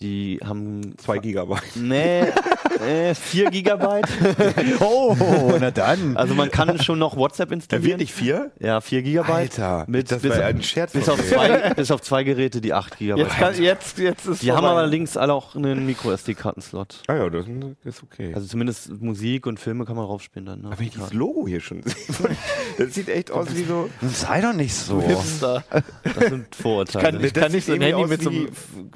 Die 0.00 0.40
haben 0.44 0.94
Zwei 0.98 1.18
Gigabyte. 1.18 1.76
Nee, 1.76 2.24
äh, 2.86 3.14
4 3.14 3.50
Gigabyte. 3.50 4.06
Oh, 4.80 5.16
na 5.60 5.70
dann. 5.70 6.16
Also 6.16 6.34
man 6.34 6.50
kann 6.50 6.80
schon 6.82 6.98
noch 6.98 7.16
WhatsApp 7.16 7.48
Da 7.48 7.54
installieren. 7.54 7.88
wird 7.88 7.98
nicht 8.00 8.12
vier? 8.12 8.50
Ja, 8.60 8.80
4 8.80 9.02
Gigabyte. 9.02 9.58
Alter, 9.58 9.84
Mit, 9.88 10.10
das 10.10 10.22
bis, 10.22 10.30
war 10.36 10.44
ein 10.44 10.62
Scherz. 10.62 10.92
bis, 10.92 11.08
auf 11.08 11.22
zwei, 11.26 11.72
bis 11.74 11.90
auf 11.90 12.02
zwei 12.02 12.24
Geräte, 12.24 12.60
die 12.60 12.72
8 12.72 12.98
Gigabyte 12.98 13.26
Jetzt, 13.26 13.36
kann, 13.36 13.54
haben. 13.54 13.62
jetzt, 13.62 13.98
jetzt 13.98 14.26
ist 14.26 14.42
Die 14.42 14.52
haben 14.52 14.60
vorbei. 14.64 14.80
allerdings 14.80 15.16
alle 15.16 15.32
auch 15.32 15.54
einen 15.56 15.86
Micro-SD-Karten-Slot. 15.86 17.02
Ah 17.06 17.14
ja, 17.14 17.30
das 17.30 17.46
ist 17.84 18.02
okay. 18.02 18.32
Also 18.34 18.46
zumindest 18.46 18.90
Musik 19.00 19.46
und 19.46 19.58
Filme 19.60 19.84
kann 19.84 19.96
man 19.96 20.04
raufspielen 20.04 20.46
dann. 20.46 20.60
Ne? 20.60 20.66
aber 20.68 20.78
wenn 20.78 20.86
ich 20.86 20.92
dieses 20.92 21.12
Logo 21.12 21.46
hier 21.46 21.60
schon 21.60 21.82
sehe, 21.82 21.94
das 22.78 22.94
sieht 22.94 23.08
echt 23.08 23.30
aus 23.30 23.48
wie 23.54 23.64
so. 23.64 23.88
Sei 24.02 24.40
doch 24.40 24.52
nicht 24.52 24.74
so. 24.74 25.00
Hipster. 25.00 25.64
Das 26.04 26.28
sind 26.28 26.54
Vorurteile. 26.54 27.04
kann- 27.12 27.24
Ich 27.24 27.32
das 27.32 27.52
nicht 27.52 27.66
so 27.66 27.72
ein 27.72 27.80
Handy 27.80 28.06
mit 28.06 28.22
so 28.22 28.30
einem- 28.30 28.48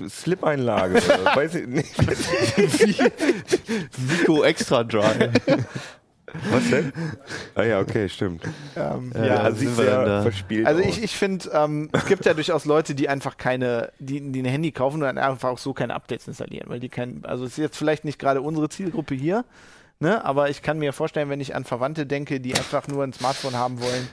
Slip-Einlage. 0.08 0.94
oder 0.94 1.00
so. 1.02 1.36
Weiß 1.36 1.54
ich 1.54 1.66
nicht. 1.66 1.90
Vico 3.96 4.42
Extra 4.44 4.84
Drive. 4.84 5.30
Was 6.50 6.70
denn? 6.70 6.92
Ah 7.56 7.64
ja, 7.64 7.80
okay, 7.80 8.08
stimmt. 8.08 8.44
Ähm, 8.76 9.10
Ja, 9.16 9.24
Ja, 9.26 9.36
also 9.42 9.58
sind 9.58 9.68
sieht 9.70 9.78
wir 9.78 9.84
dann 9.86 10.04
sehr 10.04 10.14
da. 10.16 10.22
verspielt 10.22 10.66
Also 10.66 10.80
aus. 10.80 10.88
ich, 10.88 11.02
ich 11.02 11.16
finde, 11.16 11.50
ähm, 11.52 11.88
es 11.92 12.06
gibt 12.06 12.24
ja 12.24 12.34
durchaus 12.34 12.64
Leute, 12.66 12.94
die 12.94 13.08
einfach 13.08 13.36
keine, 13.36 13.90
die, 13.98 14.20
die 14.30 14.40
ein 14.40 14.44
Handy 14.44 14.70
kaufen 14.70 14.96
und 14.96 15.08
dann 15.08 15.18
einfach 15.18 15.48
auch 15.48 15.58
so 15.58 15.72
keine 15.72 15.92
Updates 15.94 16.28
installieren, 16.28 16.68
weil 16.70 16.78
die 16.78 16.88
kein, 16.88 17.24
also 17.24 17.44
es 17.44 17.52
ist 17.52 17.58
jetzt 17.58 17.76
vielleicht 17.76 18.04
nicht 18.04 18.20
gerade 18.20 18.42
unsere 18.42 18.68
Zielgruppe 18.68 19.16
hier, 19.16 19.44
ne, 19.98 20.24
aber 20.24 20.50
ich 20.50 20.62
kann 20.62 20.78
mir 20.78 20.92
vorstellen, 20.92 21.30
wenn 21.30 21.40
ich 21.40 21.56
an 21.56 21.64
Verwandte 21.64 22.06
denke, 22.06 22.38
die 22.38 22.54
einfach 22.54 22.86
nur 22.86 23.02
ein 23.02 23.12
Smartphone 23.12 23.56
haben 23.56 23.80
wollen, 23.80 24.08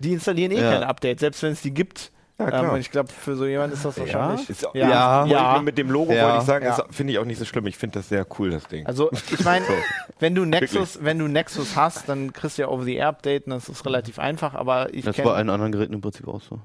die 0.00 0.12
installieren 0.12 0.50
eh 0.50 0.60
Ja. 0.60 0.72
keine 0.72 0.88
Updates, 0.88 1.20
selbst 1.20 1.40
wenn 1.44 1.52
es 1.52 1.60
die 1.62 1.72
gibt. 1.72 2.10
Ja, 2.40 2.46
ähm, 2.46 2.50
klar. 2.60 2.72
und 2.72 2.80
ich 2.80 2.90
glaube, 2.90 3.08
für 3.12 3.36
so 3.36 3.46
jemanden 3.46 3.74
ist 3.76 3.84
das 3.84 3.98
wahrscheinlich. 3.98 4.48
Ist, 4.50 4.62
Ja. 4.62 4.70
ja, 4.74 4.88
Ja. 4.88 5.26
ja. 5.56 5.62
mit 5.62 5.78
dem 5.78 5.90
Logo 5.90 6.12
Ja. 6.12 6.24
wollte 6.24 6.38
ich 6.38 6.44
sagen, 6.44 6.64
Ja. 6.64 6.76
das 6.76 6.86
finde 6.96 7.12
ich 7.12 7.18
auch 7.18 7.24
nicht 7.24 7.38
so 7.38 7.44
schlimm. 7.44 7.66
Ich 7.66 7.76
finde 7.76 7.98
das 7.98 8.08
sehr 8.08 8.26
cool, 8.38 8.50
das 8.50 8.66
Ding. 8.66 8.86
Also 8.86 9.10
ich 9.12 9.44
meine, 9.44 9.64
wenn 10.18 10.34
du 10.34 10.44
Nexus, 10.44 10.98
wenn 11.02 11.18
du 11.18 11.28
Nexus 11.28 11.76
hast, 11.76 12.08
dann 12.08 12.32
kriegst 12.32 12.58
du 12.58 12.62
ja 12.62 12.68
Over-the-Air-Update 12.68 13.44
und 13.46 13.50
das 13.52 13.68
ist 13.68 13.84
relativ 13.86 14.18
einfach, 14.18 14.54
aber 14.54 14.92
ich 14.92 15.04
Das 15.04 15.14
kenne 15.16 15.28
war 15.28 15.36
allen 15.36 15.50
anderen 15.50 15.72
Geräten 15.72 15.92
im 15.94 16.00
Prinzip 16.00 16.26
auch 16.28 16.40
so. 16.40 16.58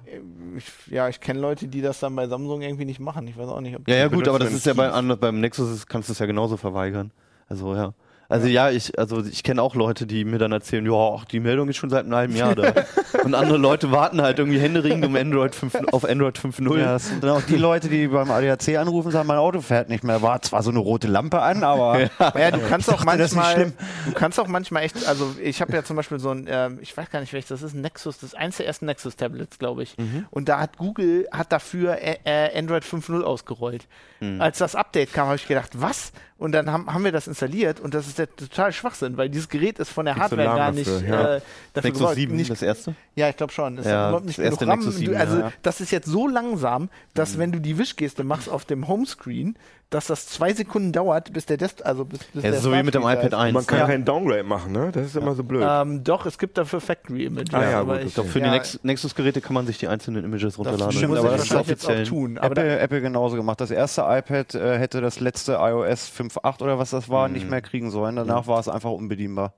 ich, 0.58 0.66
ja, 0.92 1.10
ich 1.10 1.20
kenne 1.20 1.40
Leute, 1.40 1.68
die 1.68 1.82
das 1.82 2.00
dann 2.00 2.16
bei 2.16 2.28
Samsung 2.28 2.62
irgendwie 2.62 2.86
nicht 2.86 3.00
machen. 3.00 3.28
Ich 3.28 3.38
weiß 3.38 3.50
auch 3.50 3.62
nicht, 3.62 3.76
ob 3.76 3.88
Ja, 3.88 3.96
ja, 3.96 4.08
gut, 4.08 4.28
aber 4.28 4.40
das 4.40 4.54
ist 4.54 4.66
ja 4.66 4.74
bei, 4.74 4.90
an- 4.90 5.18
beim 5.20 5.40
Nexus 5.42 5.70
ist, 5.72 5.88
kannst 5.88 6.10
du 6.10 6.14
es 6.14 6.20
ja 6.20 6.26
genauso 6.26 6.58
verweigern. 6.58 7.12
Also 7.50 7.76
ja. 7.76 7.94
Also 8.28 8.48
ja, 8.48 8.70
ich, 8.70 8.98
also 8.98 9.24
ich 9.24 9.44
kenne 9.44 9.62
auch 9.62 9.76
Leute, 9.76 10.08
die 10.08 10.26
mir 10.26 10.40
dann 10.40 10.52
erzählen, 10.52 10.86
ja, 10.86 11.16
ach, 11.16 11.26
die 11.26 11.40
Meldung 11.40 11.70
ist 11.70 11.78
schon 11.78 11.90
seit 11.90 12.06
einem 12.06 12.16
halben 12.16 12.36
Jahr 12.36 12.56
da. 12.56 12.74
Und 13.24 13.34
andere 13.36 13.58
Leute 13.58 13.92
warten 13.92 14.22
halt 14.22 14.40
irgendwie 14.40 14.60
händeringend 14.60 15.06
um 15.06 15.16
Android 15.16 15.56
5, 15.56 15.76
auf 15.92 16.06
Android 16.06 16.38
5.0. 16.38 16.78
Ja, 16.78 16.94
das 16.94 17.08
sind 17.08 17.24
dann 17.24 17.32
auch 17.32 17.42
die 17.42 17.56
Leute, 17.56 17.88
die 17.90 18.08
beim 18.08 18.30
ADAC 18.32 18.78
anrufen 18.78 19.12
sagen, 19.12 19.28
mein 19.28 19.38
Auto 19.38 19.62
fährt 19.62 19.90
nicht 19.90 20.04
mehr. 20.04 20.22
War 20.22 20.42
zwar 20.42 20.64
so 20.64 20.70
eine 20.70 20.80
rote 20.80 21.08
Lampe 21.08 21.42
an, 21.42 21.64
aber 21.64 22.00
Ja, 22.20 22.52
du 22.52 22.60
kannst 22.68 22.90
auch 22.90 23.04
dachte, 23.04 23.18
das 23.18 23.32
ist 23.32 23.36
nicht 23.38 23.44
manchmal, 23.44 23.54
schlimm. 23.56 23.74
du 24.06 24.14
kannst 24.14 24.40
auch 24.40 24.48
manchmal 24.48 24.84
echt, 24.84 25.08
also 25.08 25.36
ich 25.42 25.62
habe 25.62 25.74
ja 25.74 25.84
zum 25.84 25.96
Beispiel 25.96 26.20
so 26.20 26.32
ein, 26.32 26.48
ähm, 26.50 26.80
ich 26.82 26.96
weiß 26.96 27.10
gar 27.10 27.20
nicht 27.20 27.34
welches, 27.34 27.50
das 27.50 27.62
ist 27.62 27.74
ein 27.74 27.82
Nexus, 27.82 28.18
das 28.18 28.34
ist 28.34 28.36
eins 28.36 28.58
der 28.58 28.68
ersten 28.68 28.86
Nexus-Tablets, 28.86 29.60
glaube 29.60 29.84
ich. 29.84 29.98
Mhm. 29.98 30.26
Und 30.32 30.50
da 30.50 30.60
hat 30.60 30.78
Google, 30.78 31.28
hat 31.32 31.52
dafür 31.52 31.98
äh, 32.02 32.18
äh, 32.26 32.58
Android 32.58 32.84
5.0 32.84 33.22
ausgerollt. 33.22 33.88
Mhm. 34.20 34.42
Als 34.42 34.58
das 34.58 34.76
Update 34.76 35.14
kam, 35.14 35.28
habe 35.28 35.36
ich 35.36 35.48
gedacht, 35.48 35.72
was? 35.76 36.12
Und 36.38 36.52
dann 36.52 36.70
haben, 36.70 36.94
haben 36.94 37.06
wir 37.06 37.14
das 37.14 37.28
installiert 37.28 37.80
und 37.80 37.94
das 37.94 38.08
ist 38.08 38.20
der 38.20 38.34
total 38.36 38.74
Schwachsinn, 38.74 39.16
weil 39.16 39.30
dieses 39.30 39.48
Gerät 39.48 39.80
ist 39.80 39.90
von 39.90 40.06
der 40.06 40.18
Hardware 40.18 40.44
gar 40.44 40.72
nicht 40.74 40.88
dafür, 40.90 41.08
ja. 41.08 41.36
äh, 41.38 41.42
dafür 41.72 41.90
Nexus 41.90 42.00
gebaut. 42.02 42.16
7, 42.16 42.36
Nicht, 42.36 42.50
das 42.52 42.62
erste. 42.62 42.94
ja, 43.16 43.30
ich 43.30 43.38
glaube 43.38 43.54
schon. 43.54 43.78
Das 43.78 43.86
Ja, 43.86 44.18
ist 44.18 44.26
nicht 44.26 44.40
das 44.40 44.58
genug 44.58 44.62
RAM. 44.62 44.80
Nexus 44.80 44.98
7, 44.98 45.14
du, 45.14 45.20
also 45.20 45.38
ja. 45.40 45.46
Mhm. 45.48 45.52
das 45.62 45.80
ist 45.80 45.92
jetzt 45.92 46.08
so 46.08 46.28
langsam, 46.28 46.90
dass 47.14 47.38
wenn 47.38 47.54
du 47.54 47.60
die 47.60 47.78
Wischgeste 47.78 48.26
machst 48.26 48.50
auf 48.50 48.66
dem 48.66 48.90
Homescreen, 48.90 49.58
dass 49.92 50.08
das 50.08 50.28
zwei 50.28 50.54
Sekunden 50.54 50.92
dauert, 50.92 51.32
bis 51.32 51.46
der 51.46 51.58
Dest 51.58 51.86
also 51.86 52.06
bis, 52.06 52.20
bis 52.34 52.44
Ja, 52.44 52.52
der 52.52 52.60
so 52.60 52.72
wie 52.74 52.82
mit 52.84 52.94
dem 52.96 53.04
iPad 53.04 53.32
da 53.34 53.38
ist. 53.38 53.44
1. 53.46 53.54
Man 53.54 53.66
kann 53.68 53.80
Ja. 53.80 53.86
keinen 53.86 54.04
Downgrade 54.04 54.44
machen, 54.44 54.72
ne? 54.72 54.90
Das 54.92 55.06
ist 55.06 55.16
immer 55.16 55.36
so 55.36 55.44
blöd. 55.44 55.64
Ähm, 55.70 56.04
doch, 56.04 56.26
es 56.26 56.38
gibt 56.38 56.58
dafür 56.58 56.82
Factory 56.82 57.26
Images. 57.26 57.54
Ah 57.54 57.70
ja, 57.70 57.80
aber 57.82 57.98
gut, 58.00 58.08
ich, 58.08 58.14
Doch 58.16 58.26
für 58.26 58.40
ja, 58.40 58.46
die 58.46 58.52
Nex 58.52 58.80
Nexus-Geräte 58.84 59.42
kann 59.42 59.54
man 59.54 59.66
sich 59.68 59.78
die 59.78 59.88
einzelnen 59.88 60.26
Images 60.26 60.54
das 60.54 60.60
runterladen. 60.60 60.92
stimmt, 60.92 61.10
muss 61.10 61.18
Das 61.18 61.26
aber 61.26 61.36
ich 61.36 61.42
ist 61.44 61.52
das 61.52 61.56
wahrscheinlich 61.58 61.70
jetzt 61.70 61.86
auch 61.86 61.90
offiziell. 61.92 62.08
tun. 62.08 62.38
Aber 62.40 62.52
Apple, 62.52 62.80
Apple 62.80 63.02
genauso 63.02 63.36
gemacht. 63.36 63.62
Das 63.62 63.72
erste 63.72 64.02
iPad 64.02 64.56
äh, 64.56 64.78
hätte 64.80 65.02
das 65.02 65.20
letzte 65.20 65.54
iOS 65.54 66.12
5.8 66.12 66.62
oder 66.64 66.80
was 66.80 66.90
das 66.90 67.08
war, 67.10 67.28
nicht 67.30 67.50
mehr 67.50 67.62
kriegen 67.62 67.92
sollen. 67.92 68.16
Danach 68.16 68.48
war 68.48 68.60
es 68.60 68.68
einfach 68.68 68.92
unbedienbar. 68.92 69.54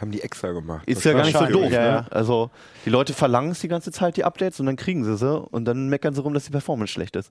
Haben 0.00 0.10
die 0.10 0.20
extra 0.20 0.52
gemacht. 0.52 0.82
Ist 0.86 0.98
Das 0.98 1.04
ja 1.04 1.12
gar 1.14 1.24
nicht 1.24 1.38
so 1.38 1.46
doof. 1.46 1.70
Ja, 1.72 1.80
Ne? 1.80 1.86
ja. 1.86 2.06
Also 2.10 2.50
die 2.84 2.90
Leute 2.90 3.14
verlangen 3.14 3.52
es 3.52 3.60
die 3.60 3.68
ganze 3.68 3.90
Zeit, 3.92 4.16
die 4.18 4.24
Updates, 4.24 4.60
und 4.60 4.66
dann 4.66 4.76
kriegen 4.76 5.04
sie 5.04 5.16
sie 5.16 5.40
und 5.40 5.64
dann 5.64 5.88
meckern 5.88 6.12
sie 6.12 6.20
rum, 6.20 6.34
dass 6.34 6.44
die 6.44 6.50
Performance 6.50 6.92
schlecht 6.92 7.16
ist. 7.16 7.30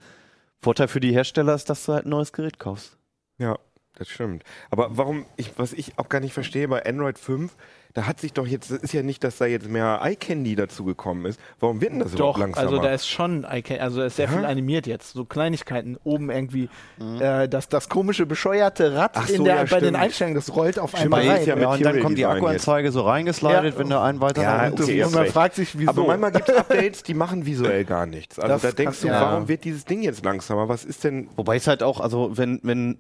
Vorteil 0.62 0.88
für 0.88 1.00
die 1.00 1.14
Hersteller 1.14 1.56
ist, 1.56 1.70
dass 1.70 1.86
du 1.86 1.94
halt 1.94 2.06
ein 2.06 2.10
neues 2.10 2.34
Gerät 2.34 2.60
kaufst. 2.60 2.98
Ja, 3.38 3.58
das 3.96 4.10
stimmt. 4.10 4.44
Aber 4.70 4.98
warum, 4.98 5.26
ich, 5.38 5.58
was 5.58 5.74
ich 5.74 5.98
auch 5.98 6.10
gar 6.10 6.20
nicht 6.20 6.34
verstehe, 6.34 6.68
bei 6.68 6.86
Android 6.86 7.18
5, 7.18 7.56
da 7.96 8.06
hat 8.06 8.20
sich 8.20 8.34
doch 8.34 8.46
jetzt, 8.46 8.70
das 8.70 8.78
ist 8.80 8.94
ja 8.94 9.02
nicht, 9.02 9.24
dass 9.24 9.38
da 9.40 9.46
jetzt 9.48 9.68
mehr 9.68 10.00
iCandy 10.04 10.56
dazu 10.56 10.86
gekommen 10.86 11.26
ist. 11.26 11.40
Warum 11.60 11.82
wird 11.82 11.92
denn 11.94 12.00
das 12.00 12.12
doch, 12.12 12.18
überhaupt 12.20 12.38
langsamer? 12.40 12.68
also 12.70 12.82
da 12.82 12.92
ist 12.94 13.08
schon, 13.08 13.46
Icon- 13.46 13.80
also 13.80 14.00
da 14.02 14.06
ist 14.06 14.16
sehr 14.18 14.28
Ja? 14.28 14.32
viel 14.38 14.46
animiert 14.46 14.86
jetzt. 14.86 15.14
So 15.14 15.26
Kleinigkeiten 15.26 15.98
oben 16.04 16.30
irgendwie, 16.30 16.70
äh, 17.20 17.50
das, 17.50 17.68
das 17.68 17.90
komische, 17.90 18.28
bescheuerte 18.28 18.94
Rad 18.96 19.16
so, 19.28 19.34
in 19.34 19.44
der, 19.44 19.56
ja, 19.56 19.62
bei 19.64 19.68
den 19.80 19.80
stimmt. 19.90 19.96
Einstellungen, 19.98 20.36
das 20.36 20.56
rollt 20.56 20.78
auf 20.78 20.94
einmal 20.94 21.28
rein. 21.28 21.40
ist 21.42 21.48
ja 21.48 21.58
Ja, 21.58 21.72
und 21.74 21.84
dann 21.84 22.00
kommt 22.02 22.18
die 22.18 22.26
Akkuanzeige 22.28 22.92
so 22.92 23.02
reingeslidet, 23.02 23.74
Ja. 23.74 23.80
wenn 23.80 23.90
du 23.90 24.00
einen 24.00 24.22
weiter 24.22 24.44
Ja, 24.44 24.72
okay, 24.72 25.04
und 25.04 25.12
man 25.14 25.22
recht. 25.24 25.34
fragt 25.34 25.56
sich, 25.56 25.78
wieso. 25.78 25.90
Aber 25.90 26.06
manchmal 26.06 26.32
gibt 26.32 26.48
es 26.50 26.56
Updates, 26.56 27.04
die 27.04 27.16
machen 27.16 27.46
visuell 27.48 27.86
gar 27.86 28.06
nichts. 28.06 28.38
Also 28.38 28.54
Das 28.54 28.62
da 28.62 28.72
denkst 28.72 29.00
kann- 29.02 29.10
du, 29.10 29.14
ja. 29.16 29.22
warum 29.22 29.48
wird 29.48 29.64
dieses 29.64 29.86
Ding 29.86 30.04
jetzt 30.04 30.24
langsamer? 30.24 30.70
Was 30.70 30.86
ist 30.86 31.04
denn. 31.04 31.28
Wobei 31.36 31.56
es 31.56 31.66
halt 31.66 31.82
auch, 31.82 32.00
also 32.00 32.38
wenn, 32.38 32.60
wenn 32.62 33.00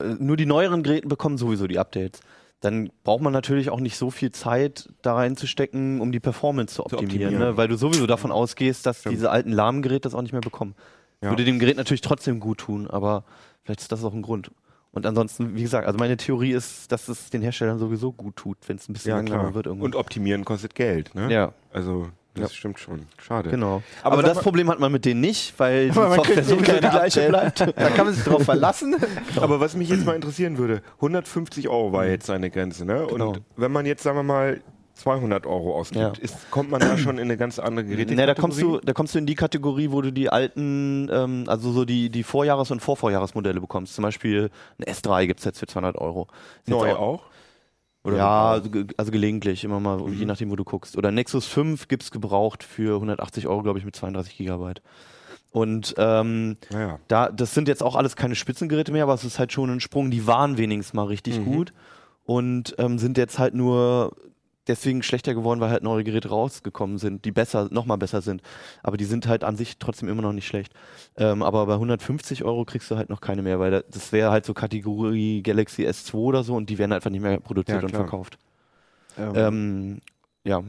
äh, 0.00 0.04
nur 0.18 0.36
die 0.38 0.46
neueren 0.46 0.82
Geräte 0.82 1.08
bekommen 1.08 1.36
sowieso 1.36 1.66
die 1.66 1.78
Updates, 1.78 2.20
dann 2.60 2.90
braucht 3.04 3.22
man 3.22 3.32
natürlich 3.32 3.70
auch 3.70 3.80
nicht 3.80 3.96
so 3.96 4.10
viel 4.10 4.32
Zeit 4.32 4.88
da 5.02 5.14
reinzustecken, 5.14 6.00
um 6.00 6.12
die 6.12 6.20
Performance 6.20 6.74
zu 6.74 6.84
optimieren, 6.84 7.28
optimieren. 7.28 7.38
Ne? 7.38 7.56
weil 7.56 7.68
du 7.68 7.76
sowieso 7.76 8.06
davon 8.06 8.30
ausgehst, 8.30 8.84
dass 8.86 9.02
diese 9.02 9.30
alten 9.30 9.52
lahmen 9.52 9.82
Geräte 9.82 10.02
das 10.02 10.14
auch 10.14 10.22
nicht 10.22 10.32
mehr 10.32 10.42
bekommen. 10.42 10.74
Ja. 11.22 11.30
Würde 11.30 11.44
dem 11.44 11.58
Gerät 11.58 11.76
natürlich 11.76 12.00
trotzdem 12.00 12.40
gut 12.40 12.58
tun, 12.58 12.88
aber 12.88 13.24
vielleicht 13.62 13.80
ist 13.80 13.92
das 13.92 14.04
auch 14.04 14.14
ein 14.14 14.22
Grund. 14.22 14.50
Und 14.92 15.06
ansonsten, 15.06 15.54
wie 15.54 15.62
gesagt, 15.62 15.86
also 15.86 15.98
meine 15.98 16.16
Theorie 16.16 16.52
ist, 16.52 16.90
dass 16.90 17.08
es 17.08 17.30
den 17.30 17.42
Herstellern 17.42 17.78
sowieso 17.78 18.12
gut 18.12 18.36
tut, 18.36 18.58
wenn 18.66 18.76
es 18.76 18.88
ein 18.88 18.92
bisschen 18.92 19.10
Ja, 19.10 19.16
langsamer 19.16 19.54
wird 19.54 19.66
irgendwann. 19.66 19.86
Und 19.86 19.96
optimieren 19.96 20.44
kostet 20.44 20.74
Geld, 20.74 21.14
ne? 21.14 21.32
ja, 21.32 21.52
Also, 21.72 22.08
das 22.34 22.50
Ja. 22.52 22.56
stimmt 22.56 22.78
schon. 22.78 23.06
Schade. 23.20 23.50
genau. 23.50 23.82
Aber 24.02 24.14
Aber, 24.14 24.22
das 24.22 24.36
mal- 24.36 24.42
Problem 24.42 24.70
hat 24.70 24.78
man 24.78 24.92
mit 24.92 25.04
denen 25.04 25.20
nicht, 25.20 25.54
weil 25.58 25.88
die 25.90 25.94
Software 25.94 26.44
sowieso 26.44 26.72
die 26.74 26.80
gleiche 26.80 27.28
bleibt. 27.28 27.60
Da 27.76 27.90
kann 27.90 28.06
man 28.06 28.14
sich 28.14 28.24
drauf 28.24 28.42
verlassen. 28.44 28.96
Aber 29.40 29.60
was 29.60 29.74
mich 29.76 29.88
jetzt 29.88 30.04
mal 30.06 30.14
interessieren 30.14 30.58
würde, 30.58 30.82
150 30.96 31.68
Euro 31.68 31.92
war 31.92 32.06
jetzt 32.06 32.26
seine 32.26 32.50
Grenze, 32.50 32.84
ne? 32.84 33.02
Und 33.06 33.18
Genau. 33.18 33.34
wenn 33.56 33.72
man 33.72 33.86
jetzt, 33.86 34.02
sagen 34.02 34.16
wir 34.16 34.22
mal, 34.22 34.60
200 34.94 35.46
Euro 35.46 35.76
ausgibt, 35.76 36.18
Ja. 36.18 36.22
ist, 36.22 36.50
kommt 36.50 36.70
man 36.70 36.80
da 36.80 36.98
schon 36.98 37.16
in 37.16 37.22
eine 37.24 37.38
ganz 37.38 37.58
andere 37.58 37.86
Geräte. 37.86 38.14
Ne, 38.14 38.26
da 38.26 38.34
kommst 38.34 38.60
du, 38.60 38.80
da 38.80 38.92
kommst 38.92 39.14
du 39.14 39.18
in 39.18 39.24
die 39.24 39.34
Kategorie, 39.34 39.90
wo 39.90 40.02
du 40.02 40.12
die 40.12 40.28
alten, 40.28 41.08
ähm, 41.10 41.44
also 41.46 41.72
so 41.72 41.86
die, 41.86 42.10
die 42.10 42.22
Vorjahres- 42.22 42.70
und 42.70 42.80
Vorvorjahresmodelle 42.80 43.60
bekommst. 43.62 43.94
Zum 43.94 44.02
Beispiel 44.02 44.50
ein 44.78 44.84
S3 44.92 45.26
gibt's 45.26 45.44
jetzt 45.44 45.58
für 45.58 45.66
200 45.66 45.96
Euro. 45.96 46.28
Neu 46.66 46.92
auch- 46.92 46.98
auch? 46.98 47.22
Oder 48.02 48.16
ja, 48.16 48.50
also, 48.52 48.70
ge- 48.70 48.86
also 48.96 49.12
gelegentlich, 49.12 49.62
immer 49.64 49.78
mal, 49.80 50.08
je 50.10 50.24
nachdem, 50.24 50.50
wo 50.50 50.56
du 50.56 50.64
guckst. 50.64 50.96
Oder 50.96 51.10
Nexus 51.10 51.46
5 51.46 51.86
gibt's 51.88 52.10
gebraucht 52.10 52.62
für 52.64 52.94
180 52.94 53.46
Euro, 53.46 53.62
glaube 53.62 53.78
ich, 53.78 53.84
mit 53.84 53.94
32 53.94 54.36
Gigabyte. 54.38 54.80
Und 55.52 55.94
ähm, 55.98 56.56
Naja. 56.70 56.98
da, 57.08 57.28
das 57.30 57.52
sind 57.54 57.68
jetzt 57.68 57.82
auch 57.82 57.96
alles 57.96 58.16
keine 58.16 58.36
Spitzengeräte 58.36 58.92
mehr, 58.92 59.02
aber 59.02 59.14
es 59.14 59.24
ist 59.24 59.38
halt 59.38 59.52
schon 59.52 59.68
ein 59.70 59.80
Sprung. 59.80 60.10
Die 60.10 60.26
waren 60.26 60.56
wenigstens 60.56 60.94
mal 60.94 61.04
richtig 61.06 61.40
Mhm. 61.40 61.44
gut 61.44 61.72
und 62.24 62.74
ähm, 62.78 62.98
sind 62.98 63.18
jetzt 63.18 63.38
halt 63.38 63.54
nur 63.54 64.16
deswegen 64.66 65.02
schlechter 65.02 65.34
geworden, 65.34 65.60
weil 65.60 65.70
halt 65.70 65.82
neue 65.82 66.04
Geräte 66.04 66.28
rausgekommen 66.28 66.98
sind, 66.98 67.24
die 67.24 67.32
besser, 67.32 67.68
noch 67.70 67.86
mal 67.86 67.96
besser 67.96 68.20
sind. 68.22 68.42
Aber 68.82 68.96
die 68.96 69.04
sind 69.04 69.26
halt 69.26 69.44
an 69.44 69.56
sich 69.56 69.78
trotzdem 69.78 70.08
immer 70.08 70.22
noch 70.22 70.32
nicht 70.32 70.46
schlecht. 70.46 70.72
Ähm, 71.16 71.42
aber 71.42 71.66
bei 71.66 71.74
150 71.74 72.44
Euro 72.44 72.64
kriegst 72.64 72.90
du 72.90 72.96
halt 72.96 73.10
noch 73.10 73.20
keine 73.20 73.42
mehr, 73.42 73.58
weil 73.58 73.70
da, 73.70 73.80
das 73.90 74.12
wäre 74.12 74.30
halt 74.30 74.44
so 74.46 74.54
Kategorie 74.54 75.42
Galaxy 75.42 75.86
S2 75.86 76.18
oder 76.18 76.44
so 76.44 76.54
und 76.56 76.70
die 76.70 76.78
werden 76.78 76.92
einfach 76.92 77.10
nicht 77.10 77.22
mehr 77.22 77.40
produziert 77.40 77.82
Ja, 77.82 77.86
und 77.86 77.94
verkauft. 77.94 78.38
Ähm, 79.18 79.32
Ähm, 79.34 80.00
ja, 80.44 80.62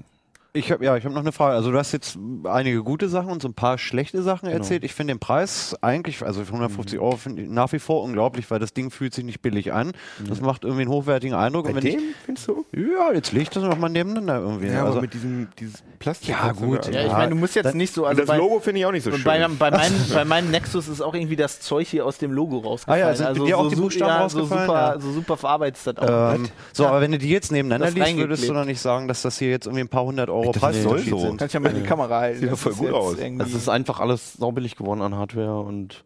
Ich 0.54 0.70
habe 0.70 0.84
ja, 0.84 0.98
ich 0.98 1.06
habe 1.06 1.14
noch 1.16 1.22
eine 1.22 1.32
Frage. 1.32 1.56
Also 1.56 1.72
du 1.72 1.78
hast 1.78 1.94
jetzt 1.94 2.18
einige 2.44 2.84
gute 2.84 3.08
Sachen 3.08 3.32
und 3.32 3.42
so 3.42 3.48
ein 3.48 3.54
paar 3.54 3.78
schlechte 3.78 4.22
Sachen 4.22 4.48
Genau. 4.48 4.58
erzählt. 4.58 4.84
Ich 4.84 4.94
finde 4.94 5.14
den 5.14 5.20
Preis 5.20 5.78
eigentlich, 5.80 6.22
also 6.24 6.42
für 6.44 6.52
150 6.52 7.00
Mhm. 7.00 7.06
Euro 7.06 7.16
finde 7.16 7.44
ich 7.44 7.50
nach 7.50 7.72
wie 7.72 7.80
vor 7.80 8.04
unglaublich, 8.04 8.52
weil 8.52 8.60
das 8.60 8.74
Ding 8.74 8.92
fühlt 8.92 9.14
sich 9.14 9.24
nicht 9.24 9.42
billig 9.42 9.72
an. 9.72 9.94
Das 10.28 10.42
macht 10.42 10.66
irgendwie 10.66 10.82
einen 10.82 10.92
hochwertigen 10.92 11.36
Eindruck. 11.38 11.64
Bei 11.66 11.70
Und 11.70 11.76
wenn 11.78 11.84
dem, 11.92 12.00
findest 12.26 12.50
du? 12.50 12.66
ich, 12.74 12.80
ja, 12.80 13.14
jetzt 13.14 13.32
leg 13.32 13.44
ich 13.44 13.50
das 13.50 13.64
noch 13.64 13.78
mal 13.78 13.88
nebeneinander 13.88 14.40
irgendwie. 14.42 14.68
Ja, 14.68 14.80
also, 14.82 14.92
aber 14.94 15.02
mit 15.04 15.14
diesem 15.14 15.48
dieses 15.58 15.84
Plastik. 16.00 16.28
Ja, 16.32 16.52
gut? 16.52 16.86
Ja, 16.94 17.06
ich 17.06 17.12
meine, 17.14 17.30
du 17.30 17.36
musst 17.38 17.56
jetzt 17.56 17.68
das- 17.68 17.74
nicht 17.74 17.94
so. 17.94 18.02
Und 18.04 18.10
Also 18.10 18.22
das 18.24 18.28
bei, 18.28 18.36
Logo 18.38 18.60
finde 18.60 18.82
ich 18.82 18.86
auch 18.86 18.92
nicht 18.92 19.04
so 19.04 19.12
schön. 19.14 19.24
bei, 19.24 19.48
bei, 19.58 19.72
meinem, 19.72 19.94
bei 20.14 20.26
meinem 20.26 20.52
Nexus 20.52 20.90
ist 20.90 21.00
auch 21.00 21.14
irgendwie 21.14 21.38
das 21.38 21.62
Zeug 21.62 21.88
hier 21.88 22.06
aus 22.06 22.18
dem 22.18 22.34
Logo 22.34 22.58
rausgefallen. 22.58 23.04
Ah 23.06 23.08
ja, 23.12 23.16
sind 23.16 23.26
also 23.28 23.46
dir 23.46 23.58
auch 23.58 23.64
so, 23.64 23.70
die 23.70 23.76
su- 23.78 23.82
Buchstaben 23.84 24.10
ja, 24.12 24.20
rausgefallen? 24.22 24.66
So 24.68 24.68
super, 24.68 24.94
Ja. 24.96 25.00
so 25.00 25.12
super 25.14 25.38
verarbeitet 25.38 25.78
ist 25.78 25.88
das 25.88 25.98
auch. 25.98 26.34
ähm, 26.36 26.50
so, 26.74 26.84
Ja. 26.84 26.90
aber 26.90 27.00
wenn 27.00 27.14
du 27.14 27.20
die 27.20 27.30
jetzt 27.30 27.54
nebeneinander 27.54 27.90
liest, 27.92 28.18
würdest 28.18 28.50
du 28.50 28.54
doch 28.54 28.66
nicht 28.66 28.82
sagen, 28.82 29.08
dass 29.08 29.22
das 29.22 29.40
hier 29.40 29.50
jetzt 29.50 29.68
irgendwie 29.68 29.84
ein 29.86 29.88
paar 29.88 30.04
hundert 30.04 30.30
Euro 30.30 30.41
Das 30.52 30.84
soll 30.84 31.00
so. 31.00 31.20
sind. 31.20 31.38
Kannst 31.38 31.54
ja 31.54 31.60
mal 31.60 31.70
in 31.70 31.82
die 31.84 31.88
Kamera 31.88 32.20
halten. 32.22 32.40
Sieht 32.40 32.46
ja 32.46 32.52
Das 32.52 32.60
voll 32.62 32.74
gut 32.74 32.92
aus. 32.92 33.18
irgendwie- 33.18 33.44
es 33.46 33.54
ist 33.54 33.70
einfach 33.70 34.00
alles 34.00 34.34
saubillig 34.34 34.76
geworden 34.76 35.02
an 35.02 35.16
Hardware 35.16 35.60
und 35.62 36.04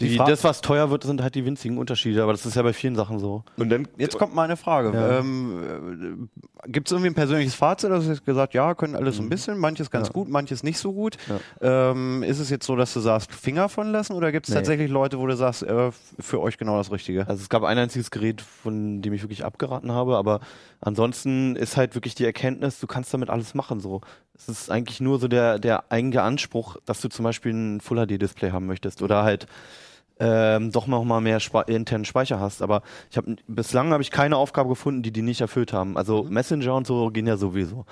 Die 0.00 0.16
das, 0.16 0.42
was 0.42 0.60
teuer 0.60 0.90
wird, 0.90 1.04
sind 1.04 1.22
halt 1.22 1.34
die 1.34 1.44
winzigen 1.44 1.78
Unterschiede, 1.78 2.22
aber 2.22 2.32
das 2.32 2.44
ist 2.46 2.56
ja 2.56 2.62
bei 2.62 2.72
vielen 2.72 2.96
Sachen 2.96 3.18
so. 3.18 3.44
Und 3.56 3.70
dann 3.70 3.86
Jetzt 3.98 4.18
kommt 4.18 4.34
meine 4.34 4.56
Frage. 4.56 4.92
Ja. 4.92 5.18
Ähm, 5.20 6.28
Gibt 6.66 6.88
es 6.88 6.92
irgendwie 6.92 7.10
ein 7.10 7.14
persönliches 7.14 7.54
Fazit? 7.54 7.90
Also 7.90 8.06
du 8.06 8.12
hast 8.12 8.24
gesagt, 8.24 8.54
ja, 8.54 8.74
können 8.74 8.96
alles 8.96 9.16
so 9.16 9.22
ein 9.22 9.28
bisschen, 9.28 9.58
manches 9.58 9.90
ganz 9.90 10.08
Ja. 10.08 10.12
gut, 10.12 10.28
manches 10.28 10.62
nicht 10.62 10.78
so 10.78 10.92
gut. 10.92 11.16
Ähm, 11.60 12.22
ist 12.22 12.38
es 12.38 12.50
jetzt 12.50 12.66
so, 12.66 12.74
dass 12.76 12.92
du 12.94 13.00
sagst, 13.00 13.32
Finger 13.32 13.68
von 13.68 13.92
lassen 13.92 14.14
oder 14.14 14.32
gibt 14.32 14.46
es 14.46 14.50
Nee. 14.50 14.56
tatsächlich 14.60 14.90
Leute, 14.90 15.18
wo 15.18 15.26
du 15.26 15.36
sagst, 15.36 15.62
äh, 15.62 15.90
für 16.18 16.40
euch 16.40 16.58
genau 16.58 16.76
das 16.78 16.90
Richtige? 16.90 17.26
Also 17.28 17.42
es 17.42 17.48
gab 17.48 17.62
ein 17.64 17.78
einziges 17.78 18.10
Gerät, 18.10 18.40
von 18.40 19.02
dem 19.02 19.12
ich 19.12 19.22
wirklich 19.22 19.44
abgeraten 19.44 19.92
habe, 19.92 20.16
aber 20.16 20.40
ansonsten 20.80 21.56
ist 21.56 21.76
halt 21.76 21.94
wirklich 21.94 22.14
die 22.14 22.24
Erkenntnis, 22.24 22.80
du 22.80 22.86
kannst 22.86 23.12
damit 23.14 23.30
alles 23.30 23.54
machen. 23.54 23.80
So, 23.80 24.00
es 24.48 24.62
ist 24.62 24.70
eigentlich 24.70 25.00
nur 25.00 25.18
so 25.18 25.28
der 25.28 25.58
der 25.58 25.90
eigene 25.90 26.22
Anspruch, 26.22 26.76
dass 26.84 27.00
du 27.00 27.08
zum 27.08 27.24
Beispiel 27.24 27.52
ein 27.52 27.80
Full 27.80 28.06
HD 28.06 28.20
Display 28.20 28.50
haben 28.50 28.66
möchtest 28.66 29.02
oder 29.02 29.22
halt 29.22 29.46
ähm, 30.20 30.70
doch 30.70 30.86
noch 30.86 31.04
mal 31.04 31.20
mehr 31.20 31.40
Spa 31.40 31.62
internen 31.62 32.04
Speicher 32.04 32.38
hast. 32.38 32.62
Aber 32.62 32.82
ich 33.10 33.16
habe 33.16 33.36
bislang 33.48 33.92
habe 33.92 34.02
ich 34.02 34.10
keine 34.10 34.36
Aufgabe 34.36 34.68
gefunden, 34.68 35.02
die 35.02 35.12
die 35.12 35.22
nicht 35.22 35.40
erfüllt 35.40 35.72
haben. 35.72 35.96
Also 35.96 36.24
Messenger 36.24 36.74
und 36.76 36.86
so 36.86 37.10
gehen 37.10 37.26
ja 37.26 37.36
sowieso. 37.36 37.84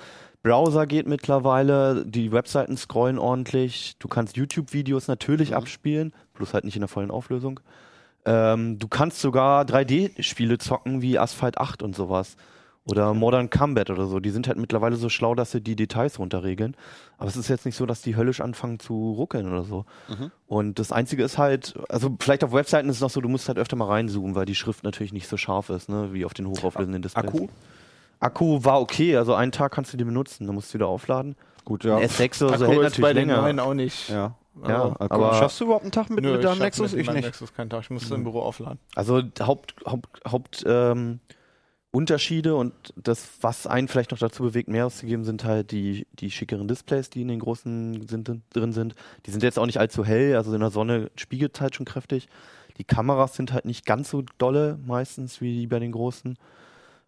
Browser 0.43 0.87
geht 0.87 1.07
mittlerweile, 1.07 2.03
die 2.05 2.31
Webseiten 2.31 2.75
scrollen 2.75 3.19
ordentlich, 3.19 3.95
du 3.99 4.07
kannst 4.07 4.37
YouTube-Videos 4.37 5.07
natürlich 5.07 5.55
abspielen, 5.55 6.13
bloß 6.33 6.55
halt 6.55 6.63
nicht 6.63 6.75
in 6.75 6.81
der 6.81 6.87
vollen 6.87 7.11
Auflösung. 7.11 7.59
Ähm, 8.25 8.79
du 8.79 8.87
kannst 8.87 9.19
sogar 9.19 9.65
3D-Spiele 9.65 10.57
zocken 10.57 11.01
wie 11.01 11.19
Asphalt 11.19 11.57
8 11.59 11.83
und 11.83 11.95
sowas. 11.95 12.37
Oder 12.85 13.13
Modern 13.13 13.49
Combat 13.51 13.91
oder 13.91 14.07
so. 14.07 14.19
Die 14.19 14.31
sind 14.31 14.47
halt 14.47 14.57
mittlerweile 14.57 14.95
so 14.95 15.07
schlau, 15.07 15.35
dass 15.35 15.51
sie 15.51 15.61
die 15.61 15.75
Details 15.75 16.17
runterregeln. 16.17 16.75
Aber 17.19 17.29
es 17.29 17.35
ist 17.37 17.47
jetzt 17.47 17.65
nicht 17.65 17.75
so, 17.75 17.85
dass 17.85 18.01
die 18.01 18.15
höllisch 18.15 18.41
anfangen 18.41 18.79
zu 18.79 19.13
ruckeln 19.13 19.47
oder 19.51 19.63
so. 19.63 19.85
Und 20.47 20.79
das 20.79 20.91
Einzige 20.91 21.23
ist 21.23 21.37
halt, 21.37 21.75
also 21.89 22.15
vielleicht 22.19 22.43
auf 22.43 22.53
Webseiten 22.53 22.89
ist 22.89 22.95
es 22.95 23.01
noch 23.01 23.11
so, 23.11 23.21
du 23.21 23.29
musst 23.29 23.47
halt 23.47 23.59
öfter 23.59 23.75
mal 23.75 23.85
reinzoomen, 23.85 24.33
weil 24.35 24.45
die 24.45 24.55
Schrift 24.55 24.83
natürlich 24.83 25.13
nicht 25.13 25.27
so 25.27 25.37
scharf 25.37 25.69
ist, 25.69 25.89
ne, 25.89 26.09
wie 26.11 26.25
auf 26.25 26.33
den 26.33 26.47
hochauflösenden 26.47 27.03
Displays. 27.03 27.25
Akku? 27.27 27.47
Akku 28.19 28.63
war 28.63 28.81
okay, 28.81 29.15
also 29.15 29.35
einen 29.35 29.51
Tag 29.51 29.71
kannst 29.73 29.93
du 29.93 29.97
den 29.97 30.07
benutzen, 30.07 30.47
dann 30.47 30.55
musst 30.55 30.71
du 30.71 30.75
wieder 30.75 30.87
aufladen. 30.87 31.35
Gut, 31.65 31.85
Ein 31.85 32.03
S6 32.07 32.43
oder 32.47 32.57
so 32.57 32.65
Akku 32.65 32.73
hält 32.81 32.87
ist 32.93 33.01
bei 33.01 33.09
natürlich 33.09 33.15
den 33.15 33.27
länger. 33.29 33.41
neuen 33.43 33.59
auch 33.59 33.73
nicht. 33.75 34.09
Ja. 34.09 34.35
Ja, 34.67 34.81
Also, 34.83 34.95
aber 34.99 35.11
Aber 35.11 35.33
schaffst 35.35 35.59
du 35.61 35.65
überhaupt 35.65 35.83
einen 35.83 35.91
Tag 35.91 36.09
mit, 36.09 36.23
Nö, 36.23 36.33
mit 36.33 36.43
deinem 36.43 36.59
Nexus? 36.59 36.91
mit 36.91 37.01
Ich 37.01 37.11
nicht. 37.13 37.23
Nexus 37.25 37.53
keinen 37.53 37.69
Tag. 37.69 37.81
Ich 37.83 37.89
musste 37.91 38.15
im 38.15 38.23
Büro 38.23 38.41
aufladen. 38.41 38.79
Also 38.95 39.21
Haupt, 39.39 39.75
Haupt, 39.87 40.07
Haupt 40.29 40.63
ähm, 40.67 41.19
Unterschiede 41.91 42.55
und 42.55 42.73
das, 42.95 43.27
was 43.41 43.67
einen 43.67 43.89
vielleicht 43.89 44.11
noch 44.11 44.17
dazu 44.17 44.43
bewegt, 44.43 44.69
mehr 44.69 44.85
auszugeben, 44.85 45.25
sind 45.25 45.43
halt 45.43 45.71
die, 45.71 46.07
die 46.13 46.31
schickeren 46.31 46.67
Displays, 46.67 47.09
die 47.09 47.21
in 47.21 47.27
den 47.27 47.39
großen 47.39 48.07
sind, 48.07 48.31
drin 48.53 48.71
sind. 48.71 48.95
Die 49.25 49.31
sind 49.31 49.43
jetzt 49.43 49.59
auch 49.59 49.65
nicht 49.65 49.77
allzu 49.79 50.05
hell, 50.05 50.37
also 50.37 50.53
in 50.53 50.61
der 50.61 50.71
Sonne 50.71 51.11
spiegelt 51.17 51.55
es 51.55 51.61
halt 51.61 51.75
schon 51.75 51.85
kräftig. 51.85 52.29
Die 52.77 52.85
Kameras 52.85 53.35
sind 53.35 53.51
halt 53.51 53.65
nicht 53.65 53.85
ganz 53.85 54.09
so 54.09 54.23
dolle 54.37 54.79
meistens 54.85 55.41
wie 55.41 55.53
die 55.53 55.67
bei 55.67 55.79
den 55.79 55.91
großen. 55.91 56.37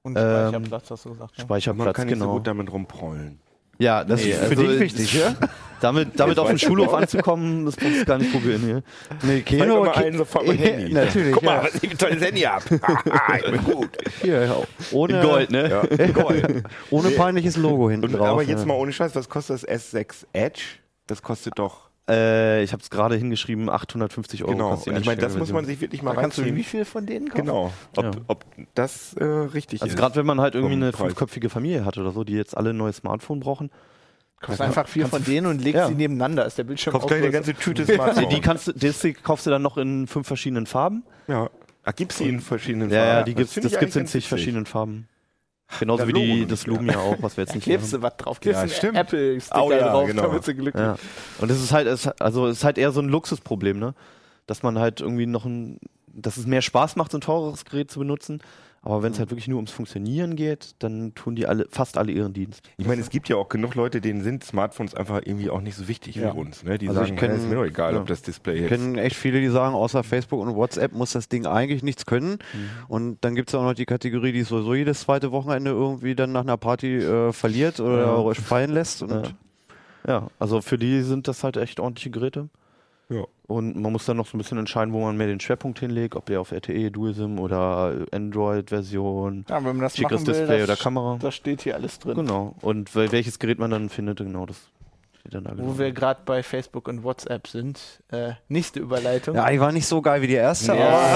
Und 0.01 0.17
Ähm, 0.17 0.49
Speicherplatz, 0.49 0.91
hast 0.91 1.05
du 1.05 1.09
gesagt. 1.11 1.37
Ne? 1.37 1.43
Speicherplatz, 1.45 1.85
man 1.85 1.93
kann 1.93 2.07
nicht 2.07 2.13
genau. 2.15 2.25
so 2.25 2.31
gut 2.33 2.47
damit 2.47 2.71
rumprollen. 2.71 3.39
Ja, 3.79 4.03
das 4.03 4.21
Nee, 4.23 4.31
ist 4.31 4.37
für 4.39 4.45
also 4.49 4.63
dich 4.63 4.79
wichtig, 4.79 5.13
ja? 5.13 5.35
Damit, 5.81 6.17
damit 6.17 6.39
auf 6.39 6.47
den 6.47 6.55
ich 6.55 6.61
Schulhof 6.61 6.93
anzukommen, 6.93 7.65
das 7.65 7.77
muss 7.77 7.91
ich 7.91 8.05
gar 8.05 8.17
nicht 8.17 8.31
probieren 8.31 8.61
hier. 8.61 8.83
Nee, 9.21 9.43
mal 9.57 9.91
Ki- 9.91 9.99
einen 10.05 10.17
sofort 10.17 10.47
mit 10.47 10.57
Handy. 10.57 10.93
Natürlich, 10.93 11.33
Guck 11.33 11.43
mal, 11.43 11.55
ja. 11.57 11.63
was 11.65 11.75
ich 11.75 11.81
für 11.81 11.87
ein 11.89 11.97
tolles 11.97 12.23
Handy 12.23 12.39
hab. 12.39 12.63
ich 12.71 13.51
bin 13.51 13.63
gut. 13.65 13.89
Hier, 14.21 14.65
ohne, 14.93 15.17
In 15.19 15.21
Gold, 15.27 15.51
ne? 15.51 15.69
Ja, 15.97 16.07
Gold. 16.07 16.63
ohne 16.89 17.09
peinliches 17.09 17.57
Logo 17.57 17.89
hinten 17.89 18.05
Und, 18.05 18.13
drauf. 18.13 18.27
aber 18.29 18.43
jetzt 18.43 18.61
ja. 18.61 18.65
mal 18.65 18.75
ohne 18.75 18.93
Scheiß, 18.93 19.13
was 19.13 19.27
kostet 19.27 19.61
das 19.69 19.93
S6 19.93 20.23
Edge? 20.31 20.61
Das 21.07 21.21
kostet 21.21 21.59
doch. 21.59 21.89
Äh, 22.09 22.63
ich 22.63 22.73
habe 22.73 22.83
es 22.83 22.89
gerade 22.89 23.15
hingeschrieben, 23.15 23.69
850 23.69 24.43
Euro 24.43 24.51
genau. 24.51 24.75
die 24.75 24.89
ich 24.91 25.05
meine, 25.05 25.21
das 25.21 25.37
muss 25.37 25.53
man 25.53 25.63
sich 25.65 25.79
wirklich 25.79 26.01
mal 26.01 26.13
Da 26.15 26.21
kannst 26.21 26.37
du 26.37 26.43
wie 26.45 26.63
viel 26.63 26.83
von 26.83 27.05
denen 27.05 27.29
kaufen? 27.29 27.45
Genau. 27.45 27.71
Ob, 27.95 28.03
Ja. 28.03 28.11
ob 28.27 28.45
das 28.75 29.13
äh, 29.13 29.23
richtig 29.23 29.81
Also 29.81 29.93
ist. 29.93 29.97
gerade 29.99 30.15
wenn 30.17 30.25
man 30.25 30.41
halt 30.41 30.55
irgendwie 30.55 30.73
eine 30.73 30.91
Preis. 30.91 30.99
fünfköpfige 31.07 31.49
Familie 31.49 31.85
hat 31.85 31.97
oder 31.97 32.11
so, 32.11 32.23
die 32.25 32.33
jetzt 32.33 32.57
alle 32.57 32.71
ein 32.71 32.77
neues 32.77 32.97
Smartphone 32.97 33.39
brauchen, 33.39 33.71
Kaufst 34.41 34.59
einfach 34.59 34.89
vier 34.89 35.07
von 35.07 35.23
denen 35.23 35.47
und 35.47 35.61
legst 35.63 35.75
Ja. 35.77 35.87
sie 35.87 35.95
nebeneinander. 35.95 36.45
Ist 36.45 36.57
der 36.57 36.65
Bildschirm 36.65 36.91
Kaufst 36.91 37.07
gleich 37.07 37.21
eine 37.21 37.31
ganze 37.31 37.53
Tüte 37.53 37.85
die, 37.85 37.93
Smartphone. 37.93 38.27
die 38.27 38.41
kannst 38.41 38.67
du, 38.67 38.73
das 38.73 39.01
kaufst 39.23 39.45
du 39.45 39.49
dann 39.51 39.61
noch 39.61 39.77
in 39.77 40.05
fünf 40.07 40.27
verschiedenen 40.27 40.65
Farben. 40.65 41.03
ja. 41.27 41.49
Ach, 41.85 41.93
gibt's 41.95 42.17
die 42.17 42.29
in 42.29 42.39
verschiedenen 42.39 42.89
Ja, 42.89 42.97
ja, 42.97 43.05
Farben? 43.15 43.25
die 43.25 43.35
gibt's, 43.35 43.55
das 43.55 43.77
gibt's 43.77 43.95
in 43.97 44.07
zig 44.07 44.27
verschiedenen 44.27 44.65
Farben. 44.65 45.07
Genauso 45.79 45.99
Das 46.05 46.07
wie 46.07 46.13
die, 46.13 46.45
das 46.45 46.67
Lumia 46.67 46.97
auch, 46.99 47.15
was 47.21 47.35
wir 47.37 47.43
jetzt 47.45 47.55
nicht 47.55 47.63
klebst 47.63 47.93
haben. 47.93 48.01
du 48.01 48.07
was 48.07 48.17
drauf, 48.17 48.39
Ja, 48.43 48.53
klebst 48.53 48.77
stimmt. 48.77 48.95
einen 48.97 49.05
Apple-Sticker 49.07 49.63
Oh 49.63 49.71
ja, 49.71 49.89
drauf, 49.91 50.07
genau. 50.07 50.21
damit 50.23 50.43
sie 50.43 50.53
glücklich 50.53 50.83
Ja. 50.83 50.95
Und 51.39 51.49
das 51.49 51.61
ist 51.61 51.71
halt, 51.71 51.87
es, 51.87 52.07
also 52.07 52.47
es 52.47 52.57
ist 52.57 52.63
halt 52.63 52.77
eher 52.77 52.91
so 52.91 53.01
ein 53.01 53.09
Luxusproblem, 53.09 53.79
ne? 53.79 53.95
Dass 54.45 54.61
man 54.61 54.77
halt 54.77 55.01
irgendwie 55.01 55.25
noch 55.25 55.45
ein, 55.45 55.79
dass 56.07 56.37
es 56.37 56.45
mehr 56.45 56.61
Spaß 56.61 56.95
macht, 56.95 57.11
so 57.11 57.17
ein 57.17 57.21
teures 57.21 57.65
Gerät 57.65 57.89
zu 57.89 57.99
benutzen. 57.99 58.41
Aber 58.85 59.01
wenn 59.01 59.13
es 59.13 59.19
halt 59.19 59.31
wirklich 59.31 59.47
nur 59.47 59.55
ums 59.57 59.71
Funktionieren 59.71 60.35
geht, 60.35 60.75
dann 60.79 61.15
tun 61.15 61.35
die 61.35 61.47
alle, 61.47 61.67
fast 61.69 61.97
alle 61.97 62.11
ihren 62.11 62.33
Dienst. 62.33 62.61
Ich 62.75 62.85
meine, 62.85 63.01
es 63.01 63.09
gibt 63.09 63.29
ja 63.29 63.37
auch 63.37 63.47
genug 63.47 63.75
Leute, 63.75 64.01
denen 64.01 64.21
sind 64.21 64.43
Smartphones 64.43 64.93
einfach 64.93 65.21
irgendwie 65.23 65.49
auch 65.49 65.61
nicht 65.61 65.75
so 65.75 65.87
wichtig 65.87 66.15
Ja. 66.17 66.33
wie 66.35 66.39
uns. 66.39 66.63
Ne? 66.63 66.77
Die 66.77 66.89
Also 66.89 67.01
ich 67.01 67.07
sagen, 67.07 67.17
kenn- 67.19 67.29
ja, 67.29 67.35
ist 67.35 67.47
mir 67.47 67.55
doch 67.55 67.63
egal, 67.63 67.93
ja. 67.93 68.01
ob 68.01 68.07
das 68.07 68.21
Display 68.23 68.55
Ich 68.55 68.61
jetzt. 68.61 68.69
kenne 68.69 69.01
echt 69.01 69.15
viele, 69.15 69.39
die 69.39 69.47
sagen, 69.47 69.73
außer 69.73 70.03
Facebook 70.03 70.41
und 70.41 70.53
WhatsApp 70.55 70.91
muss 70.91 71.13
das 71.13 71.29
Ding 71.29 71.45
eigentlich 71.45 71.81
nichts 71.81 72.05
können. 72.05 72.31
Mhm. 72.31 72.69
Und 72.89 73.17
dann 73.21 73.35
gibt 73.35 73.47
es 73.49 73.55
auch 73.55 73.63
noch 73.63 73.73
die 73.73 73.85
Kategorie, 73.85 74.33
die 74.33 74.43
sowieso 74.43 74.73
jedes 74.75 74.99
zweite 74.99 75.31
Wochenende 75.31 75.71
irgendwie 75.71 76.13
dann 76.13 76.33
nach 76.33 76.41
einer 76.41 76.57
Party 76.57 76.97
äh, 76.97 77.31
verliert 77.31 77.79
oder 77.79 78.17
Ja. 78.27 78.33
fallen 78.33 78.71
lässt. 78.71 79.05
Ja, 80.05 80.27
also 80.39 80.59
für 80.61 80.77
die 80.77 81.01
sind 81.03 81.29
das 81.29 81.45
halt 81.45 81.55
echt 81.55 81.79
ordentliche 81.79 82.09
Geräte. 82.09 82.49
Ja. 83.13 83.23
Und 83.47 83.75
man 83.79 83.91
muss 83.91 84.05
dann 84.05 84.17
noch 84.17 84.25
so 84.25 84.35
ein 84.35 84.39
bisschen 84.39 84.57
entscheiden, 84.57 84.93
wo 84.93 85.01
man 85.01 85.17
mehr 85.17 85.27
den 85.27 85.39
Schwerpunkt 85.39 85.79
hinlegt, 85.79 86.15
ob 86.15 86.25
der 86.25 86.39
auf 86.41 86.51
RTE, 86.51 86.89
DualSim 86.91 87.39
oder 87.39 88.05
Android-Version, 88.11 89.45
Ja, 89.49 89.63
will, 90.25 90.33
Display 90.33 90.59
das, 90.59 90.69
oder 90.69 90.75
Kamera. 90.77 91.17
Das 91.21 91.35
steht 91.35 91.61
hier 91.61 91.75
alles 91.75 91.99
drin. 91.99 92.15
Genau. 92.15 92.55
Und 92.61 92.91
wel- 92.95 93.11
welches 93.11 93.39
Gerät 93.39 93.59
man 93.59 93.71
dann 93.71 93.89
findet, 93.89 94.17
genau 94.19 94.45
das. 94.45 94.57
Steht 95.25 95.35
dann 95.35 95.45
da 95.45 95.51
Wo 95.51 95.55
genau. 95.67 95.79
wir 95.79 95.91
gerade 95.93 96.19
bei 96.25 96.43
Facebook 96.43 96.89
und 96.89 97.03
WhatsApp 97.05 97.47
sind. 97.47 97.79
Äh, 98.11 98.31
nächste 98.49 98.81
Überleitung. 98.81 99.35
Ja, 99.37 99.49
die 99.49 99.57
war 99.57 99.71
nicht 99.71 99.85
so 99.87 100.01
geil 100.01 100.21
wie 100.21 100.27
die 100.27 100.33
erste, 100.33 100.75
Ja, 100.75 100.89
aber 100.89 101.15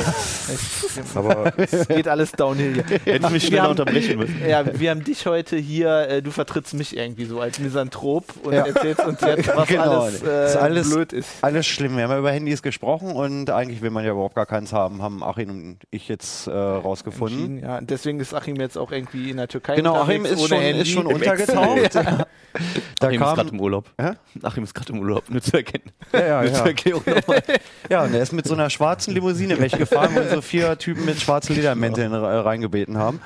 es, 0.53 0.99
Aber 1.15 1.53
es 1.57 1.87
geht 1.89 2.07
alles 2.07 2.31
downhill. 2.31 2.85
Hätte 2.87 3.09
ich 3.09 3.21
mich 3.29 3.31
Wir 3.33 3.39
schneller 3.41 3.63
haben- 3.63 3.71
unterbrechen 3.71 4.17
müssen. 4.17 4.41
Ja, 4.47 4.63
wir 4.79 4.91
haben 4.91 5.03
dich 5.03 5.25
heute 5.25 5.57
hier, 5.57 6.07
äh, 6.07 6.21
du 6.21 6.31
vertrittst 6.31 6.73
mich 6.73 6.95
irgendwie 6.95 7.25
so 7.25 7.41
als 7.41 7.59
Misanthrop 7.59 8.23
und 8.43 8.53
Ja. 8.53 8.65
erzählst 8.65 9.03
uns 9.05 9.19
jetzt, 9.19 9.47
was 9.55 9.67
Genau, 9.67 10.01
alles, 10.03 10.23
äh, 10.23 10.45
ist 10.45 10.55
alles- 10.55 10.89
blöd 10.89 11.11
ist. 11.11 11.29
alles 11.41 11.67
schlimm. 11.67 11.97
Wir 11.97 12.03
haben 12.05 12.11
ja 12.11 12.19
über 12.19 12.31
Handys 12.31 12.61
gesprochen 12.61 13.11
und 13.11 13.49
eigentlich 13.49 13.81
will 13.81 13.89
man 13.89 14.05
ja 14.05 14.11
überhaupt 14.11 14.35
gar 14.35 14.45
keins 14.45 14.71
haben, 14.71 15.01
haben 15.01 15.21
Achim 15.21 15.49
und 15.49 15.79
ich 15.91 16.07
jetzt 16.07 16.47
äh, 16.47 16.51
rausgefunden. 16.51 17.59
Ja, 17.59 17.79
und 17.79 17.89
deswegen 17.89 18.21
ist 18.21 18.33
Achim 18.33 18.55
jetzt 18.55 18.77
auch 18.77 18.93
irgendwie 18.93 19.31
in 19.31 19.35
der 19.35 19.49
Türkei 19.49 19.75
Genau, 19.75 19.95
Achim 20.01 20.23
ist 20.23 20.37
ohne 20.39 20.47
schon, 20.47 20.57
Handy. 20.59 20.81
ist 20.83 20.91
schon 20.91 21.07
untergetaucht. 21.07 21.95
da 22.99 23.07
Achim 23.07 23.11
ist 23.11 23.19
gerade 23.19 23.35
kam, 23.35 23.47
im 23.49 23.59
Urlaub. 23.59 23.85
Hä? 23.99 24.11
Achim 24.43 24.63
ist 24.63 24.75
gerade 24.75 24.93
im 24.93 24.99
Urlaub, 24.99 25.27
nur 25.29 25.41
zu 25.41 25.57
erkennen. 25.57 25.91
ja, 26.13 26.19
ja, 26.19 26.43
ja. 26.43 26.65
Erklärung 26.65 27.01
nochmal. 27.05 27.41
ja, 27.89 28.03
und 28.03 28.13
er 28.13 28.21
ist 28.21 28.31
mit 28.31 28.45
so 28.45 28.53
einer 28.53 28.69
schwarzen 28.69 29.13
Limousine 29.13 29.59
weggefahren, 29.59 30.15
wo 30.15 30.35
so 30.35 30.41
vier 30.41 30.77
Typen 30.77 31.05
mit 31.05 31.19
schwarzen 31.19 31.55
Ledermänteln 31.55 32.13
reingebeten 32.13 32.97
haben. 32.97 33.19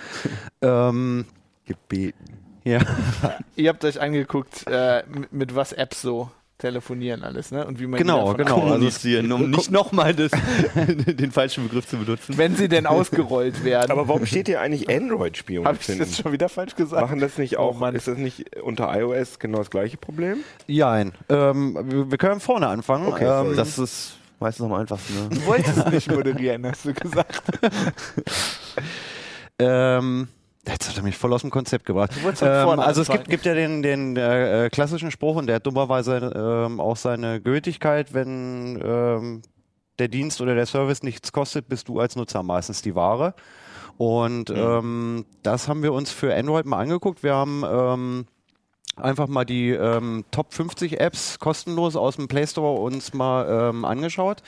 Ähm, 0.61 1.25
gebeten. 1.65 2.37
ja. 2.63 2.79
Ihr 3.57 3.69
habt 3.69 3.83
euch 3.83 3.99
angeguckt, 3.99 4.65
äh, 4.67 5.03
mit, 5.09 5.33
mit 5.33 5.55
was 5.55 5.73
Apps 5.73 6.01
so 6.01 6.31
telefonieren 6.61 7.23
alles, 7.23 7.51
ne? 7.51 7.65
Und 7.65 7.79
wie 7.79 7.87
man 7.87 7.97
die 7.97 8.03
Genau, 8.03 8.33
genau. 8.33 8.53
Kommunizieren, 8.59 9.31
um 9.31 9.49
nicht 9.49 9.71
nochmal 9.71 10.13
den 10.15 11.31
falschen 11.31 11.63
Begriff 11.67 11.87
zu 11.87 11.97
benutzen. 11.97 12.37
Wenn 12.37 12.55
sie 12.55 12.69
denn 12.69 12.85
ausgerollt 12.85 13.63
werden. 13.63 13.91
Aber 13.91 14.07
warum 14.07 14.25
steht 14.25 14.47
hier 14.47 14.61
eigentlich 14.61 14.89
Android-Spion? 14.89 15.65
Habe 15.65 15.77
ich 15.81 15.97
das 15.97 16.17
schon 16.17 16.31
wieder 16.31 16.47
falsch 16.49 16.75
gesagt? 16.75 17.01
Machen 17.01 17.19
das 17.19 17.37
nicht 17.37 17.57
Oh 17.57 17.61
auch, 17.63 17.79
Mann. 17.79 17.95
ist 17.95 18.07
das 18.07 18.17
nicht 18.17 18.55
unter 18.61 18.95
iOS 18.97 19.39
genau 19.39 19.57
das 19.57 19.69
gleiche 19.69 19.97
Problem? 19.97 20.37
Jein. 20.67 21.13
Ähm, 21.29 21.77
wir 21.83 22.11
wir 22.11 22.17
können 22.17 22.39
vorne 22.39 22.67
anfangen. 22.67 23.07
Okay, 23.07 23.25
ähm, 23.25 23.43
sorry. 23.45 23.55
Das 23.55 23.79
ist 23.79 24.17
meistens 24.39 24.65
am 24.65 24.73
einfachsten. 24.73 25.13
Ne? 25.15 25.29
Du 25.35 25.45
wolltest 25.45 25.91
nicht 25.91 26.11
moderieren, 26.11 26.65
hast 26.65 26.85
du 26.85 26.93
gesagt. 26.93 27.41
Ähm, 29.59 30.27
jetzt 30.67 30.89
hat 30.89 30.97
er 30.97 31.03
mich 31.03 31.17
voll 31.17 31.33
aus 31.33 31.41
dem 31.41 31.49
Konzept 31.49 31.85
gebracht. 31.85 32.13
von 32.63 32.79
Ähm, 32.79 32.79
also 32.79 33.01
es 33.01 33.09
gibt, 33.09 33.29
gibt 33.29 33.45
ja 33.45 33.53
den, 33.53 33.81
den 33.81 34.15
äh, 34.15 34.65
äh, 34.65 34.69
klassischen 34.69 35.11
Spruch 35.11 35.35
und 35.35 35.47
der 35.47 35.57
hat 35.57 35.65
dummerweise 35.65 36.31
ähm, 36.35 36.79
auch 36.79 36.97
seine 36.97 37.41
Gültigkeit, 37.41 38.13
wenn 38.13 38.81
ähm, 38.83 39.41
der 39.99 40.07
Dienst 40.07 40.41
oder 40.41 40.55
der 40.55 40.65
Service 40.65 41.03
nichts 41.03 41.31
kostet, 41.31 41.67
bist 41.67 41.87
du 41.87 41.99
als 41.99 42.15
Nutzer 42.15 42.43
meistens 42.43 42.81
die 42.81 42.95
Ware. 42.95 43.33
Und 43.97 44.49
ähm, 44.49 45.25
das 45.43 45.67
haben 45.67 45.83
wir 45.83 45.93
uns 45.93 46.11
für 46.11 46.35
Android 46.35 46.65
mal 46.65 46.79
angeguckt. 46.79 47.21
Wir 47.21 47.35
haben 47.35 47.63
ähm, 47.67 48.25
einfach 48.95 49.27
mal 49.27 49.45
die 49.45 49.69
ähm, 49.69 50.25
Top 50.31 50.53
50 50.53 50.99
Apps 50.99 51.37
kostenlos 51.37 51.95
aus 51.95 52.15
dem 52.15 52.27
Play 52.27 52.47
Store 52.47 52.79
uns 52.81 53.13
mal 53.13 53.71
angeschaut. 53.83 54.41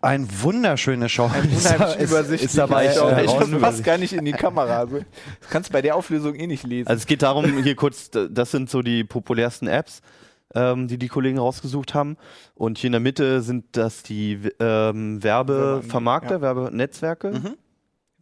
Ein 0.00 0.28
wunderschönes 0.42 1.10
Schau. 1.10 1.24
Unheimlich 1.24 1.98
übersichtlich. 2.00 2.42
ist 2.44 2.58
dabei 2.58 2.90
ich 2.92 2.98
auch, 2.98 3.10
äh, 3.10 3.24
ich 3.24 3.60
passt 3.60 3.82
gar 3.82 3.98
nicht 3.98 4.12
in 4.12 4.24
die 4.24 4.32
Kamera. 4.32 4.78
Also, 4.78 4.98
das 5.40 5.50
kannst 5.50 5.70
du 5.70 5.72
bei 5.72 5.82
der 5.82 5.96
Auflösung 5.96 6.34
eh 6.34 6.46
nicht 6.46 6.64
lesen. 6.64 6.88
Also 6.88 7.00
es 7.00 7.06
geht 7.06 7.22
darum, 7.22 7.62
hier 7.62 7.74
kurz, 7.74 8.10
das 8.10 8.50
sind 8.50 8.70
so 8.70 8.82
die 8.82 9.02
populärsten 9.02 9.66
Apps, 9.66 10.00
ähm, 10.54 10.86
die 10.86 10.98
die 10.98 11.08
Kollegen 11.08 11.38
rausgesucht 11.38 11.94
haben. 11.94 12.16
Und 12.54 12.78
hier 12.78 12.88
in 12.88 12.92
der 12.92 13.00
Mitte 13.00 13.42
sind 13.42 13.64
das 13.72 14.02
die 14.04 14.38
ähm, 14.60 15.22
Werbevermarkter, 15.22 16.36
Ja. 16.36 16.40
Werbenetzwerke. 16.42 17.56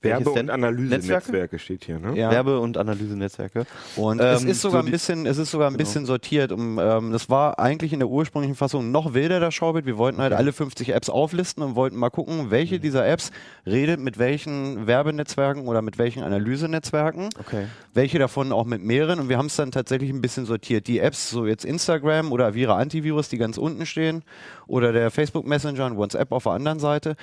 Werbe- 0.09 0.31
und 0.31 0.51
Analysenetzwerke 0.51 1.31
Netzwerke? 1.33 1.59
steht 1.59 1.85
hier, 1.85 1.99
ne? 1.99 2.17
Ja. 2.17 2.31
Werbe- 2.31 2.61
und 2.61 2.77
Analysenetzwerke. 2.79 3.67
Und 3.97 4.21
Ähm, 4.21 4.27
es 4.27 4.45
ist 4.45 4.61
sogar 4.63 4.83
so 4.83 4.87
ein 4.87 4.91
bisschen, 4.93 5.27
es 5.27 5.39
ist 5.39 5.51
sogar 5.51 5.69
ein 5.69 5.75
Genau. 5.75 5.79
bisschen 5.85 6.07
sortiert. 6.07 6.53
Um, 6.53 6.79
ähm, 6.79 7.13
das 7.13 7.29
war 7.31 7.59
eigentlich 7.59 7.93
in 7.93 7.99
der 8.01 8.09
ursprünglichen 8.09 8.55
Fassung 8.57 8.91
noch 8.91 9.15
wilder, 9.15 9.41
das 9.41 9.55
Schaubild. 9.55 9.87
Wir 9.87 9.99
wollten 9.99 10.19
halt 10.21 10.33
alle 10.33 10.53
50 10.53 10.91
Apps 10.95 11.09
auflisten 11.09 11.63
und 11.63 11.75
wollten 11.77 11.97
mal 11.97 12.11
gucken, 12.11 12.47
Mhm. 12.47 12.51
welche 12.51 12.81
dieser 12.81 13.07
Apps 13.07 13.31
redet 13.67 14.01
mit 14.01 14.19
welchen 14.19 14.87
Werbenetzwerken 14.87 15.67
oder 15.67 15.83
mit 15.83 15.99
welchen 15.99 16.23
Analysenetzwerken. 16.23 17.29
Okay. 17.39 17.67
Welche 17.95 18.19
davon 18.19 18.53
auch 18.53 18.65
mit 18.65 18.83
mehreren. 18.83 19.21
Und 19.21 19.29
wir 19.29 19.39
haben 19.39 19.47
es 19.47 19.57
dann 19.57 19.71
tatsächlich 19.71 20.11
ein 20.11 20.21
bisschen 20.21 20.47
sortiert. 20.47 20.87
Die 20.87 20.99
Apps, 20.99 21.31
so 21.31 21.47
jetzt 21.47 21.65
Instagram 21.65 22.33
oder 22.33 22.47
Avira 22.47 22.77
Antivirus, 22.77 23.29
die 23.29 23.39
ganz 23.39 23.59
unten 23.59 23.87
stehen, 23.87 24.23
oder 24.67 24.93
der 24.93 25.11
Facebook 25.11 25.47
Messenger 25.47 25.87
und 25.87 25.97
WhatsApp 25.97 26.33
auf 26.33 26.45
der 26.45 26.53
anderen 26.53 26.79
Seite, 26.79 27.17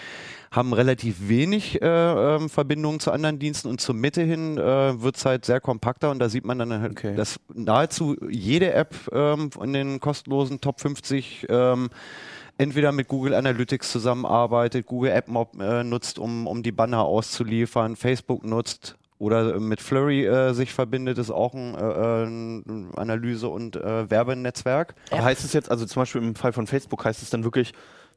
haben 0.54 0.72
relativ 0.72 1.28
wenig 1.28 1.82
äh, 1.82 1.86
ähm, 2.36 2.48
Verbindungen 2.48 3.00
zu 3.00 3.12
anderen 3.12 3.40
Diensten 3.40 3.68
und 3.68 3.82
zur 3.82 3.96
Mitte 3.96 4.22
hin 4.22 4.58
äh, 4.58 5.02
wird 5.02 5.18
es 5.18 5.26
halt 5.26 5.46
sehr 5.46 5.60
kompakter 5.60 6.12
und 6.12 6.20
da 6.20 6.30
sieht 6.30 6.46
man 6.46 6.60
dann 6.60 6.80
halt, 6.80 6.92
Okay. 6.92 7.16
dass 7.16 7.40
nahezu 7.54 8.16
jede 8.30 8.72
App 8.74 8.96
ähm, 9.12 9.52
von 9.52 9.74
den 9.74 10.00
kostenlosen 10.00 10.62
Top 10.62 10.80
50 10.80 11.48
ähm, 11.50 11.90
entweder 12.60 12.92
mit 12.92 13.08
Google 13.08 13.34
Analytics 13.34 13.92
zusammenarbeitet, 13.92 14.86
Google 14.86 15.12
AppMob 15.12 15.60
äh, 15.60 15.84
nutzt, 15.84 16.20
um, 16.20 16.46
um 16.46 16.62
die 16.62 16.72
Banner 16.72 17.04
auszuliefern, 17.04 17.96
Facebook 17.96 18.46
nutzt 18.46 18.96
oder 19.18 19.56
äh, 19.56 19.60
mit 19.60 19.82
Flurry 19.82 20.26
äh, 20.28 20.54
sich 20.54 20.72
verbindet, 20.72 21.18
ist 21.18 21.32
auch 21.32 21.56
ein, 21.56 21.74
äh, 21.74 22.24
ein 22.26 22.92
Analyse- 22.96 23.48
und 23.50 23.76
äh, 23.76 24.08
Werbenetzwerk. 24.12 24.94
Aber 25.10 25.24
heißt 25.24 25.44
es 25.44 25.54
jetzt, 25.54 25.72
also 25.72 25.88
zum 25.88 26.02
Beispiel 26.04 26.22
im 26.22 26.36
Fall 26.36 26.54
von 26.54 26.68
Facebook, 26.68 27.06
heißt 27.06 27.24
es 27.24 27.32
dann 27.32 27.44
wirklich, 27.44 27.74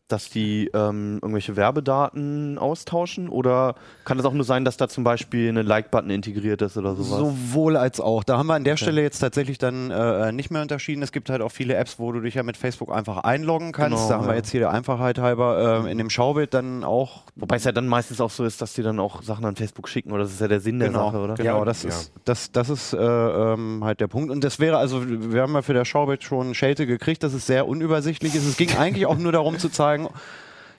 dass 0.09 0.31
die 0.31 0.71
ähm, 0.75 1.19
irgendwelche 1.23 1.57
Werbedaten 1.57 2.59
austauschen? 2.59 3.29
Oder 3.29 3.75
kann 4.05 4.19
es 4.19 4.25
auch 4.25 4.33
nur 4.33 4.45
sein, 4.45 4.65
dass 4.65 4.77
da 4.77 4.89
zum 4.89 5.05
Beispiel 5.05 5.49
eine 5.49 5.63
Like-Button 5.63 6.11
integriert 6.11 6.63
ist 6.63 6.77
oder 6.77 6.95
sowas? 6.95 7.19
Sowohl 7.19 7.77
als 7.77 8.01
auch. 8.01 8.25
Da 8.25 8.39
haben 8.39 8.47
wir 8.47 8.55
an 8.55 8.65
der 8.65 8.77
Stelle 8.77 9.03
jetzt 9.03 9.19
tatsächlich 9.19 9.59
dann 9.59 9.91
äh, 9.91 10.33
nicht 10.33 10.51
mehr 10.51 10.63
unterschieden. 10.63 11.03
Es 11.03 11.13
gibt 11.13 11.31
halt 11.31 11.43
auch 11.43 11.51
viele 11.51 11.75
Apps, 11.75 11.99
wo 11.99 12.13
du 12.13 12.21
dich 12.21 12.35
ja 12.35 12.43
mit 12.43 12.57
Facebook 12.57 12.93
einfach 12.93 13.19
einloggen 13.19 13.73
kannst. 13.73 13.97
Genau, 13.97 14.09
da 14.09 14.15
haben 14.17 14.27
wir 14.27 14.33
ja. 14.33 14.37
jetzt 14.37 14.51
hier 14.51 14.61
der 14.61 14.71
Einfachheit 14.71 15.19
halber 15.19 15.85
äh, 15.87 15.91
in 15.91 15.99
dem 15.99 16.11
Schaubild 16.11 16.55
dann 16.55 16.85
auch. 16.85 17.25
Wobei 17.35 17.57
es 17.57 17.65
ja 17.65 17.73
dann 17.73 17.87
meistens 17.87 18.21
auch 18.21 18.31
so 18.31 18.45
ist, 18.45 18.63
dass 18.63 18.75
die 18.75 18.83
dann 18.83 19.01
auch 19.01 19.23
Sachen 19.23 19.45
an 19.45 19.57
Facebook 19.57 19.89
schicken, 19.89 20.13
oder 20.13 20.23
das 20.23 20.33
ist 20.33 20.41
ja 20.41 20.49
der 20.49 20.61
Sinn 20.61 20.79
der 20.79 20.89
Genau, 20.89 21.07
Sache, 21.07 21.19
oder? 21.19 21.35
genau 21.35 21.59
Ja, 21.59 21.65
das, 21.65 21.83
ja. 21.83 21.89
ist, 21.89 22.13
das, 22.25 22.53
das 22.53 22.71
ist 22.71 22.93
äh, 22.93 22.99
ähm, 22.99 23.83
halt 23.85 24.01
der 24.01 24.09
Punkt. 24.09 24.31
Und 24.31 24.45
das 24.45 24.61
wäre 24.61 24.79
also, 24.79 25.03
wir 25.07 25.43
haben 25.43 25.55
ja 25.55 25.63
für 25.63 25.75
das 25.75 25.89
Schaubild 25.89 26.23
schon 26.23 26.55
Schelte 26.55 26.87
gekriegt, 26.87 27.23
dass 27.23 27.35
es 27.35 27.47
sehr 27.47 27.67
unübersichtlich 27.67 28.35
ist. 28.35 28.47
Es 28.47 28.57
ging 28.57 28.77
eigentlich 28.77 29.07
auch 29.07 29.19
nur 29.19 29.33
darum 29.33 29.59
zu 29.59 29.69
zeigen, 29.69 29.96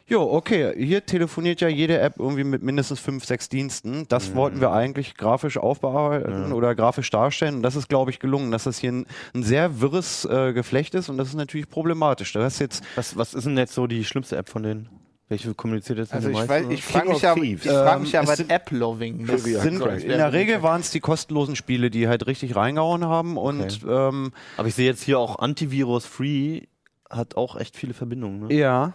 Jo, 0.09 0.21
okay, 0.23 0.73
hier 0.77 1.05
telefoniert 1.05 1.59
ja 1.59 1.67
jede 1.67 1.99
App 1.99 2.13
irgendwie 2.17 2.45
mit 2.45 2.63
mindestens 2.63 2.97
fünf, 3.01 3.25
sechs 3.25 3.49
Diensten. 3.49 4.05
Das 4.07 4.35
wollten 4.35 4.61
wir 4.61 4.71
eigentlich 4.71 5.17
grafisch 5.17 5.57
aufbearbeiten 5.57 6.53
oder 6.53 6.75
grafisch 6.75 7.09
darstellen. 7.09 7.55
Und 7.55 7.63
das 7.63 7.75
ist, 7.75 7.89
glaube 7.89 8.11
ich, 8.11 8.19
gelungen, 8.19 8.51
dass 8.51 8.63
das 8.63 8.77
hier 8.77 8.93
ein, 8.93 9.05
ein 9.35 9.43
sehr 9.43 9.81
wirres 9.81 10.23
äh, 10.23 10.53
Geflecht 10.53 10.95
ist 10.95 11.09
und 11.09 11.17
das 11.17 11.27
ist 11.27 11.35
natürlich 11.35 11.69
problematisch. 11.69 12.31
Du 12.31 12.41
hast 12.41 12.59
jetzt 12.59 12.85
Was, 12.95 13.17
was 13.17 13.33
ist 13.33 13.45
denn 13.45 13.57
jetzt 13.57 13.73
so 13.73 13.85
die 13.85 14.05
schlimmste 14.05 14.37
App 14.37 14.47
von 14.47 14.63
denen? 14.63 14.89
Welche 15.27 15.53
kommuniziert 15.53 15.97
jetzt 15.97 16.13
Also 16.13 16.27
am 16.27 16.31
ich, 16.31 16.37
meisten, 16.37 16.53
weiß, 16.53 16.65
oder? 16.67 16.73
ich 16.73 16.83
frage 16.85 17.09
mich 17.09 17.21
ja, 17.21 17.35
ich 17.35 17.61
frag 17.63 17.95
Ähm, 17.97 18.01
mich 18.03 18.11
ja, 18.13 18.25
was 18.25 18.39
App-Loving 18.39 19.25
das 19.25 19.43
sind, 19.43 19.81
in 19.81 20.07
der 20.07 20.31
Regel 20.31 20.63
waren 20.63 20.79
es 20.79 20.91
die 20.91 21.01
kostenlosen 21.01 21.57
Spiele, 21.57 21.89
die 21.89 22.07
halt 22.07 22.27
richtig 22.27 22.55
reingehauen 22.55 23.03
haben 23.03 23.35
und 23.35 23.81
ähm, 23.85 24.31
Aber 24.55 24.69
ich 24.69 24.75
sehe 24.75 24.85
jetzt 24.85 25.03
hier 25.03 25.19
auch 25.19 25.39
Antivirus 25.39 26.05
Free 26.05 26.61
hat 27.09 27.35
auch 27.35 27.57
echt 27.57 27.75
viele 27.75 27.93
Verbindungen. 27.93 28.47
Ne? 28.47 28.53
ja. 28.53 28.93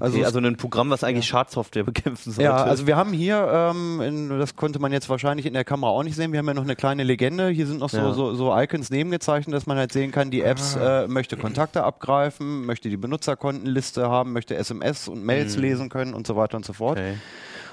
Also, 0.00 0.22
also 0.24 0.40
ein 0.40 0.56
Programm, 0.56 0.90
was 0.90 1.04
eigentlich 1.04 1.26
Schadsoftware 1.26 1.84
bekämpfen 1.84 2.32
sollte. 2.32 2.42
Ja, 2.50 2.56
also 2.64 2.86
wir 2.86 2.96
haben 2.96 3.12
hier, 3.12 3.48
ähm, 3.72 4.00
in, 4.00 4.28
das 4.38 4.56
konnte 4.56 4.78
man 4.80 4.92
jetzt 4.92 5.08
wahrscheinlich 5.08 5.46
in 5.46 5.54
der 5.54 5.64
Kamera 5.64 5.90
auch 5.90 6.02
nicht 6.02 6.16
sehen, 6.16 6.32
wir 6.32 6.38
haben 6.40 6.48
ja 6.48 6.54
noch 6.54 6.64
eine 6.64 6.74
kleine 6.76 7.04
Legende. 7.04 7.48
Hier 7.48 7.66
sind 7.66 7.78
noch 7.78 7.90
so, 7.90 7.98
Ja. 7.98 8.12
so, 8.12 8.34
so 8.34 8.56
Icons 8.56 8.90
nebengezeichnet, 8.90 9.54
dass 9.54 9.66
man 9.66 9.76
halt 9.76 9.92
sehen 9.92 10.10
kann, 10.10 10.30
die 10.30 10.42
Apps 10.42 10.74
äh, 10.76 11.06
möchte 11.06 11.36
Kontakte 11.36 11.84
abgreifen, 11.84 12.66
möchte 12.66 12.88
die 12.88 12.96
Benutzerkontenliste 12.96 14.08
haben, 14.10 14.32
möchte 14.32 14.56
SMS 14.56 15.06
und 15.08 15.24
Mails 15.24 15.56
lesen 15.56 15.88
können 15.88 16.14
und 16.14 16.26
so 16.26 16.34
weiter 16.36 16.56
und 16.56 16.64
so 16.64 16.72
fort. 16.72 16.98
okay. 16.98 17.14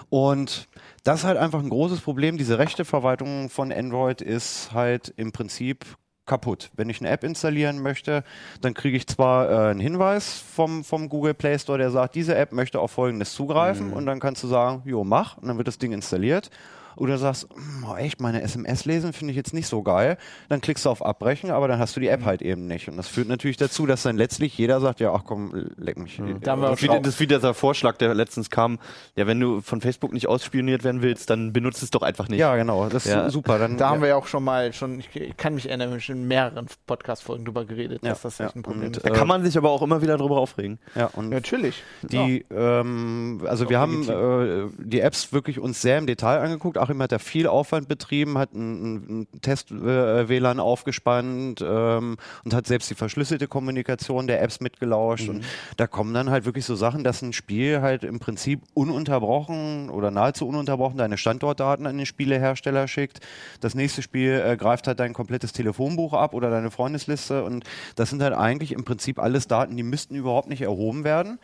Und 0.09 0.67
das 1.05 1.19
ist 1.21 1.25
halt 1.25 1.37
einfach 1.37 1.59
ein 1.59 1.69
großes 1.69 2.01
Problem. 2.01 2.37
Diese 2.37 2.59
Rechteverwaltung 2.59 3.49
von 3.49 3.71
Android 3.71 4.21
ist 4.21 4.71
halt 4.73 5.13
im 5.15 5.31
Prinzip 5.31 5.85
kaputt. 6.25 6.71
Wenn 6.75 6.89
ich 6.89 7.01
eine 7.01 7.09
App 7.09 7.23
installieren 7.23 7.81
möchte, 7.81 8.23
dann 8.61 8.73
kriege 8.73 8.95
ich 8.95 9.07
zwar 9.07 9.49
äh, 9.49 9.71
einen 9.71 9.79
Hinweis 9.79 10.39
vom, 10.39 10.83
vom 10.83 11.09
Google 11.09 11.33
Play 11.33 11.57
Store, 11.57 11.77
der 11.77 11.91
sagt, 11.91 12.15
diese 12.15 12.35
App 12.35 12.51
möchte 12.51 12.79
auf 12.79 12.91
Folgendes 12.91 13.33
zugreifen 13.33 13.91
und 13.93 14.05
dann 14.05 14.19
kannst 14.19 14.43
du 14.43 14.47
sagen, 14.47 14.83
jo, 14.85 15.03
mach 15.03 15.37
und 15.37 15.47
dann 15.47 15.57
wird 15.57 15.67
das 15.67 15.77
Ding 15.77 15.91
installiert. 15.91 16.49
Oder 16.95 17.17
sagst, 17.17 17.47
"Hm, 17.53 17.85
oh, 17.89 17.95
echt, 17.95 18.19
meine 18.21 18.41
SMS 18.41 18.85
lesen 18.85 19.13
finde 19.13 19.31
ich 19.31 19.37
jetzt 19.37 19.53
nicht 19.53 19.67
so 19.67 19.81
geil. 19.83 20.17
Dann 20.49 20.61
klickst 20.61 20.85
du 20.85 20.89
auf 20.89 21.03
Abbrechen, 21.05 21.51
aber 21.51 21.67
dann 21.67 21.79
hast 21.79 21.95
du 21.95 21.99
die 21.99 22.07
App 22.07 22.25
halt 22.25 22.41
eben 22.41 22.67
nicht. 22.67 22.87
Und 22.89 22.97
das 22.97 23.07
führt 23.07 23.27
natürlich 23.27 23.57
dazu, 23.57 23.85
dass 23.85 24.03
dann 24.03 24.17
letztlich 24.17 24.57
jeder 24.57 24.79
sagt, 24.81 24.99
ja, 24.99 25.13
ach 25.13 25.23
komm, 25.25 25.69
leck 25.77 25.97
mich. 25.97 26.21
Da 26.41 26.51
haben 26.51 26.61
wir 26.61 26.67
auch 26.67 26.71
Das 26.71 26.79
ist, 26.79 26.83
wie, 26.83 26.87
schon- 26.87 27.03
das 27.03 27.13
ist 27.15 27.19
wie 27.19 27.27
dieser 27.27 27.53
Vorschlag, 27.53 27.97
der 27.97 28.13
letztens 28.13 28.49
kam. 28.49 28.79
Ja, 29.15 29.27
wenn 29.27 29.39
du 29.39 29.61
von 29.61 29.81
Facebook 29.81 30.13
nicht 30.13 30.27
ausspioniert 30.27 30.83
werden 30.83 31.01
willst, 31.01 31.29
dann 31.29 31.53
benutzt 31.53 31.81
es 31.83 31.89
doch 31.91 32.01
einfach 32.01 32.27
nicht. 32.29 32.39
Ja, 32.39 32.55
genau, 32.55 32.87
das 32.89 33.05
ist 33.05 33.11
Ja. 33.13 33.29
super. 33.29 33.57
Dann, 33.59 33.77
Da 33.77 33.89
haben 33.89 34.01
wir 34.01 34.09
ja 34.09 34.15
auch 34.15 34.27
schon 34.27 34.43
mal, 34.43 34.73
schon, 34.73 34.99
ich, 34.99 35.09
kann 35.37 35.55
mich 35.55 35.67
erinnern, 35.67 35.89
wir 35.89 35.93
haben 35.93 36.01
schon 36.01 36.15
in 36.17 36.27
mehreren 36.27 36.67
Podcast-Folgen 36.87 37.45
drüber 37.45 37.65
geredet, 37.65 38.01
Ja, 38.03 38.09
dass 38.09 38.21
das 38.21 38.39
echt 38.39 38.51
ja. 38.51 38.55
ein 38.59 38.63
Problem 38.63 38.87
Und, 38.87 38.97
ist. 38.97 39.05
Da 39.05 39.09
kann 39.09 39.27
man 39.27 39.43
sich 39.43 39.57
aber 39.57 39.69
auch 39.71 39.81
immer 39.81 40.01
wieder 40.01 40.17
drüber 40.17 40.37
aufregen. 40.37 40.79
ja, 40.95 41.07
und 41.07 41.29
Natürlich. 41.29 41.83
Die, 42.03 42.45
ähm, 42.51 43.41
also 43.47 43.69
wir 43.69 43.79
haben 43.79 44.07
äh, 44.09 44.69
die 44.83 44.99
Apps 45.01 45.31
wirklich 45.33 45.59
uns 45.59 45.81
sehr 45.81 45.97
im 45.97 46.07
Detail 46.07 46.39
angeguckt. 46.39 46.77
Achim 46.81 47.01
hat 47.01 47.11
da 47.11 47.19
viel 47.19 47.47
Aufwand 47.47 47.87
betrieben, 47.87 48.37
hat 48.37 48.53
einen, 48.53 49.27
einen 49.31 49.41
Test-WLAN 49.41 50.59
aufgespannt 50.59 51.63
ähm, 51.65 52.17
und 52.43 52.53
hat 52.53 52.67
selbst 52.67 52.89
die 52.89 52.95
verschlüsselte 52.95 53.47
Kommunikation 53.47 54.27
der 54.27 54.41
Apps 54.41 54.59
mitgelauscht. 54.59 55.29
Und 55.29 55.43
da 55.77 55.87
kommen 55.87 56.13
dann 56.13 56.29
halt 56.29 56.45
wirklich 56.45 56.65
so 56.65 56.75
Sachen, 56.75 57.03
dass 57.03 57.21
ein 57.21 57.33
Spiel 57.33 57.81
halt 57.81 58.03
im 58.03 58.19
Prinzip 58.19 58.61
ununterbrochen 58.73 59.89
oder 59.89 60.11
nahezu 60.11 60.47
ununterbrochen 60.47 60.97
deine 60.97 61.17
Standortdaten 61.17 61.87
an 61.87 61.97
den 61.97 62.05
Spielehersteller 62.05 62.87
schickt. 62.87 63.19
Das 63.59 63.75
nächste 63.75 64.01
Spiel 64.01 64.41
äh, 64.45 64.57
greift 64.57 64.87
halt 64.87 64.99
dein 64.99 65.13
komplettes 65.13 65.53
Telefonbuch 65.53 66.13
ab 66.13 66.33
oder 66.33 66.49
deine 66.49 66.71
Freundesliste 66.71 67.43
und 67.43 67.63
das 67.95 68.09
sind 68.09 68.21
halt 68.21 68.33
eigentlich 68.33 68.71
im 68.71 68.83
Prinzip 68.83 69.19
alles 69.19 69.47
Daten, 69.47 69.77
die 69.77 69.83
müssten 69.83 70.15
überhaupt 70.15 70.49
nicht 70.49 70.61
erhoben 70.61 71.03
werden. 71.03 71.39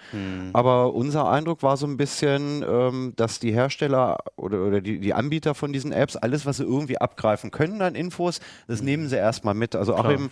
Aber 0.54 0.94
unser 0.94 1.30
Eindruck 1.30 1.64
war 1.64 1.78
so 1.78 1.86
ein 1.86 1.98
bisschen, 1.98 2.64
ähm, 2.68 3.14
dass 3.16 3.40
die 3.40 3.52
Hersteller 3.52 4.18
oder, 4.36 4.62
oder 4.66 4.82
die, 4.82 5.00
die 5.00 5.14
Anbieter 5.14 5.27
von 5.54 5.74
diesen 5.74 5.92
Apps 5.92 6.16
alles, 6.16 6.46
was 6.46 6.58
sie 6.58 6.64
irgendwie 6.64 6.98
abgreifen 6.98 7.52
können 7.52 7.82
an 7.82 7.96
Infos, 7.96 8.40
das 8.68 8.82
nehmen 8.82 9.10
sie 9.10 9.18
erstmal 9.18 9.54
mit. 9.54 9.76
Also 9.76 9.96
Achim 9.96 10.30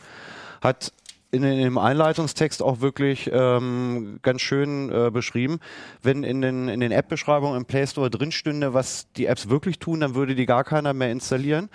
hat 0.62 0.92
in, 1.32 1.44
in 1.44 1.64
dem 1.64 1.78
Einleitungstext 1.78 2.62
auch 2.62 2.82
wirklich 2.82 3.30
ähm, 3.32 4.20
ganz 4.22 4.42
schön 4.42 4.90
äh, 4.90 5.12
beschrieben. 5.12 5.60
Wenn 6.02 6.24
in 6.24 6.42
den, 6.42 6.68
in 6.70 6.80
den 6.80 6.92
App-Beschreibungen 6.92 7.58
im 7.58 7.66
Play 7.66 7.86
Store 7.86 8.10
drin 8.10 8.32
stünde, 8.32 8.74
was 8.74 9.12
die 9.14 9.26
Apps 9.26 9.50
wirklich 9.50 9.80
tun, 9.80 10.00
dann 10.00 10.16
würde 10.16 10.36
die 10.36 10.46
gar 10.46 10.64
keiner 10.64 10.94
mehr 10.94 11.12
installieren. 11.12 11.70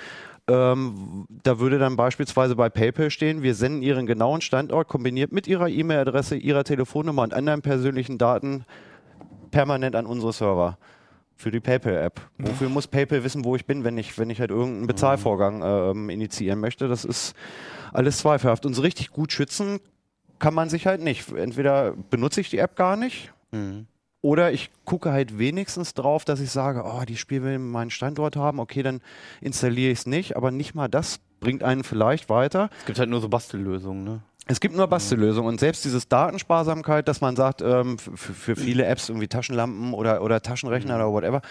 Ähm, 0.48 1.26
da 1.42 1.60
würde 1.60 1.78
dann 1.78 1.96
beispielsweise 1.96 2.56
bei 2.56 2.68
PayPal 2.70 3.10
stehen, 3.10 3.42
wir 3.42 3.54
senden 3.54 3.82
Ihren 3.82 4.06
genauen 4.06 4.40
Standort 4.40 4.88
kombiniert 4.88 5.30
mit 5.30 5.46
Ihrer 5.46 5.68
E-Mail-Adresse, 5.68 6.36
Ihrer 6.36 6.64
Telefonnummer 6.64 7.22
und 7.22 7.34
anderen 7.34 7.62
persönlichen 7.62 8.18
Daten 8.18 8.64
permanent 9.50 9.94
an 9.94 10.06
unsere 10.06 10.32
Server. 10.32 10.78
Für 11.40 11.50
die 11.50 11.60
PayPal-App. 11.60 12.20
Wofür 12.36 12.68
muss 12.68 12.86
PayPal 12.86 13.24
wissen, 13.24 13.46
wo 13.46 13.56
ich 13.56 13.64
bin, 13.64 13.82
wenn 13.82 13.96
ich, 13.96 14.18
wenn 14.18 14.28
ich 14.28 14.40
halt 14.40 14.50
irgendeinen 14.50 14.86
Bezahlvorgang 14.86 15.62
ähm, 15.64 16.10
initiieren 16.10 16.60
möchte? 16.60 16.86
Das 16.86 17.06
ist 17.06 17.34
alles 17.94 18.18
zweifelhaft. 18.18 18.66
Und 18.66 18.74
so 18.74 18.82
richtig 18.82 19.10
gut 19.10 19.32
schützen 19.32 19.80
kann 20.38 20.52
man 20.52 20.68
sich 20.68 20.86
halt 20.86 21.00
nicht. 21.00 21.32
Entweder 21.32 21.94
benutze 22.10 22.42
ich 22.42 22.50
die 22.50 22.58
App 22.58 22.76
gar 22.76 22.96
nicht 22.96 23.32
oder 24.22 24.52
ich 24.52 24.70
gucke 24.84 25.12
halt 25.12 25.38
wenigstens 25.38 25.94
drauf, 25.94 26.24
dass 26.24 26.40
ich 26.40 26.50
sage, 26.50 26.84
oh, 26.84 27.04
die 27.08 27.16
Spiel 27.16 27.42
will 27.42 27.58
meinen 27.58 27.90
Standort 27.90 28.36
haben, 28.36 28.60
okay, 28.60 28.82
dann 28.82 29.00
installiere 29.40 29.92
ich 29.92 30.00
es 30.00 30.06
nicht, 30.06 30.36
aber 30.36 30.50
nicht 30.50 30.74
mal 30.74 30.88
das 30.88 31.20
bringt 31.40 31.62
einen 31.62 31.84
vielleicht 31.84 32.28
weiter. 32.28 32.68
Es 32.80 32.86
gibt 32.86 32.98
halt 32.98 33.08
nur 33.08 33.20
so 33.20 33.28
Bastellösungen, 33.30 34.04
ne? 34.04 34.22
Es 34.46 34.58
gibt 34.58 34.74
nur 34.74 34.88
Bastellösungen 34.88 35.48
und 35.48 35.60
selbst 35.60 35.84
dieses 35.84 36.08
Datensparsamkeit, 36.08 37.06
dass 37.06 37.20
man 37.20 37.36
sagt, 37.36 37.62
ähm, 37.62 37.98
für, 37.98 38.56
viele 38.56 38.84
Apps, 38.84 39.08
irgendwie 39.08 39.28
Taschenlampen 39.28 39.94
oder, 39.94 40.22
oder 40.22 40.42
Taschenrechner 40.42 40.96
oder 40.96 41.12
whatever, 41.12 41.42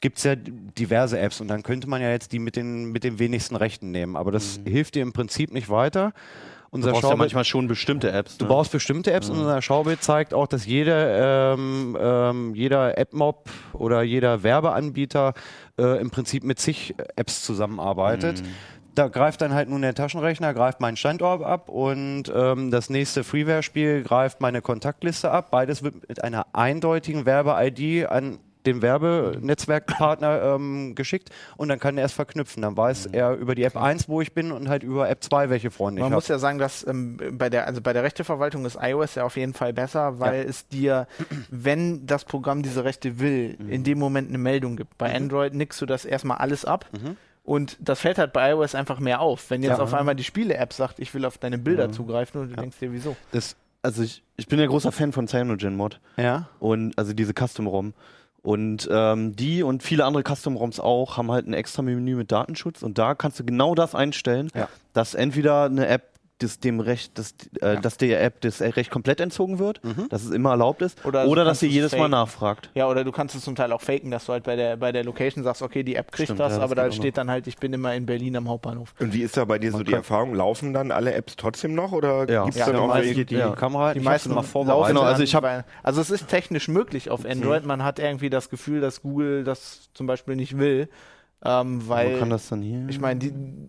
gibt 0.00 0.18
es 0.18 0.24
ja 0.24 0.34
diverse 0.34 1.18
Apps 1.20 1.40
und 1.40 1.48
dann 1.48 1.62
könnte 1.62 1.88
man 1.88 2.02
ja 2.02 2.10
jetzt 2.10 2.32
die 2.32 2.38
mit 2.40 2.56
den, 2.56 2.86
mit 2.86 3.04
den 3.04 3.18
wenigsten 3.18 3.54
Rechten 3.54 3.90
nehmen. 3.92 4.16
Aber 4.16 4.32
das 4.32 4.58
hilft 4.64 4.96
dir 4.96 5.02
im 5.02 5.12
Prinzip 5.12 5.52
nicht 5.52 5.68
weiter. 5.68 6.12
Du 6.70 6.76
Unser 6.76 6.90
brauchst 6.90 7.04
ja 7.04 7.08
Schaubild- 7.10 7.18
manchmal 7.18 7.44
schon 7.44 7.66
bestimmte 7.68 8.10
Apps. 8.10 8.36
Du 8.36 8.44
ne? 8.44 8.50
brauchst 8.50 8.72
bestimmte 8.72 9.12
Apps 9.12 9.30
und 9.30 9.38
unser 9.38 9.62
Schaubild 9.62 10.02
zeigt 10.02 10.34
auch, 10.34 10.46
dass 10.46 10.66
jeder, 10.66 11.54
ähm, 11.54 11.96
ähm, 11.98 12.54
jeder 12.54 12.98
App-Mob 12.98 13.48
oder 13.72 14.02
jeder 14.02 14.42
Werbeanbieter 14.42 15.32
äh, 15.78 16.00
im 16.00 16.10
Prinzip 16.10 16.44
mit 16.44 16.58
zig 16.58 16.94
Apps 17.16 17.42
zusammenarbeitet. 17.42 18.42
Da 18.98 19.06
greift 19.06 19.40
dann 19.42 19.54
halt 19.54 19.68
nun 19.68 19.82
der 19.82 19.94
Taschenrechner, 19.94 20.52
greift 20.54 20.80
meinen 20.80 20.96
Standort 20.96 21.42
ab 21.44 21.68
und 21.68 22.24
ähm, 22.34 22.72
das 22.72 22.90
nächste 22.90 23.22
Freeware-Spiel 23.22 24.02
greift 24.02 24.40
meine 24.40 24.60
Kontaktliste 24.60 25.30
ab. 25.30 25.52
Beides 25.52 25.84
wird 25.84 26.08
mit 26.08 26.24
einer 26.24 26.46
eindeutigen 26.52 27.24
Werbe-ID 27.24 28.08
an 28.10 28.38
den 28.66 28.82
Werbenetzwerkpartner 28.82 30.42
ähm, 30.42 30.94
geschickt 30.94 31.30
und 31.56 31.68
dann 31.68 31.78
kann 31.78 31.96
er 31.96 32.04
es 32.06 32.12
verknüpfen. 32.12 32.62
Dann 32.62 32.76
weiß 32.76 33.06
er 33.06 33.34
über 33.36 33.54
die 33.54 33.62
App 33.62 33.76
1, 33.76 34.08
wo 34.08 34.20
ich 34.20 34.32
bin 34.34 34.50
und 34.52 34.68
halt 34.68 34.82
über 34.82 35.08
App 35.08 35.22
2, 35.22 35.48
welche 35.48 35.70
Freunde 35.70 36.00
ich 36.00 36.02
Man 36.02 36.06
habe. 36.10 36.16
muss 36.16 36.28
ja 36.28 36.38
sagen, 36.38 36.58
dass 36.58 36.86
ähm, 36.86 37.18
bei 37.32 37.48
der 37.50 37.66
also 37.66 37.80
bei 37.80 37.92
der 37.92 38.02
Rechteverwaltung 38.02 38.64
ist 38.66 38.76
iOS 38.80 39.14
ja 39.14 39.24
auf 39.24 39.36
jeden 39.36 39.54
Fall 39.54 39.72
besser, 39.72 40.18
weil 40.18 40.44
es 40.44 40.66
dir, 40.68 41.06
wenn 41.50 42.04
das 42.06 42.24
Programm 42.24 42.62
diese 42.62 42.84
Rechte 42.84 43.20
will, 43.20 43.56
Mhm. 43.58 43.70
in 43.70 43.84
dem 43.84 43.98
Moment 43.98 44.28
eine 44.28 44.38
Meldung 44.38 44.76
gibt. 44.76 44.98
Bei 44.98 45.14
Android 45.14 45.54
nickst 45.54 45.80
du 45.80 45.86
das 45.86 46.04
erstmal 46.04 46.38
alles 46.38 46.64
ab. 46.64 46.86
Und 47.48 47.76
das 47.80 48.00
fällt 48.00 48.18
halt 48.18 48.32
bei 48.34 48.50
iOS 48.50 48.74
einfach 48.74 49.00
mehr 49.00 49.20
auf. 49.20 49.48
Wenn 49.50 49.62
jetzt 49.62 49.72
Mhm. 49.72 49.78
Ja. 49.78 49.82
auf 49.84 49.94
einmal 49.94 50.14
die 50.14 50.24
Spiele-App 50.24 50.72
sagt, 50.74 50.98
ich 51.00 51.14
will 51.14 51.24
auf 51.24 51.38
deine 51.38 51.56
Bilder 51.58 51.90
zugreifen 51.90 52.40
und 52.42 52.50
du 52.50 52.56
denkst 52.56 52.78
dir, 52.78 52.92
wieso? 52.92 53.16
Das, 53.32 53.56
Also 53.82 54.02
ich, 54.02 54.22
ich 54.36 54.46
bin 54.48 54.58
ja 54.58 54.66
großer 54.66 54.92
Fan 54.92 55.12
von 55.12 55.26
CyanogenMod 55.28 55.98
ja. 56.18 56.48
und 56.60 56.96
also 56.98 57.12
diese 57.14 57.32
Custom-ROM. 57.32 57.94
Und 58.42 58.88
ähm, 58.90 59.34
die 59.34 59.62
und 59.62 59.82
viele 59.82 60.04
andere 60.04 60.22
Custom-ROMs 60.24 60.78
auch 60.80 61.16
haben 61.16 61.30
halt 61.30 61.46
ein 61.46 61.54
extra 61.54 61.82
Menü 61.82 62.14
mit 62.16 62.30
Datenschutz 62.32 62.82
und 62.82 62.98
da 62.98 63.14
kannst 63.14 63.38
du 63.40 63.44
genau 63.44 63.74
das 63.74 63.94
einstellen, 63.94 64.50
Ja. 64.54 64.68
dass 64.92 65.14
entweder 65.14 65.64
eine 65.64 65.86
App 65.88 66.17
das 66.38 66.60
dem 66.60 66.80
Recht, 66.80 67.18
dass, 67.18 67.34
äh, 67.60 67.80
dass 67.80 67.96
der 67.96 68.22
App 68.22 68.40
das 68.42 68.60
Recht 68.60 68.90
komplett 68.90 69.20
entzogen 69.20 69.58
wird, 69.58 69.80
dass 70.10 70.22
es 70.24 70.30
immer 70.30 70.50
erlaubt 70.50 70.82
ist, 70.82 71.04
Oder 71.04 71.26
oder, 71.26 71.42
du 71.42 71.48
dass 71.50 71.60
sie 71.60 71.66
es 71.66 71.72
jedes 71.74 71.92
Mal 71.92 71.98
faken. 71.98 72.10
nachfragt. 72.12 72.70
Ja, 72.74 72.88
oder 72.88 73.02
du 73.04 73.10
kannst 73.12 73.34
es 73.34 73.42
zum 73.42 73.54
Teil 73.56 73.72
auch 73.72 73.80
faken, 73.80 74.10
dass 74.10 74.26
du 74.26 74.32
halt 74.32 74.44
bei 74.44 74.54
der, 74.56 74.76
bei 74.76 74.92
der 74.92 75.04
Location 75.04 75.42
sagst, 75.44 75.62
okay, 75.62 75.82
die 75.82 75.96
App 75.96 76.12
kriegt 76.12 76.28
Stimmt, 76.28 76.40
das, 76.40 76.52
ja, 76.52 76.58
das 76.58 76.64
aber 76.64 76.74
da 76.74 76.90
steht 76.92 77.16
dann 77.16 77.30
halt, 77.30 77.46
ich 77.46 77.56
bin 77.56 77.72
immer 77.72 77.94
in 77.94 78.06
Berlin 78.06 78.36
am 78.36 78.48
Hauptbahnhof. 78.48 78.94
Und 79.00 79.12
wie 79.12 79.22
ist 79.22 79.36
da 79.36 79.44
bei 79.44 79.58
dir 79.58 79.72
so 79.72 79.82
die 79.82 79.92
Erfahrung? 79.92 80.34
Laufen 80.34 80.72
dann 80.72 80.92
alle 80.92 81.12
Apps 81.14 81.36
trotzdem 81.36 81.74
noch 81.74 81.92
oder 81.92 82.30
Ja. 82.30 82.44
gibt's 82.44 82.58
Ja, 82.58 82.66
dann 82.66 82.74
die 82.76 82.80
auch 82.82 82.86
meisten- 82.88 83.06
welche, 83.08 83.24
die, 83.24 83.34
ja. 83.34 83.50
Kamera, 83.50 83.94
Die 83.94 84.00
meisten 84.00 84.32
mal 84.32 84.42
vorbereitet. 84.42 84.88
Genau, 84.88 85.02
also 85.02 85.22
ich 85.22 85.34
hab- 85.34 85.64
also 85.82 86.00
es 86.00 86.10
ist 86.10 86.28
technisch 86.28 86.68
möglich 86.68 87.10
auf 87.10 87.24
Android. 87.26 87.64
Man 87.66 87.82
hat 87.82 87.98
irgendwie 87.98 88.30
das 88.30 88.48
Gefühl, 88.50 88.80
dass 88.80 89.02
Google 89.02 89.44
das 89.44 89.88
zum 89.94 90.06
Beispiel 90.06 90.36
nicht 90.36 90.56
will, 90.58 90.88
ähm, 91.44 91.82
Wo 91.86 91.90
weil 91.90 92.18
kann 92.18 92.30
das 92.30 92.48
dann 92.48 92.62
hier? 92.62 92.86
ich 92.88 93.00
meine, 93.00 93.20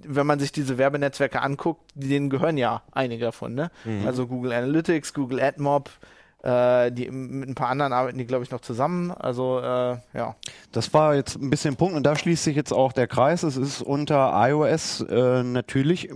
wenn 0.05 0.25
man 0.25 0.39
sich 0.39 0.51
diese 0.51 0.77
Werbenetzwerke 0.77 1.41
anguckt, 1.41 1.81
denen 1.93 2.29
gehören 2.29 2.57
ja 2.57 2.81
einige 2.91 3.25
davon, 3.25 3.53
ne? 3.53 3.71
Also 4.05 4.27
Google 4.27 4.53
Analytics, 4.53 5.13
Google 5.13 5.39
AdMob, 5.39 5.89
äh, 6.43 6.91
die 6.91 7.09
mit 7.11 7.49
ein 7.49 7.55
paar 7.55 7.69
anderen 7.69 7.93
arbeiten 7.93 8.17
die, 8.17 8.25
glaube 8.25 8.43
ich, 8.43 8.51
noch 8.51 8.61
zusammen. 8.61 9.11
Also 9.11 9.59
äh, 9.59 9.97
ja. 10.13 10.35
Das 10.71 10.93
war 10.93 11.15
jetzt 11.15 11.35
ein 11.35 11.49
bisschen 11.49 11.75
Punkt 11.75 11.95
und 11.95 12.03
da 12.03 12.15
schließt 12.15 12.43
sich 12.43 12.55
jetzt 12.55 12.71
auch 12.71 12.93
der 12.93 13.07
Kreis. 13.07 13.43
Es 13.43 13.57
ist 13.57 13.81
unter 13.81 14.31
iOS 14.47 15.01
äh, 15.01 15.43
natürlich, 15.43 16.09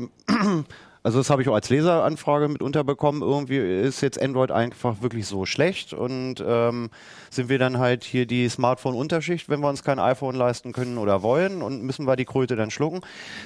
also 1.03 1.19
das 1.19 1.29
habe 1.29 1.41
ich 1.41 1.49
auch 1.49 1.53
als 1.53 1.69
Leseranfrage 1.69 2.47
mit 2.47 2.63
unterbekommen, 2.63 3.21
irgendwie 3.21 3.57
ist 3.57 4.01
jetzt 4.01 4.21
Android 4.21 4.51
einfach 4.51 5.01
wirklich 5.01 5.27
so 5.27 5.45
schlecht 5.45 5.93
und 5.93 6.43
ähm, 6.45 6.89
sind 7.29 7.49
wir 7.49 7.59
dann 7.59 7.77
halt 7.77 8.05
hier 8.05 8.25
die 8.25 8.47
Smartphone-Unterschicht, 8.47 9.49
wenn 9.49 9.59
wir 9.59 9.67
uns 9.67 9.83
kein 9.83 9.99
iPhone 9.99 10.35
leisten 10.35 10.71
können 10.71 10.97
oder 10.97 11.21
wollen 11.21 11.61
und 11.61 11.83
müssen 11.83 12.07
wir 12.07 12.15
die 12.15 12.23
Kröte 12.23 12.55
dann 12.55 12.71
schlucken. 12.71 13.01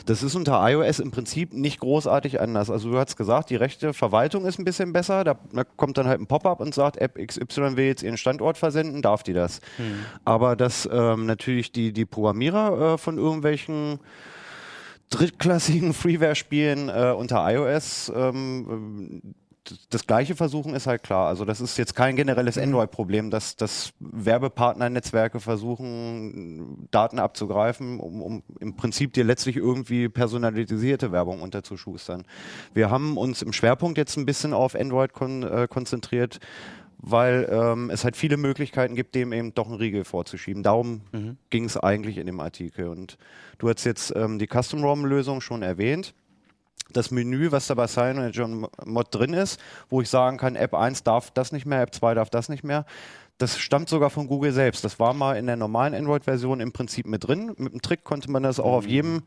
Das 0.05 0.21
ist 0.21 0.35
unter 0.35 0.61
iOS 0.69 0.99
im 0.99 1.09
Prinzip 1.09 1.53
nicht 1.53 1.79
großartig 1.79 2.39
anders. 2.39 2.69
Also 2.69 2.91
du 2.91 2.97
hast 2.99 3.17
gesagt, 3.17 3.49
die 3.49 3.55
rechte 3.55 3.93
Verwaltung 3.93 4.45
ist 4.45 4.59
ein 4.59 4.65
bisschen 4.65 4.93
besser. 4.93 5.23
Da, 5.23 5.37
da 5.51 5.63
kommt 5.63 5.97
dann 5.97 6.07
halt 6.07 6.21
ein 6.21 6.27
Pop-up 6.27 6.59
und 6.59 6.75
sagt, 6.75 6.97
App 6.97 7.17
XY 7.17 7.75
will 7.75 7.85
jetzt 7.85 8.03
ihren 8.03 8.17
Standort 8.17 8.57
versenden, 8.57 9.01
darf 9.01 9.23
die 9.23 9.33
das. 9.33 9.61
Aber 10.25 10.55
dass 10.55 10.87
ähm, 10.91 11.25
natürlich 11.25 11.71
die, 11.71 11.91
die 11.91 12.05
Programmierer 12.05 12.93
äh, 12.93 12.97
von 12.99 13.17
irgendwelchen 13.17 13.99
drittklassigen 15.09 15.93
Freeware-Spielen 15.95 16.89
äh, 16.89 17.13
unter 17.15 17.49
iOS 17.49 18.11
ähm, 18.15 19.21
das 19.89 20.07
gleiche 20.07 20.35
versuchen, 20.35 20.73
ist 20.73 20.87
halt 20.87 21.03
klar. 21.03 21.27
Also 21.27 21.45
das 21.45 21.61
ist 21.61 21.77
jetzt 21.77 21.95
kein 21.95 22.15
generelles 22.15 22.57
Android-Problem, 22.57 23.29
dass, 23.29 23.55
dass 23.55 23.93
Werbepartner-Netzwerke 23.99 25.39
versuchen, 25.39 26.87
Daten 26.91 27.19
abzugreifen, 27.19 27.99
um, 27.99 28.21
um 28.21 28.43
im 28.59 28.75
Prinzip 28.75 29.13
dir 29.13 29.23
letztlich 29.23 29.57
irgendwie 29.57 30.09
personalisierte 30.09 31.11
Werbung 31.11 31.41
unterzuschustern. 31.41 32.25
Wir 32.73 32.89
haben 32.89 33.17
uns 33.17 33.41
im 33.41 33.53
Schwerpunkt 33.53 33.97
jetzt 33.97 34.17
ein 34.17 34.25
bisschen 34.25 34.53
auf 34.53 34.75
Android 34.75 35.13
kon 35.13 35.43
äh, 35.43 35.67
konzentriert, 35.69 36.39
weil 36.99 37.47
ähm, 37.51 37.89
es 37.89 38.03
halt 38.03 38.17
viele 38.17 38.37
Möglichkeiten 38.37 38.95
gibt, 38.95 39.15
dem 39.15 39.33
eben 39.33 39.53
doch 39.53 39.67
einen 39.67 39.75
Riegel 39.75 40.03
vorzuschieben. 40.03 40.63
Darum 40.63 41.01
ging 41.49 41.65
es 41.65 41.77
eigentlich 41.77 42.17
in 42.17 42.25
dem 42.25 42.39
Artikel. 42.39 42.87
Und 42.87 43.17
du 43.59 43.69
hast 43.69 43.83
jetzt 43.85 44.13
ähm, 44.15 44.39
die 44.39 44.47
Custom-ROM-Lösung 44.47 45.41
schon 45.41 45.61
erwähnt. 45.61 46.13
Das 46.93 47.11
Menü, 47.11 47.51
was 47.51 47.67
da 47.67 47.75
bei 47.75 47.87
Cyanogen 47.87 48.65
Mod 48.85 49.07
drin 49.13 49.33
ist, 49.33 49.59
wo 49.89 50.01
ich 50.01 50.09
sagen 50.09 50.37
kann, 50.37 50.55
App 50.55 50.73
1 50.73 51.03
darf 51.03 51.31
das 51.31 51.51
nicht 51.51 51.65
mehr, 51.65 51.81
App 51.81 51.93
2 51.93 52.13
darf 52.13 52.29
das 52.29 52.47
nicht 52.47 52.63
mehr, 52.63 52.85
das 53.37 53.59
stammt 53.59 53.89
sogar 53.89 54.09
von 54.09 54.27
Google 54.27 54.51
selbst. 54.51 54.83
Das 54.83 54.99
war 54.99 55.13
mal 55.13 55.37
in 55.37 55.45
der 55.45 55.57
normalen 55.57 55.93
Android-Version 55.93 56.59
im 56.59 56.71
Prinzip 56.71 57.05
mit 57.05 57.27
drin. 57.27 57.53
Mit 57.57 57.73
dem 57.73 57.81
Trick 57.81 58.03
konnte 58.03 58.31
man 58.31 58.41
das 58.41 58.59
auch 58.59 58.73
auf 58.73 58.87
jedem 58.87 59.23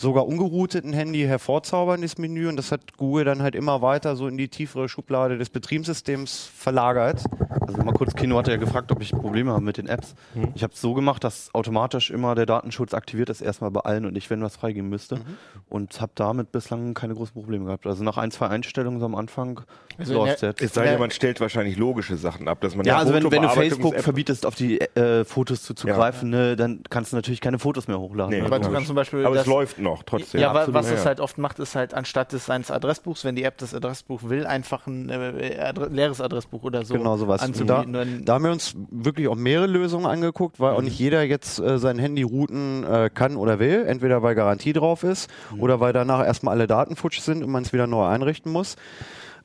sogar 0.00 0.26
ungerouteten 0.26 0.92
Handy 0.92 1.22
hervorzaubern, 1.22 2.00
das 2.02 2.16
Menü. 2.18 2.48
Und 2.48 2.56
das 2.56 2.72
hat 2.72 2.96
Google 2.96 3.24
dann 3.24 3.42
halt 3.42 3.54
immer 3.54 3.82
weiter 3.82 4.16
so 4.16 4.26
in 4.26 4.38
die 4.38 4.48
tiefere 4.48 4.88
Schublade 4.88 5.36
des 5.36 5.50
Betriebssystems 5.50 6.50
verlagert. 6.56 7.22
Also 7.66 7.82
mal 7.82 7.92
kurz, 7.92 8.14
Kino 8.14 8.38
hat 8.38 8.48
ja 8.48 8.56
gefragt, 8.56 8.90
ob 8.92 9.02
ich 9.02 9.12
Probleme 9.12 9.52
habe 9.52 9.62
mit 9.62 9.76
den 9.76 9.86
Apps. 9.86 10.14
Ich 10.54 10.62
habe 10.62 10.72
es 10.72 10.80
so 10.80 10.94
gemacht, 10.94 11.22
dass 11.22 11.54
automatisch 11.54 12.10
immer 12.10 12.34
der 12.34 12.46
Datenschutz 12.46 12.94
aktiviert 12.94 13.28
ist, 13.28 13.40
erstmal 13.42 13.70
bei 13.70 13.80
allen 13.80 14.06
und 14.06 14.16
ich, 14.16 14.30
wenn 14.30 14.42
was 14.42 14.56
freigeben 14.56 14.88
müsste. 14.88 15.20
Und 15.68 16.00
habe 16.00 16.12
damit 16.14 16.50
bislang 16.50 16.94
keine 16.94 17.14
großen 17.14 17.34
Probleme 17.34 17.66
gehabt. 17.66 17.86
Also 17.86 18.02
nach 18.02 18.16
ein, 18.16 18.30
zwei 18.30 18.48
Einstellungen 18.48 19.00
so 19.00 19.06
am 19.06 19.14
Anfang 19.14 19.60
Also 19.98 20.14
läuft 20.14 20.42
jetzt. 20.42 20.62
Es 20.62 20.74
sei 20.74 20.86
denn, 20.86 20.98
man 20.98 21.10
stellt 21.10 21.40
wahrscheinlich 21.40 21.76
logische 21.76 22.16
Sachen 22.16 22.48
ab, 22.48 22.60
dass 22.60 22.74
man 22.74 22.86
Ja, 22.86 22.94
eine 22.94 23.00
also 23.00 23.12
wenn, 23.12 23.30
wenn 23.30 23.42
du 23.42 23.48
Facebook 23.48 23.94
App- 23.94 24.02
verbietest, 24.02 24.46
auf 24.46 24.54
die 24.54 24.80
äh, 24.80 25.24
Fotos 25.24 25.62
zuzugreifen, 25.62 26.30
ne, 26.30 26.56
dann 26.56 26.82
kannst 26.88 27.12
du 27.12 27.16
natürlich 27.16 27.40
keine 27.40 27.58
Fotos 27.58 27.86
mehr 27.86 27.98
hochladen. 27.98 28.30
Nee, 28.30 28.40
ne? 28.40 28.46
Aber 28.46 28.58
du 28.58 28.70
kannst 28.70 28.86
zum 28.86 28.96
Beispiel 28.96 29.26
Aber 29.26 29.36
es 29.36 29.46
läuft 29.46 29.78
noch 29.78 29.89
trotzdem. 30.04 30.40
Ja, 30.40 30.50
Absolut. 30.52 30.74
was 30.74 30.90
es 30.90 31.00
Ja. 31.00 31.06
halt 31.06 31.20
oft 31.20 31.38
macht, 31.38 31.58
ist 31.58 31.74
halt 31.74 31.94
anstatt 31.94 32.32
des 32.32 32.46
seines 32.46 32.70
Adressbuchs, 32.70 33.24
wenn 33.24 33.36
die 33.36 33.42
App 33.44 33.58
das 33.58 33.74
Adressbuch 33.74 34.20
will, 34.24 34.46
einfach 34.46 34.86
ein 34.86 35.08
äh, 35.10 35.58
Adre 35.60 35.88
leeres 35.88 36.20
Adressbuch 36.20 36.62
oder 36.62 36.84
so 36.84 36.94
Genau 36.94 37.16
sowas. 37.16 37.40
Anzubieten. 37.42 37.92
da, 37.92 38.04
da 38.04 38.34
haben 38.34 38.44
wir 38.44 38.52
uns 38.52 38.74
wirklich 38.90 39.28
auch 39.28 39.36
mehrere 39.36 39.66
Lösungen 39.66 40.06
angeguckt, 40.06 40.60
weil 40.60 40.74
auch 40.74 40.82
nicht 40.82 40.98
jeder 40.98 41.22
jetzt 41.22 41.58
äh, 41.58 41.78
sein 41.78 41.98
Handy 41.98 42.22
routen 42.22 42.84
äh, 42.84 43.10
kann 43.12 43.36
oder 43.36 43.58
will. 43.58 43.84
Entweder 43.86 44.22
weil 44.22 44.34
Garantie 44.34 44.72
drauf 44.72 45.02
ist 45.02 45.30
oder 45.58 45.80
weil 45.80 45.92
danach 45.92 46.24
erstmal 46.24 46.54
alle 46.54 46.66
Daten 46.66 46.96
futsch 46.96 47.20
sind 47.20 47.42
und 47.44 47.50
man 47.50 47.62
es 47.62 47.72
wieder 47.72 47.86
neu 47.86 48.06
einrichten 48.06 48.52
muss. 48.52 48.76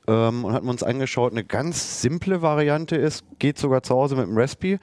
Ähm, 0.06 0.44
und 0.44 0.52
hatten 0.52 0.66
wir 0.66 0.70
uns 0.70 0.82
angeschaut, 0.82 1.32
eine 1.32 1.44
ganz 1.44 2.00
simple 2.00 2.42
Variante 2.42 2.96
ist, 2.96 3.24
geht 3.38 3.58
sogar 3.58 3.82
zu 3.82 3.94
Hause 3.94 4.16
mit 4.16 4.26
dem 4.26 4.36
Raspi, 4.36 4.78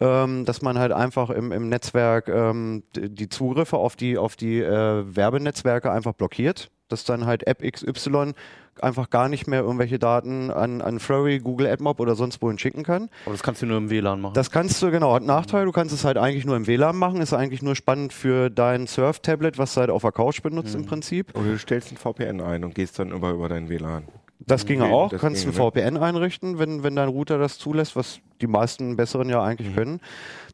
ähm, 0.00 0.44
dass 0.44 0.62
man 0.62 0.78
halt 0.78 0.92
einfach 0.92 1.30
im, 1.30 1.52
im 1.52 1.68
Netzwerk 1.68 2.28
ähm, 2.28 2.82
die 2.94 3.28
Zugriffe 3.28 3.78
auf 3.78 3.96
die, 3.96 4.18
auf 4.18 4.36
die 4.36 4.60
äh, 4.60 5.04
Werbenetzwerke 5.16 5.90
einfach 5.90 6.12
blockiert. 6.12 6.70
Dass 6.88 7.02
dann 7.02 7.26
halt 7.26 7.48
App 7.48 7.62
XY 7.68 8.32
einfach 8.80 9.10
gar 9.10 9.28
nicht 9.28 9.46
mehr 9.46 9.60
irgendwelche 9.60 9.98
Daten 9.98 10.50
an, 10.50 10.80
an 10.80 11.00
Flurry, 11.00 11.38
Google 11.38 11.66
AdMob 11.66 12.00
oder 12.00 12.14
sonst 12.14 12.40
wohin 12.42 12.58
schicken 12.58 12.82
kann. 12.82 13.08
Aber 13.24 13.32
das 13.32 13.42
kannst 13.42 13.62
du 13.62 13.66
nur 13.66 13.78
im 13.78 13.90
WLAN 13.90 14.20
machen. 14.20 14.34
Das 14.34 14.50
kannst 14.50 14.80
du, 14.82 14.90
genau, 14.90 15.12
hat 15.12 15.18
einen 15.22 15.26
Nachteil, 15.26 15.64
du 15.64 15.72
kannst 15.72 15.94
es 15.94 16.04
halt 16.04 16.18
eigentlich 16.18 16.44
nur 16.44 16.56
im 16.56 16.66
WLAN 16.66 16.96
machen, 16.96 17.20
ist 17.20 17.32
eigentlich 17.32 17.62
nur 17.62 17.74
spannend 17.74 18.12
für 18.12 18.50
dein 18.50 18.86
Surf-Tablet, 18.86 19.58
was 19.58 19.74
du 19.74 19.80
halt 19.80 19.90
auf 19.90 20.02
der 20.02 20.12
Couch 20.12 20.42
benutzt 20.42 20.74
im 20.74 20.86
Prinzip. 20.86 21.36
Oder 21.36 21.52
du 21.52 21.58
stellst 21.58 21.92
ein 21.92 21.96
VPN 21.96 22.40
ein 22.40 22.64
und 22.64 22.74
gehst 22.74 22.98
dann 22.98 23.10
über, 23.10 23.30
über 23.30 23.48
dein 23.48 23.68
WLAN. 23.68 24.04
Das 24.38 24.66
ginge 24.66 24.84
Okay, 24.84 24.92
auch, 24.92 25.10
das 25.10 25.20
kannst 25.20 25.44
ginge, 25.44 25.56
ein 25.56 25.72
VPN 25.72 25.96
einrichten, 25.96 26.58
wenn, 26.58 26.82
wenn 26.82 26.94
dein 26.94 27.08
Router 27.08 27.38
das 27.38 27.58
zulässt, 27.58 27.96
was 27.96 28.20
die 28.42 28.46
meisten 28.46 28.96
besseren 28.96 29.30
ja 29.30 29.42
eigentlich 29.42 29.74
können. 29.74 30.00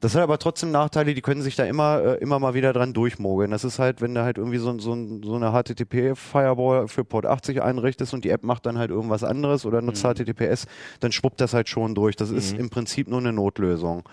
Das 0.01 0.15
hat 0.15 0.23
aber 0.23 0.39
trotzdem 0.39 0.71
Nachteile, 0.71 1.15
die 1.15 1.21
können 1.21 1.43
sich 1.43 1.57
da 1.57 1.65
immer, 1.65 2.01
äh, 2.01 2.19
immer 2.19 2.39
mal 2.39 2.55
wieder 2.55 2.73
dran 2.73 2.93
durchmogeln. 2.93 3.51
Das 3.51 3.65
ist 3.65 3.81
halt, 3.81 4.01
wenn 4.01 4.15
du 4.15 4.23
halt 4.23 4.39
irgendwie 4.39 4.59
so, 4.59 4.79
so, 4.79 4.97
so 5.23 5.35
eine 5.35 5.51
HTTP-Firewall 5.51 6.87
für 6.87 7.05
Port 7.05 7.27
80 7.27 7.61
einrichtest 7.61 8.15
und 8.15 8.25
die 8.25 8.31
App 8.31 8.45
macht 8.45 8.67
dann 8.67 8.79
halt 8.79 8.91
irgendwas 8.91 9.25
anderes 9.25 9.67
oder 9.67 9.83
nutzt 9.83 10.05
HTTPS, 10.05 10.67
dann 11.01 11.11
schwuppt 11.11 11.41
das 11.41 11.53
halt 11.53 11.69
schon 11.69 11.95
durch. 11.95 12.15
Das 12.15 12.31
ist 12.31 12.57
im 12.57 12.71
Prinzip 12.71 13.09
nur 13.09 13.19
eine 13.19 13.33
Notlösung. 13.33 14.05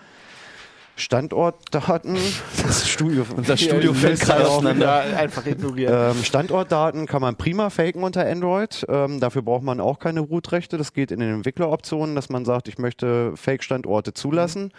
Standortdaten, 1.00 2.16
das 2.62 2.88
Studio, 2.88 3.24
Unser 3.36 3.56
Studio 3.56 3.92
Ja, 3.92 3.98
fällt 3.98 4.20
gerade 4.20 4.48
auseinander. 4.48 5.04
wieder 5.06 5.16
Einfach 5.18 5.46
ignorieren. 5.46 6.16
ähm, 6.16 6.24
Standortdaten 6.24 7.06
kann 7.06 7.20
man 7.20 7.36
prima 7.36 7.70
faken 7.70 8.02
unter 8.02 8.26
Android. 8.26 8.84
Ähm, 8.88 9.20
dafür 9.20 9.42
braucht 9.42 9.62
man 9.62 9.80
auch 9.80 9.98
keine 9.98 10.20
Root-Rechte. 10.20 10.78
Das 10.78 10.92
geht 10.92 11.10
in 11.10 11.20
den 11.20 11.34
Entwickleroptionen, 11.34 12.14
dass 12.14 12.28
man 12.28 12.44
sagt, 12.44 12.68
ich 12.68 12.78
möchte 12.78 13.32
Fake-Standorte 13.36 14.12
zulassen. 14.14 14.72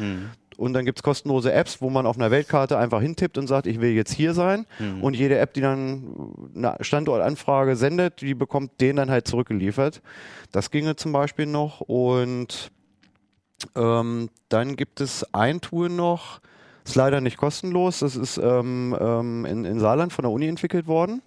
Und 0.57 0.73
dann 0.73 0.85
gibt 0.85 0.99
es 0.99 1.03
kostenlose 1.03 1.51
Apps, 1.53 1.81
wo 1.81 1.89
man 1.89 2.05
auf 2.05 2.17
einer 2.17 2.29
Weltkarte 2.29 2.77
einfach 2.77 3.01
hintippt 3.01 3.37
und 3.37 3.47
sagt, 3.47 3.65
ich 3.67 3.81
will 3.81 3.91
jetzt 3.91 4.11
hier 4.13 4.33
sein. 4.33 4.65
Und 5.01 5.15
jede 5.15 5.37
App, 5.39 5.53
die 5.53 5.61
dann 5.61 6.33
eine 6.55 6.75
Standortanfrage 6.81 7.75
sendet, 7.75 8.21
die 8.21 8.33
bekommt 8.35 8.79
den 8.81 8.97
dann 8.97 9.09
halt 9.09 9.27
zurückgeliefert. 9.27 10.01
Das 10.51 10.69
ginge 10.69 10.95
zum 10.95 11.11
Beispiel 11.13 11.45
noch. 11.47 11.81
Und 11.81 12.71
ähm, 13.75 14.29
dann 14.49 14.75
gibt 14.75 15.01
es 15.01 15.25
ein 15.33 15.61
Tool 15.61 15.89
noch, 15.89 16.41
ist 16.85 16.95
leider 16.95 17.21
nicht 17.21 17.37
kostenlos. 17.37 17.99
Das 17.99 18.15
ist 18.15 18.37
ähm, 18.37 18.95
ähm, 18.99 19.45
in, 19.45 19.65
in 19.65 19.79
Saarland 19.79 20.13
von 20.13 20.23
der 20.23 20.31
Uni 20.31 20.47
entwickelt 20.47 20.87
worden. 20.87 21.21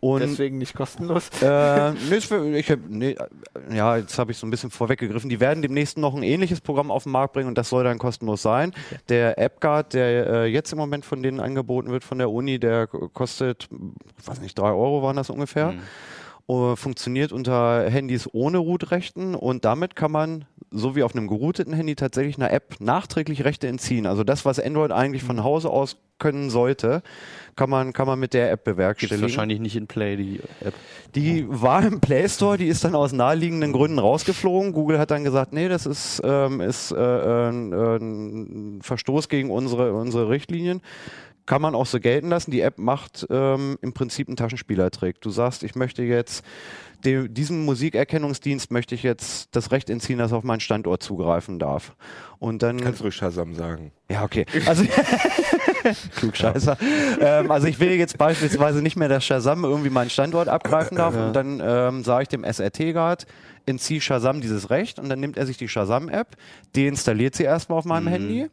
Und 0.00 0.20
Deswegen 0.20 0.58
nicht 0.58 0.74
kostenlos. 0.74 1.30
äh, 1.42 1.92
nee, 1.92 2.58
ich 2.58 2.76
nee, 2.88 3.10
äh, 3.12 3.74
ja, 3.74 3.96
jetzt 3.96 4.18
habe 4.18 4.32
ich 4.32 4.38
so 4.38 4.46
ein 4.46 4.50
bisschen 4.50 4.70
vorweggegriffen. 4.70 5.30
Die 5.30 5.40
werden 5.40 5.62
demnächst 5.62 5.96
noch 5.96 6.14
ein 6.14 6.22
ähnliches 6.22 6.60
Programm 6.60 6.90
auf 6.90 7.04
den 7.04 7.12
Markt 7.12 7.32
bringen 7.32 7.48
und 7.48 7.56
das 7.56 7.70
soll 7.70 7.84
dann 7.84 7.98
kostenlos 7.98 8.42
sein. 8.42 8.74
Der 9.08 9.38
AppGuard, 9.38 9.94
der 9.94 10.26
äh, 10.26 10.46
jetzt 10.46 10.72
im 10.72 10.78
Moment 10.78 11.04
von 11.04 11.22
denen 11.22 11.40
angeboten 11.40 11.90
wird 11.90 12.04
von 12.04 12.18
der 12.18 12.30
Uni, 12.30 12.58
der 12.58 12.86
kostet, 12.86 13.68
ich 14.18 14.28
weiß 14.28 14.40
nicht, 14.40 14.58
drei 14.58 14.70
Euro 14.70 15.02
waren 15.02 15.16
das 15.16 15.30
ungefähr. 15.30 15.74
Äh, 16.48 16.76
funktioniert 16.76 17.32
unter 17.32 17.88
Handys 17.90 18.28
ohne 18.32 18.58
Root-Rechten 18.58 19.34
und 19.34 19.64
damit 19.64 19.96
kann 19.96 20.10
man, 20.10 20.44
so 20.70 20.94
wie 20.96 21.02
auf 21.02 21.14
einem 21.14 21.28
gerouteten 21.28 21.72
Handy, 21.72 21.94
tatsächlich 21.94 22.36
einer 22.36 22.50
App 22.50 22.76
nachträglich 22.80 23.44
Rechte 23.44 23.66
entziehen. 23.68 24.06
Also 24.06 24.24
das, 24.24 24.44
was 24.44 24.60
Android 24.60 24.92
eigentlich 24.92 25.22
von 25.22 25.42
Hause 25.42 25.70
aus 25.70 25.96
können 26.18 26.50
sollte, 26.50 27.02
kann 27.56 27.70
man, 27.70 27.92
kann 27.92 28.06
man 28.06 28.18
mit 28.18 28.34
der 28.34 28.50
App 28.50 28.64
bewerkstelligen. 28.64 29.22
wahrscheinlich 29.22 29.60
nicht 29.60 29.76
in 29.76 29.86
Play, 29.86 30.16
die 30.16 30.40
App. 30.60 30.74
Die 31.14 31.46
war 31.48 31.84
im 31.84 32.00
Play 32.00 32.28
Store, 32.28 32.58
die 32.58 32.66
ist 32.66 32.84
dann 32.84 32.94
aus 32.94 33.12
naheliegenden 33.12 33.72
Gründen 33.72 33.98
rausgeflogen. 33.98 34.72
Google 34.72 34.98
hat 34.98 35.10
dann 35.10 35.24
gesagt, 35.24 35.52
nee, 35.52 35.68
das 35.68 35.86
ist, 35.86 36.20
ähm, 36.24 36.60
ist 36.60 36.92
äh, 36.92 36.96
ein, 36.96 37.72
äh, 37.72 37.96
ein 37.96 38.80
Verstoß 38.82 39.28
gegen 39.28 39.50
unsere, 39.50 39.92
unsere 39.94 40.28
Richtlinien. 40.28 40.82
Kann 41.46 41.62
man 41.62 41.74
auch 41.74 41.86
so 41.86 41.98
gelten 41.98 42.28
lassen. 42.28 42.50
Die 42.50 42.60
App 42.60 42.78
macht 42.78 43.26
ähm, 43.30 43.78
im 43.80 43.94
Prinzip 43.94 44.28
einen 44.28 44.36
Taschenspielertrick. 44.36 45.20
Du 45.22 45.30
sagst, 45.30 45.62
ich 45.62 45.74
möchte 45.74 46.02
jetzt 46.02 46.44
de, 47.04 47.28
diesem 47.28 47.64
Musikerkennungsdienst 47.64 48.70
möchte 48.70 48.94
ich 48.94 49.02
jetzt 49.02 49.48
das 49.54 49.70
Recht 49.70 49.90
entziehen, 49.90 50.18
dass 50.18 50.32
er 50.32 50.38
auf 50.38 50.44
meinen 50.44 50.60
Standort 50.60 51.02
zugreifen 51.02 51.58
darf. 51.58 51.96
Und 52.38 52.62
dann 52.62 52.80
Kannst 52.80 53.00
du 53.00 53.10
Shazam 53.10 53.54
sagen. 53.54 53.92
ja, 54.10 54.24
okay. 54.24 54.46
Also, 54.66 54.84
Klugscheißer. 56.16 56.76
Ähm, 57.20 57.50
also 57.50 57.66
ich 57.66 57.80
will 57.80 57.90
jetzt 57.92 58.18
beispielsweise 58.18 58.82
nicht 58.82 58.96
mehr, 58.96 59.08
dass 59.08 59.24
Shazam 59.24 59.64
irgendwie 59.64 59.90
meinen 59.90 60.10
Standort 60.10 60.48
abgreifen 60.48 60.96
darf 60.96 61.16
und 61.16 61.32
dann 61.32 61.60
ähm, 61.64 62.04
sage 62.04 62.22
ich 62.22 62.28
dem 62.28 62.44
SRT-Guard, 62.44 63.26
entzieh 63.66 64.00
Shazam 64.00 64.40
dieses 64.40 64.70
Recht 64.70 64.98
und 64.98 65.08
dann 65.08 65.20
nimmt 65.20 65.36
er 65.36 65.46
sich 65.46 65.56
die 65.56 65.68
Shazam-App, 65.68 66.36
deinstalliert 66.76 67.34
sie 67.34 67.44
erstmal 67.44 67.78
auf 67.78 67.84
meinem 67.84 68.08
Handy, 68.08 68.48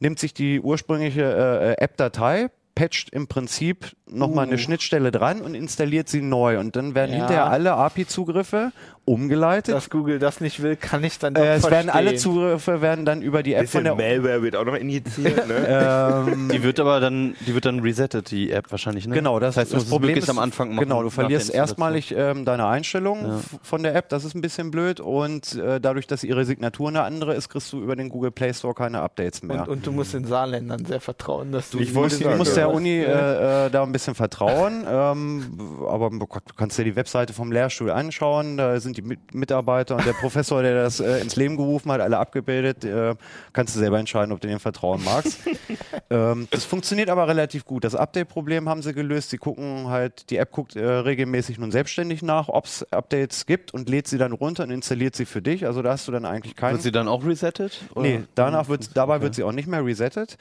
nimmt 0.00 0.18
sich 0.18 0.34
die 0.34 0.60
ursprüngliche 0.60 1.76
äh, 1.78 1.82
App-Datei, 1.82 2.48
patcht 2.74 3.10
im 3.10 3.26
Prinzip 3.26 3.92
nochmal 4.06 4.46
eine 4.46 4.58
Schnittstelle 4.58 5.10
dran 5.10 5.40
und 5.42 5.54
installiert 5.54 6.08
sie 6.08 6.22
neu 6.22 6.58
und 6.58 6.74
dann 6.76 6.94
werden 6.94 7.12
Ja. 7.12 7.18
hinterher 7.18 7.46
alle 7.46 7.74
API-Zugriffe 7.74 8.72
umgeleitet. 9.04 9.74
Dass 9.74 9.90
Google 9.90 10.18
das 10.18 10.40
nicht 10.40 10.62
will, 10.62 10.76
kann 10.76 11.02
ich 11.02 11.18
dann 11.18 11.34
doch 11.34 11.42
Äh, 11.42 11.54
es 11.54 11.68
werden 11.70 11.90
alle 11.90 12.10
verstehen. 12.10 12.18
Zugriffe 12.32 12.80
werden 12.80 13.04
dann 13.04 13.20
über 13.22 13.42
die 13.42 13.54
App 13.54 13.68
von 13.68 13.82
Bisschen 13.82 13.96
der 13.96 14.18
Malware 14.18 14.42
wird 14.42 14.54
auch 14.56 14.64
noch 14.64 14.74
injiziert. 14.76 15.48
Ne? 15.48 16.24
ähm, 16.28 16.48
Die 16.52 16.62
wird 16.62 16.78
aber 16.78 17.00
dann, 17.00 17.34
die 17.46 17.54
wird 17.54 17.64
dann 17.64 17.80
resettet, 17.80 18.30
die 18.30 18.50
App 18.52 18.70
wahrscheinlich, 18.70 19.06
ne? 19.08 19.14
Genau, 19.14 19.40
das, 19.40 19.56
heißt, 19.56 19.72
du 19.72 19.76
das 19.76 19.86
Problem 19.86 20.16
ist, 20.16 20.30
am 20.30 20.38
Anfang 20.38 20.68
machen. 20.74 20.84
Genau, 20.84 21.02
du 21.02 21.10
verlierst 21.10 21.52
erstmalig 21.52 22.14
ähm, 22.16 22.44
deine 22.44 22.66
Einstellungen 22.66 23.38
f- 23.38 23.58
von 23.62 23.82
der 23.82 23.94
App, 23.96 24.08
das 24.08 24.24
ist 24.24 24.34
ein 24.34 24.40
bisschen 24.40 24.70
blöd 24.70 25.00
und 25.00 25.54
äh, 25.56 25.80
dadurch, 25.80 26.06
dass 26.06 26.22
ihre 26.22 26.44
Signatur 26.44 26.88
eine 26.88 27.02
andere 27.02 27.34
ist, 27.34 27.48
kriegst 27.48 27.72
du 27.72 27.82
über 27.82 27.96
den 27.96 28.08
Google 28.08 28.30
Play 28.30 28.54
Store 28.54 28.74
keine 28.74 29.00
Updates 29.00 29.42
mehr. 29.42 29.62
Und, 29.62 29.68
und 29.68 29.86
du 29.86 29.92
musst 29.92 30.14
den 30.14 30.24
Saarländern 30.26 30.84
sehr 30.84 31.00
vertrauen, 31.00 31.50
dass 31.52 31.70
du 31.70 31.80
Ich 31.80 31.92
musst, 31.92 32.18
sagen, 32.20 32.30
du 32.32 32.36
musst 32.36 32.56
ja. 32.56 32.66
der 32.66 32.70
Uni 32.74 32.98
äh, 33.00 33.66
äh, 33.66 33.70
da 33.70 33.82
ein 33.82 33.92
bisschen 33.92 34.14
vertrauen, 34.14 34.84
ähm, 34.88 35.58
aber 35.88 36.06
oh 36.06 36.10
du 36.18 36.26
kannst 36.56 36.78
dir 36.78 36.84
die 36.84 36.94
Webseite 36.96 37.32
vom 37.32 37.50
Lehrstuhl 37.50 37.90
anschauen, 37.90 38.56
da 38.56 38.78
sind 38.78 38.96
die 38.96 39.01
Mit 39.02 39.34
Mitarbeiter 39.34 39.96
und 39.96 40.06
der 40.06 40.12
Professor, 40.12 40.62
der 40.62 40.82
das 40.82 41.00
äh, 41.00 41.20
ins 41.20 41.36
Leben 41.36 41.56
gerufen 41.56 41.90
hat, 41.92 42.00
alle 42.00 42.18
abgebildet, 42.18 42.84
äh, 42.84 43.14
kannst 43.52 43.74
du 43.74 43.80
selber 43.80 43.98
entscheiden, 43.98 44.32
ob 44.32 44.40
du 44.40 44.48
dem 44.48 44.60
vertrauen 44.60 45.02
magst. 45.04 45.40
ähm, 46.10 46.48
das 46.50 46.64
funktioniert 46.64 47.10
aber 47.10 47.28
relativ 47.28 47.64
gut. 47.64 47.84
Das 47.84 47.94
Update-Problem 47.94 48.68
haben 48.68 48.82
sie 48.82 48.94
gelöst. 48.94 49.30
Sie 49.30 49.38
gucken 49.38 49.88
halt, 49.88 50.30
die 50.30 50.36
App 50.36 50.52
guckt 50.52 50.76
äh, 50.76 50.84
regelmäßig 50.84 51.58
nun 51.58 51.70
selbstständig 51.70 52.22
nach, 52.22 52.48
ob 52.48 52.66
es 52.66 52.86
Updates 52.92 53.46
gibt 53.46 53.74
und 53.74 53.88
lädt 53.88 54.08
sie 54.08 54.18
dann 54.18 54.32
runter 54.32 54.64
und 54.64 54.70
installiert 54.70 55.16
sie 55.16 55.24
für 55.24 55.42
dich. 55.42 55.66
Also 55.66 55.82
da 55.82 55.92
hast 55.92 56.08
du 56.08 56.12
dann 56.12 56.24
eigentlich 56.24 56.56
keinen. 56.56 56.74
Wird 56.74 56.82
sie 56.82 56.92
dann 56.92 57.08
auch 57.08 57.24
resettet? 57.24 57.82
oder? 57.94 58.02
Nee, 58.02 58.24
danach 58.34 58.68
wird, 58.68 58.96
dabei 58.96 59.20
wird 59.20 59.34
sie 59.34 59.42
auch 59.42 59.52
nicht 59.52 59.68
mehr 59.68 59.84
resettet. 59.84 60.36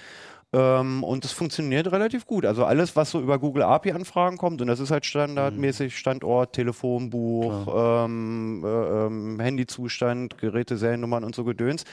Ähm, 0.54 1.04
und 1.04 1.24
es 1.24 1.32
funktioniert 1.32 1.92
relativ 1.92 2.26
gut. 2.26 2.46
Also 2.46 2.66
alles, 2.66 2.96
was 2.96 3.12
so 3.12 3.22
über 3.22 3.40
Google 3.40 3.64
API-Anfragen 3.64 4.38
kommt, 4.38 4.62
und 4.62 4.68
das 4.68 4.82
ist 4.82 4.92
halt 4.92 5.06
standardmäßig 5.06 5.98
Standort, 5.98 6.54
Telefonbuch, 6.54 7.68
ähm, 8.06 8.64
äh, 8.66 8.68
ähm, 8.68 9.40
Handyzustand, 9.40 10.38
Geräte, 10.38 10.76
Seriennummern 10.76 11.24
und 11.24 11.36
so 11.36 11.46
Gedöns. 11.46 11.86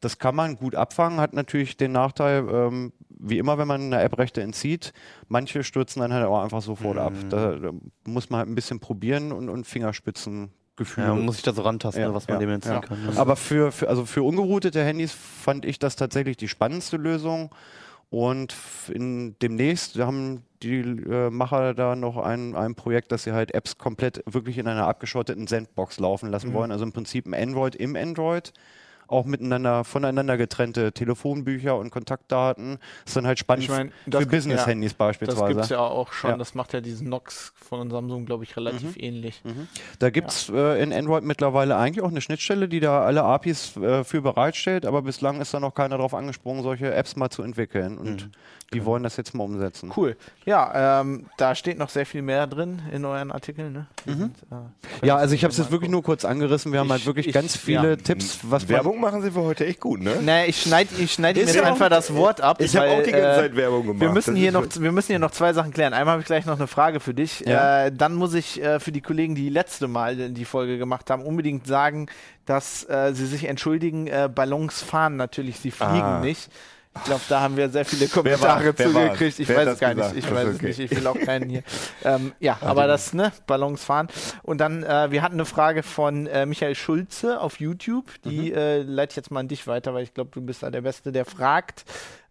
Das 0.00 0.18
kann 0.18 0.34
man 0.34 0.56
gut 0.56 0.74
abfangen, 0.74 1.20
hat 1.20 1.34
natürlich 1.34 1.76
den 1.76 1.92
Nachteil, 1.92 2.46
ähm, 2.50 2.92
wie 3.10 3.38
immer, 3.38 3.58
wenn 3.58 3.68
man 3.68 3.82
eine 3.82 4.00
App 4.00 4.16
Rechte 4.18 4.40
entzieht, 4.40 4.92
manche 5.28 5.62
stürzen 5.62 6.00
dann 6.00 6.12
halt 6.12 6.26
auch 6.26 6.42
einfach 6.42 6.62
sofort 6.62 6.98
ab. 6.98 7.12
Da, 7.28 7.52
da 7.52 7.70
muss 8.06 8.30
man 8.30 8.40
halt 8.40 8.48
ein 8.48 8.54
bisschen 8.54 8.80
probieren 8.80 9.32
und, 9.32 9.48
und 9.48 9.66
Fingerspitzen 9.66 10.50
Gefühl. 10.76 11.04
Ja, 11.04 11.14
man 11.14 11.24
muss 11.24 11.36
sich 11.36 11.44
da 11.44 11.54
so 11.54 11.62
rantasten, 11.62 12.02
Ja, 12.02 12.14
was 12.14 12.28
man 12.28 12.36
ja, 12.36 12.40
dem 12.40 12.50
entziehen 12.50 12.74
ja. 12.74 12.80
kann. 12.80 12.98
Aber 13.16 13.36
für, 13.36 13.72
für, 13.72 13.88
also 13.88 14.04
für 14.04 14.22
ungeroutete 14.22 14.84
Handys 14.84 15.12
fand 15.12 15.64
ich 15.64 15.78
das 15.78 15.96
tatsächlich 15.96 16.36
die 16.36 16.48
spannendste 16.48 16.98
Lösung. 16.98 17.50
Und 18.08 18.54
in, 18.92 19.36
demnächst 19.40 19.98
haben 19.98 20.44
die 20.62 20.80
äh, 20.80 21.30
Macher 21.30 21.74
da 21.74 21.96
noch 21.96 22.16
ein, 22.16 22.54
ein 22.54 22.74
Projekt, 22.74 23.12
dass 23.12 23.24
sie 23.24 23.32
halt 23.32 23.52
Apps 23.54 23.78
komplett 23.78 24.22
wirklich 24.26 24.58
in 24.58 24.68
einer 24.68 24.86
abgeschotteten 24.86 25.46
Sandbox 25.46 25.98
laufen 25.98 26.30
lassen 26.30 26.52
wollen. 26.52 26.70
Also 26.70 26.84
im 26.84 26.92
Prinzip 26.92 27.26
ein 27.26 27.34
Android 27.34 27.74
im 27.74 27.96
Android. 27.96 28.52
Auch 29.08 29.24
miteinander, 29.24 29.84
voneinander 29.84 30.36
getrennte 30.36 30.92
Telefonbücher 30.92 31.76
und 31.76 31.90
Kontaktdaten. 31.90 32.78
ist 33.06 33.16
dann 33.16 33.26
halt 33.26 33.38
spannend 33.38 33.64
Ich 33.64 33.70
mein, 33.70 33.90
für 34.04 34.10
das- 34.10 34.26
Business-Handys 34.26 34.92
Das 34.92 34.98
beispielsweise. 34.98 35.54
gibt's 35.54 35.68
ja 35.68 35.78
auch 35.78 36.12
schon. 36.12 36.30
Ja. 36.30 36.36
Das 36.36 36.54
macht 36.54 36.72
ja 36.72 36.80
diesen 36.80 37.08
Nox 37.08 37.52
von 37.56 37.90
Samsung, 37.90 38.26
glaube 38.26 38.44
ich, 38.44 38.56
relativ 38.56 38.96
ähnlich. 38.96 39.42
Da 39.98 40.10
gibt 40.10 40.30
es 40.30 40.48
äh, 40.48 40.82
in 40.82 40.92
Android 40.92 41.24
mittlerweile 41.24 41.76
eigentlich 41.76 42.04
auch 42.04 42.10
eine 42.10 42.20
Schnittstelle, 42.20 42.68
die 42.68 42.80
da 42.80 43.02
alle 43.04 43.22
APIs 43.22 43.76
äh, 43.76 44.02
für 44.04 44.22
bereitstellt, 44.22 44.86
aber 44.86 45.02
bislang 45.02 45.40
ist 45.40 45.54
da 45.54 45.60
noch 45.60 45.74
keiner 45.74 45.98
drauf 45.98 46.14
angesprungen, 46.14 46.62
solche 46.62 46.92
Apps 46.92 47.16
mal 47.16 47.30
zu 47.30 47.42
entwickeln. 47.42 47.98
Und 47.98 48.30
die 48.72 48.84
wollen 48.84 49.02
das 49.04 49.16
jetzt 49.16 49.34
mal 49.34 49.44
umsetzen. 49.44 49.92
Cool. 49.96 50.16
Ja, 50.44 51.00
ähm, 51.00 51.26
da 51.36 51.54
steht 51.54 51.78
noch 51.78 51.88
sehr 51.90 52.06
viel 52.06 52.22
mehr 52.22 52.46
drin 52.48 52.82
in 52.92 53.04
euren 53.04 53.30
Artikeln. 53.30 53.72
Ne? 53.72 53.86
Die 54.06 54.12
sind, 54.14 54.36
äh, 54.50 55.06
Ja, 55.06 55.16
also 55.16 55.34
ich 55.34 55.44
habe 55.44 55.52
es 55.52 55.58
jetzt 55.58 55.70
wirklich 55.70 55.90
nur 55.90 56.02
kurz 56.02 56.24
angerissen. 56.24 56.72
Wir 56.72 56.80
haben 56.80 56.86
Ich- 56.86 56.92
halt 56.92 57.06
wirklich 57.06 57.28
ich- 57.28 57.34
ganz 57.34 57.56
viele 57.56 57.90
ja. 57.90 57.96
Tipps, 57.96 58.40
was 58.42 58.68
man 58.68 58.76
Werbung 58.96 59.00
machen 59.00 59.22
sie 59.22 59.30
für 59.30 59.42
heute 59.42 59.66
echt 59.66 59.80
gut, 59.80 60.00
ne? 60.02 60.16
Naja, 60.22 60.46
ich 60.46 60.60
schneide 60.62 60.90
ich 60.98 61.12
schneid 61.12 61.36
Ist 61.36 61.54
jetzt 61.54 61.64
einfach 61.64 61.88
das 61.88 62.14
Wort 62.14 62.40
ab. 62.40 62.60
Ich 62.60 62.76
habe 62.76 62.90
auch 62.90 63.02
die 63.02 63.12
ganze 63.12 63.28
äh, 63.28 63.36
Zeit 63.36 63.56
Werbung 63.56 63.86
gemacht. 63.86 64.00
Wir 64.00 64.10
müssen, 64.10 64.36
hier 64.36 64.52
noch, 64.52 64.66
wir 64.78 64.92
müssen 64.92 65.08
hier 65.08 65.18
noch 65.18 65.30
zwei 65.30 65.52
Sachen 65.52 65.72
klären. 65.72 65.92
Einmal 65.92 66.12
habe 66.12 66.22
ich 66.22 66.26
gleich 66.26 66.46
noch 66.46 66.56
eine 66.56 66.66
Frage 66.66 67.00
für 67.00 67.14
dich. 67.14 67.40
Ja. 67.40 67.86
Äh, 67.86 67.92
dann 67.92 68.14
muss 68.14 68.34
ich 68.34 68.62
äh, 68.62 68.80
für 68.80 68.92
die 68.92 69.00
Kollegen, 69.00 69.34
die 69.34 69.48
letzte 69.48 69.88
Mal 69.88 70.30
die 70.30 70.44
Folge 70.44 70.78
gemacht 70.78 71.10
haben, 71.10 71.22
unbedingt 71.22 71.66
sagen, 71.66 72.06
dass 72.44 72.88
äh, 72.88 73.12
sie 73.12 73.26
sich 73.26 73.44
entschuldigen. 73.44 74.06
Äh, 74.06 74.28
Ballons 74.32 74.82
fahren 74.82 75.16
natürlich, 75.16 75.58
sie 75.60 75.70
fliegen 75.70 76.00
Ah. 76.02 76.20
nicht. 76.20 76.50
Ich 76.96 77.04
glaube, 77.04 77.22
da 77.28 77.40
haben 77.40 77.56
wir 77.56 77.68
sehr 77.68 77.84
viele 77.84 78.08
Kommentare 78.08 78.74
zugekriegt. 78.74 79.38
Ich 79.38 79.48
weiß 79.48 79.68
es 79.68 79.78
gar 79.78 79.94
gesagt? 79.94 80.14
nicht. 80.14 80.24
Ich 80.24 80.30
Das 80.30 80.38
weiß 80.38 80.48
es 80.48 80.56
okay. 80.56 80.66
nicht. 80.66 80.78
Ich 80.80 80.90
will 80.90 81.06
auch 81.06 81.18
keinen 81.18 81.48
hier. 81.48 81.62
Ähm, 82.04 82.32
ja, 82.40 82.58
aber 82.60 82.86
das, 82.86 83.12
ne, 83.12 83.32
Ballons 83.46 83.84
fahren. 83.84 84.08
Und 84.42 84.58
dann, 84.58 84.82
äh, 84.82 85.10
wir 85.10 85.22
hatten 85.22 85.34
eine 85.34 85.44
Frage 85.44 85.82
von 85.82 86.26
äh, 86.26 86.46
Michael 86.46 86.74
Schulze 86.74 87.40
auf 87.40 87.60
YouTube. 87.60 88.06
Die 88.24 88.52
äh, 88.52 88.82
leite 88.82 89.12
ich 89.12 89.16
jetzt 89.16 89.30
mal 89.30 89.40
an 89.40 89.48
dich 89.48 89.66
weiter, 89.66 89.94
weil 89.94 90.02
ich 90.04 90.14
glaube, 90.14 90.30
du 90.32 90.40
bist 90.40 90.62
da 90.62 90.70
der 90.70 90.82
Beste, 90.82 91.12
der 91.12 91.24
fragt. 91.24 91.84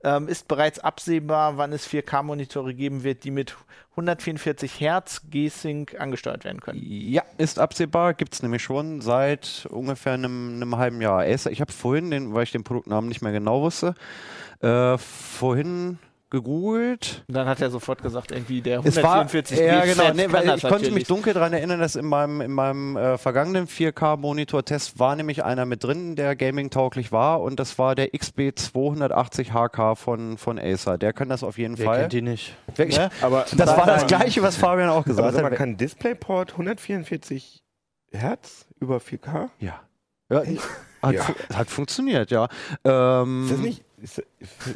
Ähm, 0.03 0.27
ist 0.27 0.47
bereits 0.47 0.79
absehbar, 0.79 1.57
wann 1.57 1.73
es 1.73 1.87
4K-Monitore 1.87 2.73
geben 2.73 3.03
wird, 3.03 3.23
die 3.23 3.31
mit 3.31 3.55
144 3.91 4.79
Hertz 4.79 5.21
G-Sync 5.29 5.99
angesteuert 5.99 6.43
werden 6.43 6.59
können? 6.59 6.81
Ja, 6.83 7.23
ist 7.37 7.59
absehbar, 7.59 8.13
gibt 8.13 8.33
es 8.33 8.43
nämlich 8.43 8.61
schon 8.61 9.01
seit 9.01 9.67
ungefähr 9.71 10.13
einem, 10.13 10.55
einem 10.55 10.77
halben 10.77 11.01
Jahr. 11.01 11.25
Ich 11.27 11.61
habe 11.61 11.71
vorhin, 11.71 12.11
den, 12.11 12.33
weil 12.33 12.43
ich 12.43 12.51
den 12.51 12.63
Produktnamen 12.63 13.07
nicht 13.07 13.21
mehr 13.21 13.31
genau 13.31 13.61
wusste, 13.61 13.95
äh, 14.61 14.97
vorhin 14.97 15.97
gegoogelt. 16.29 17.23
Und 17.27 17.35
dann 17.35 17.47
hat 17.47 17.61
er 17.61 17.69
sofort 17.69 18.01
gesagt, 18.01 18.31
irgendwie 18.31 18.61
der 18.61 18.79
Es 18.83 18.95
war, 19.01 19.13
144 19.21 19.59
ja, 19.59 19.85
genau, 19.85 20.11
nee, 20.13 20.31
weil 20.31 20.55
ich 20.57 20.63
konnte 20.63 20.91
mich 20.91 21.05
dunkel 21.07 21.33
daran 21.33 21.53
erinnern, 21.53 21.79
dass 21.79 21.95
in 21.95 22.05
meinem, 22.05 22.41
in 22.41 22.51
meinem 22.51 22.97
äh, 22.97 23.17
vergangenen 23.17 23.67
4K-Monitor-Test 23.67 24.99
war 24.99 25.15
nämlich 25.15 25.43
einer 25.43 25.65
mit 25.65 25.83
drin, 25.83 26.15
der 26.15 26.35
gaming-tauglich 26.35 27.11
war 27.11 27.41
und 27.41 27.59
das 27.59 27.77
war 27.77 27.95
der 27.95 28.11
XB280HK 28.13 29.95
von, 29.95 30.37
von 30.37 30.59
Acer. 30.59 30.97
Der 30.97 31.13
kann 31.13 31.29
das 31.29 31.43
auf 31.43 31.57
jeden 31.57 31.77
Wer 31.77 31.85
Fall. 31.85 31.99
kennt 32.01 32.13
die 32.13 32.21
nicht? 32.21 32.55
Wer- 32.75 32.87
ich- 32.87 32.99
Aber, 33.21 33.45
Das 33.55 33.77
war 33.77 33.85
das 33.85 34.07
gleiche, 34.07 34.41
was 34.41 34.55
Fabian 34.55 34.89
auch 34.89 34.95
aber 34.97 35.03
gesagt 35.05 35.33
sag 35.35 35.43
mal, 35.43 35.51
hat. 35.51 35.57
kann 35.57 35.77
DisplayPort 35.77 36.51
144 36.53 37.63
Hertz 38.11 38.65
über 38.79 38.97
4K? 38.97 39.49
Ja. 39.59 39.81
ja 40.29 40.43
hat, 41.01 41.13
Ja. 41.13 41.21
fu 41.23 41.33
hat 41.53 41.69
funktioniert, 41.69 42.31
ja. 42.31 42.47
Ähm, 42.83 43.43
Ist 43.45 43.51
das 43.51 43.59
nicht? 43.59 43.84
Ist, 44.01 44.19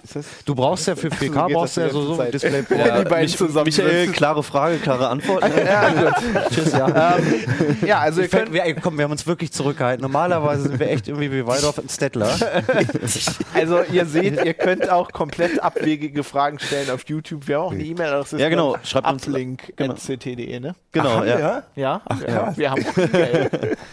ist 0.04 0.16
das 0.16 0.26
Du 0.46 0.56
brauchst 0.56 0.88
ja 0.88 0.96
für 0.96 1.10
4K 1.10 1.48
geht 1.48 1.56
brauchst 1.56 1.78
ja 1.78 1.90
so, 1.90 2.14
so 2.16 2.22
ein. 2.22 2.32
Display. 2.32 2.64
Ja, 2.70 3.00
die 3.04 3.10
beiden 3.10 3.22
Mich- 3.26 3.38
zusammen 3.38 3.66
Michael, 3.66 4.02
sitzen. 4.06 4.14
klare 4.14 4.44
Frage, 4.44 4.78
klare 4.78 5.10
Antwort. 5.10 5.44
Ja, 5.66 5.90
gut. 5.90 6.14
Tschüss, 6.52 6.72
ja. 6.72 7.18
ähm, 7.18 7.78
ja, 7.86 8.00
also 8.00 8.22
ihr 8.22 8.30
könnt, 8.30 8.54
wir, 8.54 8.64
ey, 8.64 8.74
komm, 8.76 8.98
wir 8.98 9.04
haben 9.04 9.12
uns 9.12 9.28
wirklich 9.28 9.52
zurückgehalten. 9.52 10.02
Normalerweise 10.02 10.64
sind 10.64 10.80
wir 10.80 10.90
echt 10.90 11.08
irgendwie 11.10 11.32
wie 11.32 11.46
Waldorf 11.46 11.78
und 11.80 11.92
Stettler. 11.92 12.30
also 13.54 13.82
ihr 13.92 14.06
seht, 14.06 14.44
ihr 14.44 14.54
könnt 14.54 14.90
auch 14.90 15.12
komplett 15.12 15.62
abwegige 15.62 16.24
Fragen 16.24 16.60
stellen 16.60 16.90
auf 16.90 17.04
YouTube. 17.08 17.48
Wir 17.48 17.58
haben 17.58 17.64
auch 17.66 17.72
eine 17.74 17.84
E-Mail-Adresse. 17.84 18.40
Ja, 18.40 18.50
genau. 18.50 18.78
Schreibt 18.84 19.08
uns- 19.12 19.26
Genau. 19.26 19.94
uplink.ct.de, 19.94 20.60
ne? 20.60 20.76
Genau, 20.92 21.24
ja. 21.24 21.40
ja? 21.40 21.64
Ja, 21.76 22.02
ja. 22.28 22.54
wir 22.58 22.72
haben 22.72 22.86
auch. 22.86 22.96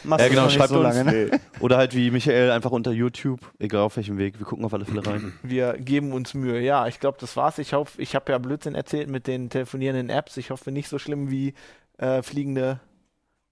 Machst 0.05 0.25
Ja, 0.25 0.29
genau, 0.29 0.49
schreibt 0.49 0.69
so 0.71 0.81
uns. 0.81 0.95
lange, 0.97 1.05
ne? 1.05 1.31
Oder 1.61 1.77
halt 1.79 1.95
wie 1.95 2.11
Michael 2.11 2.51
einfach 2.53 2.71
unter 2.71 2.93
YouTube, 2.93 3.41
egal 3.59 3.83
auf 3.83 3.97
welchem 3.97 4.19
Weg. 4.19 4.39
Wir 4.39 4.47
gucken 4.47 4.65
auf 4.65 4.73
alle 4.73 4.85
Fälle 4.85 5.05
rein. 5.05 5.26
Wir 5.43 5.75
geben 5.79 6.13
uns 6.13 6.35
Mühe. 6.35 6.61
Ja, 6.61 6.87
ich 6.87 7.01
glaube, 7.01 7.19
das 7.21 7.37
war's. 7.37 7.59
Ich 7.59 7.73
hoffe, 7.73 8.01
ich 8.01 8.15
habe 8.15 8.33
ja 8.33 8.39
Blödsinn 8.39 8.75
erzählt 8.75 9.09
mit 9.11 9.27
den 9.27 9.51
telefonierenden 9.51 10.11
Apps. 10.11 10.37
Ich 10.37 10.51
hoffe 10.51 10.71
nicht 10.73 10.89
so 10.89 10.99
schlimm 10.99 11.31
wie 11.31 11.55
äh, 11.99 12.23
fliegende 12.23 12.81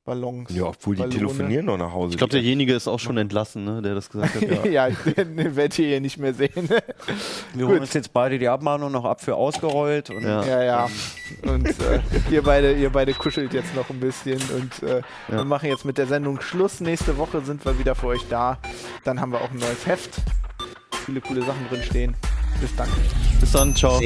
Ballons. 0.06 0.50
Ja, 0.54 0.64
obwohl 0.64 0.96
die 0.96 1.00
Ballone. 1.02 1.16
telefonieren 1.18 1.64
noch 1.64 1.78
nach 1.78 1.92
Hause. 1.92 2.10
Ich 2.10 2.18
glaube, 2.18 2.32
derjenige 2.32 2.74
ist 2.74 2.86
auch 2.88 3.00
schon 3.00 3.16
entlassen, 3.16 3.64
ne, 3.64 3.80
der 3.80 3.94
das 3.94 4.10
gesagt 4.10 4.34
hat. 4.34 4.42
Ja. 4.66 4.86
ja, 4.86 4.90
den 5.14 5.56
werdet 5.56 5.78
ihr 5.78 5.86
hier 5.88 6.00
nicht 6.02 6.18
mehr 6.18 6.34
sehen. 6.34 6.68
Wir 7.54 7.66
holen 7.66 7.80
uns 7.80 7.94
jetzt 7.94 8.12
beide 8.12 8.38
die 8.38 8.48
Abmahnung 8.48 8.92
noch 8.92 9.06
ab 9.06 9.22
für 9.22 9.34
ausgerollt. 9.34 10.10
Und 10.10 10.22
Ja. 10.22 10.44
Ja, 10.44 10.62
ja. 10.62 10.88
Und 11.46 11.66
äh, 11.68 12.00
ihr, 12.30 12.42
beide, 12.42 12.74
ihr 12.74 12.90
beide 12.90 13.14
kuschelt 13.14 13.54
jetzt 13.54 13.74
noch 13.74 13.88
ein 13.88 13.98
bisschen 13.98 14.38
und 14.54 14.82
äh, 14.86 14.98
Ja. 15.28 15.36
wir 15.38 15.44
machen 15.46 15.70
jetzt 15.70 15.86
mit 15.86 15.96
der 15.96 16.06
Sendung 16.06 16.38
Schluss. 16.42 16.80
Nächste 16.80 17.16
Woche 17.16 17.40
sind 17.40 17.64
wir 17.64 17.78
wieder 17.78 17.94
für 17.94 18.08
euch 18.08 18.26
da. 18.28 18.58
Dann 19.04 19.22
haben 19.22 19.32
wir 19.32 19.40
auch 19.40 19.50
ein 19.52 19.58
neues 19.58 19.86
Heft. 19.86 20.20
Viele 21.04 21.20
coole 21.20 21.42
Sachen 21.42 21.68
drin 21.68 21.82
stehen. 21.82 22.14
Bis 22.60 22.74
dann. 22.76 22.88
Bis 23.40 23.52
dann, 23.52 23.74
ciao. 23.74 24.00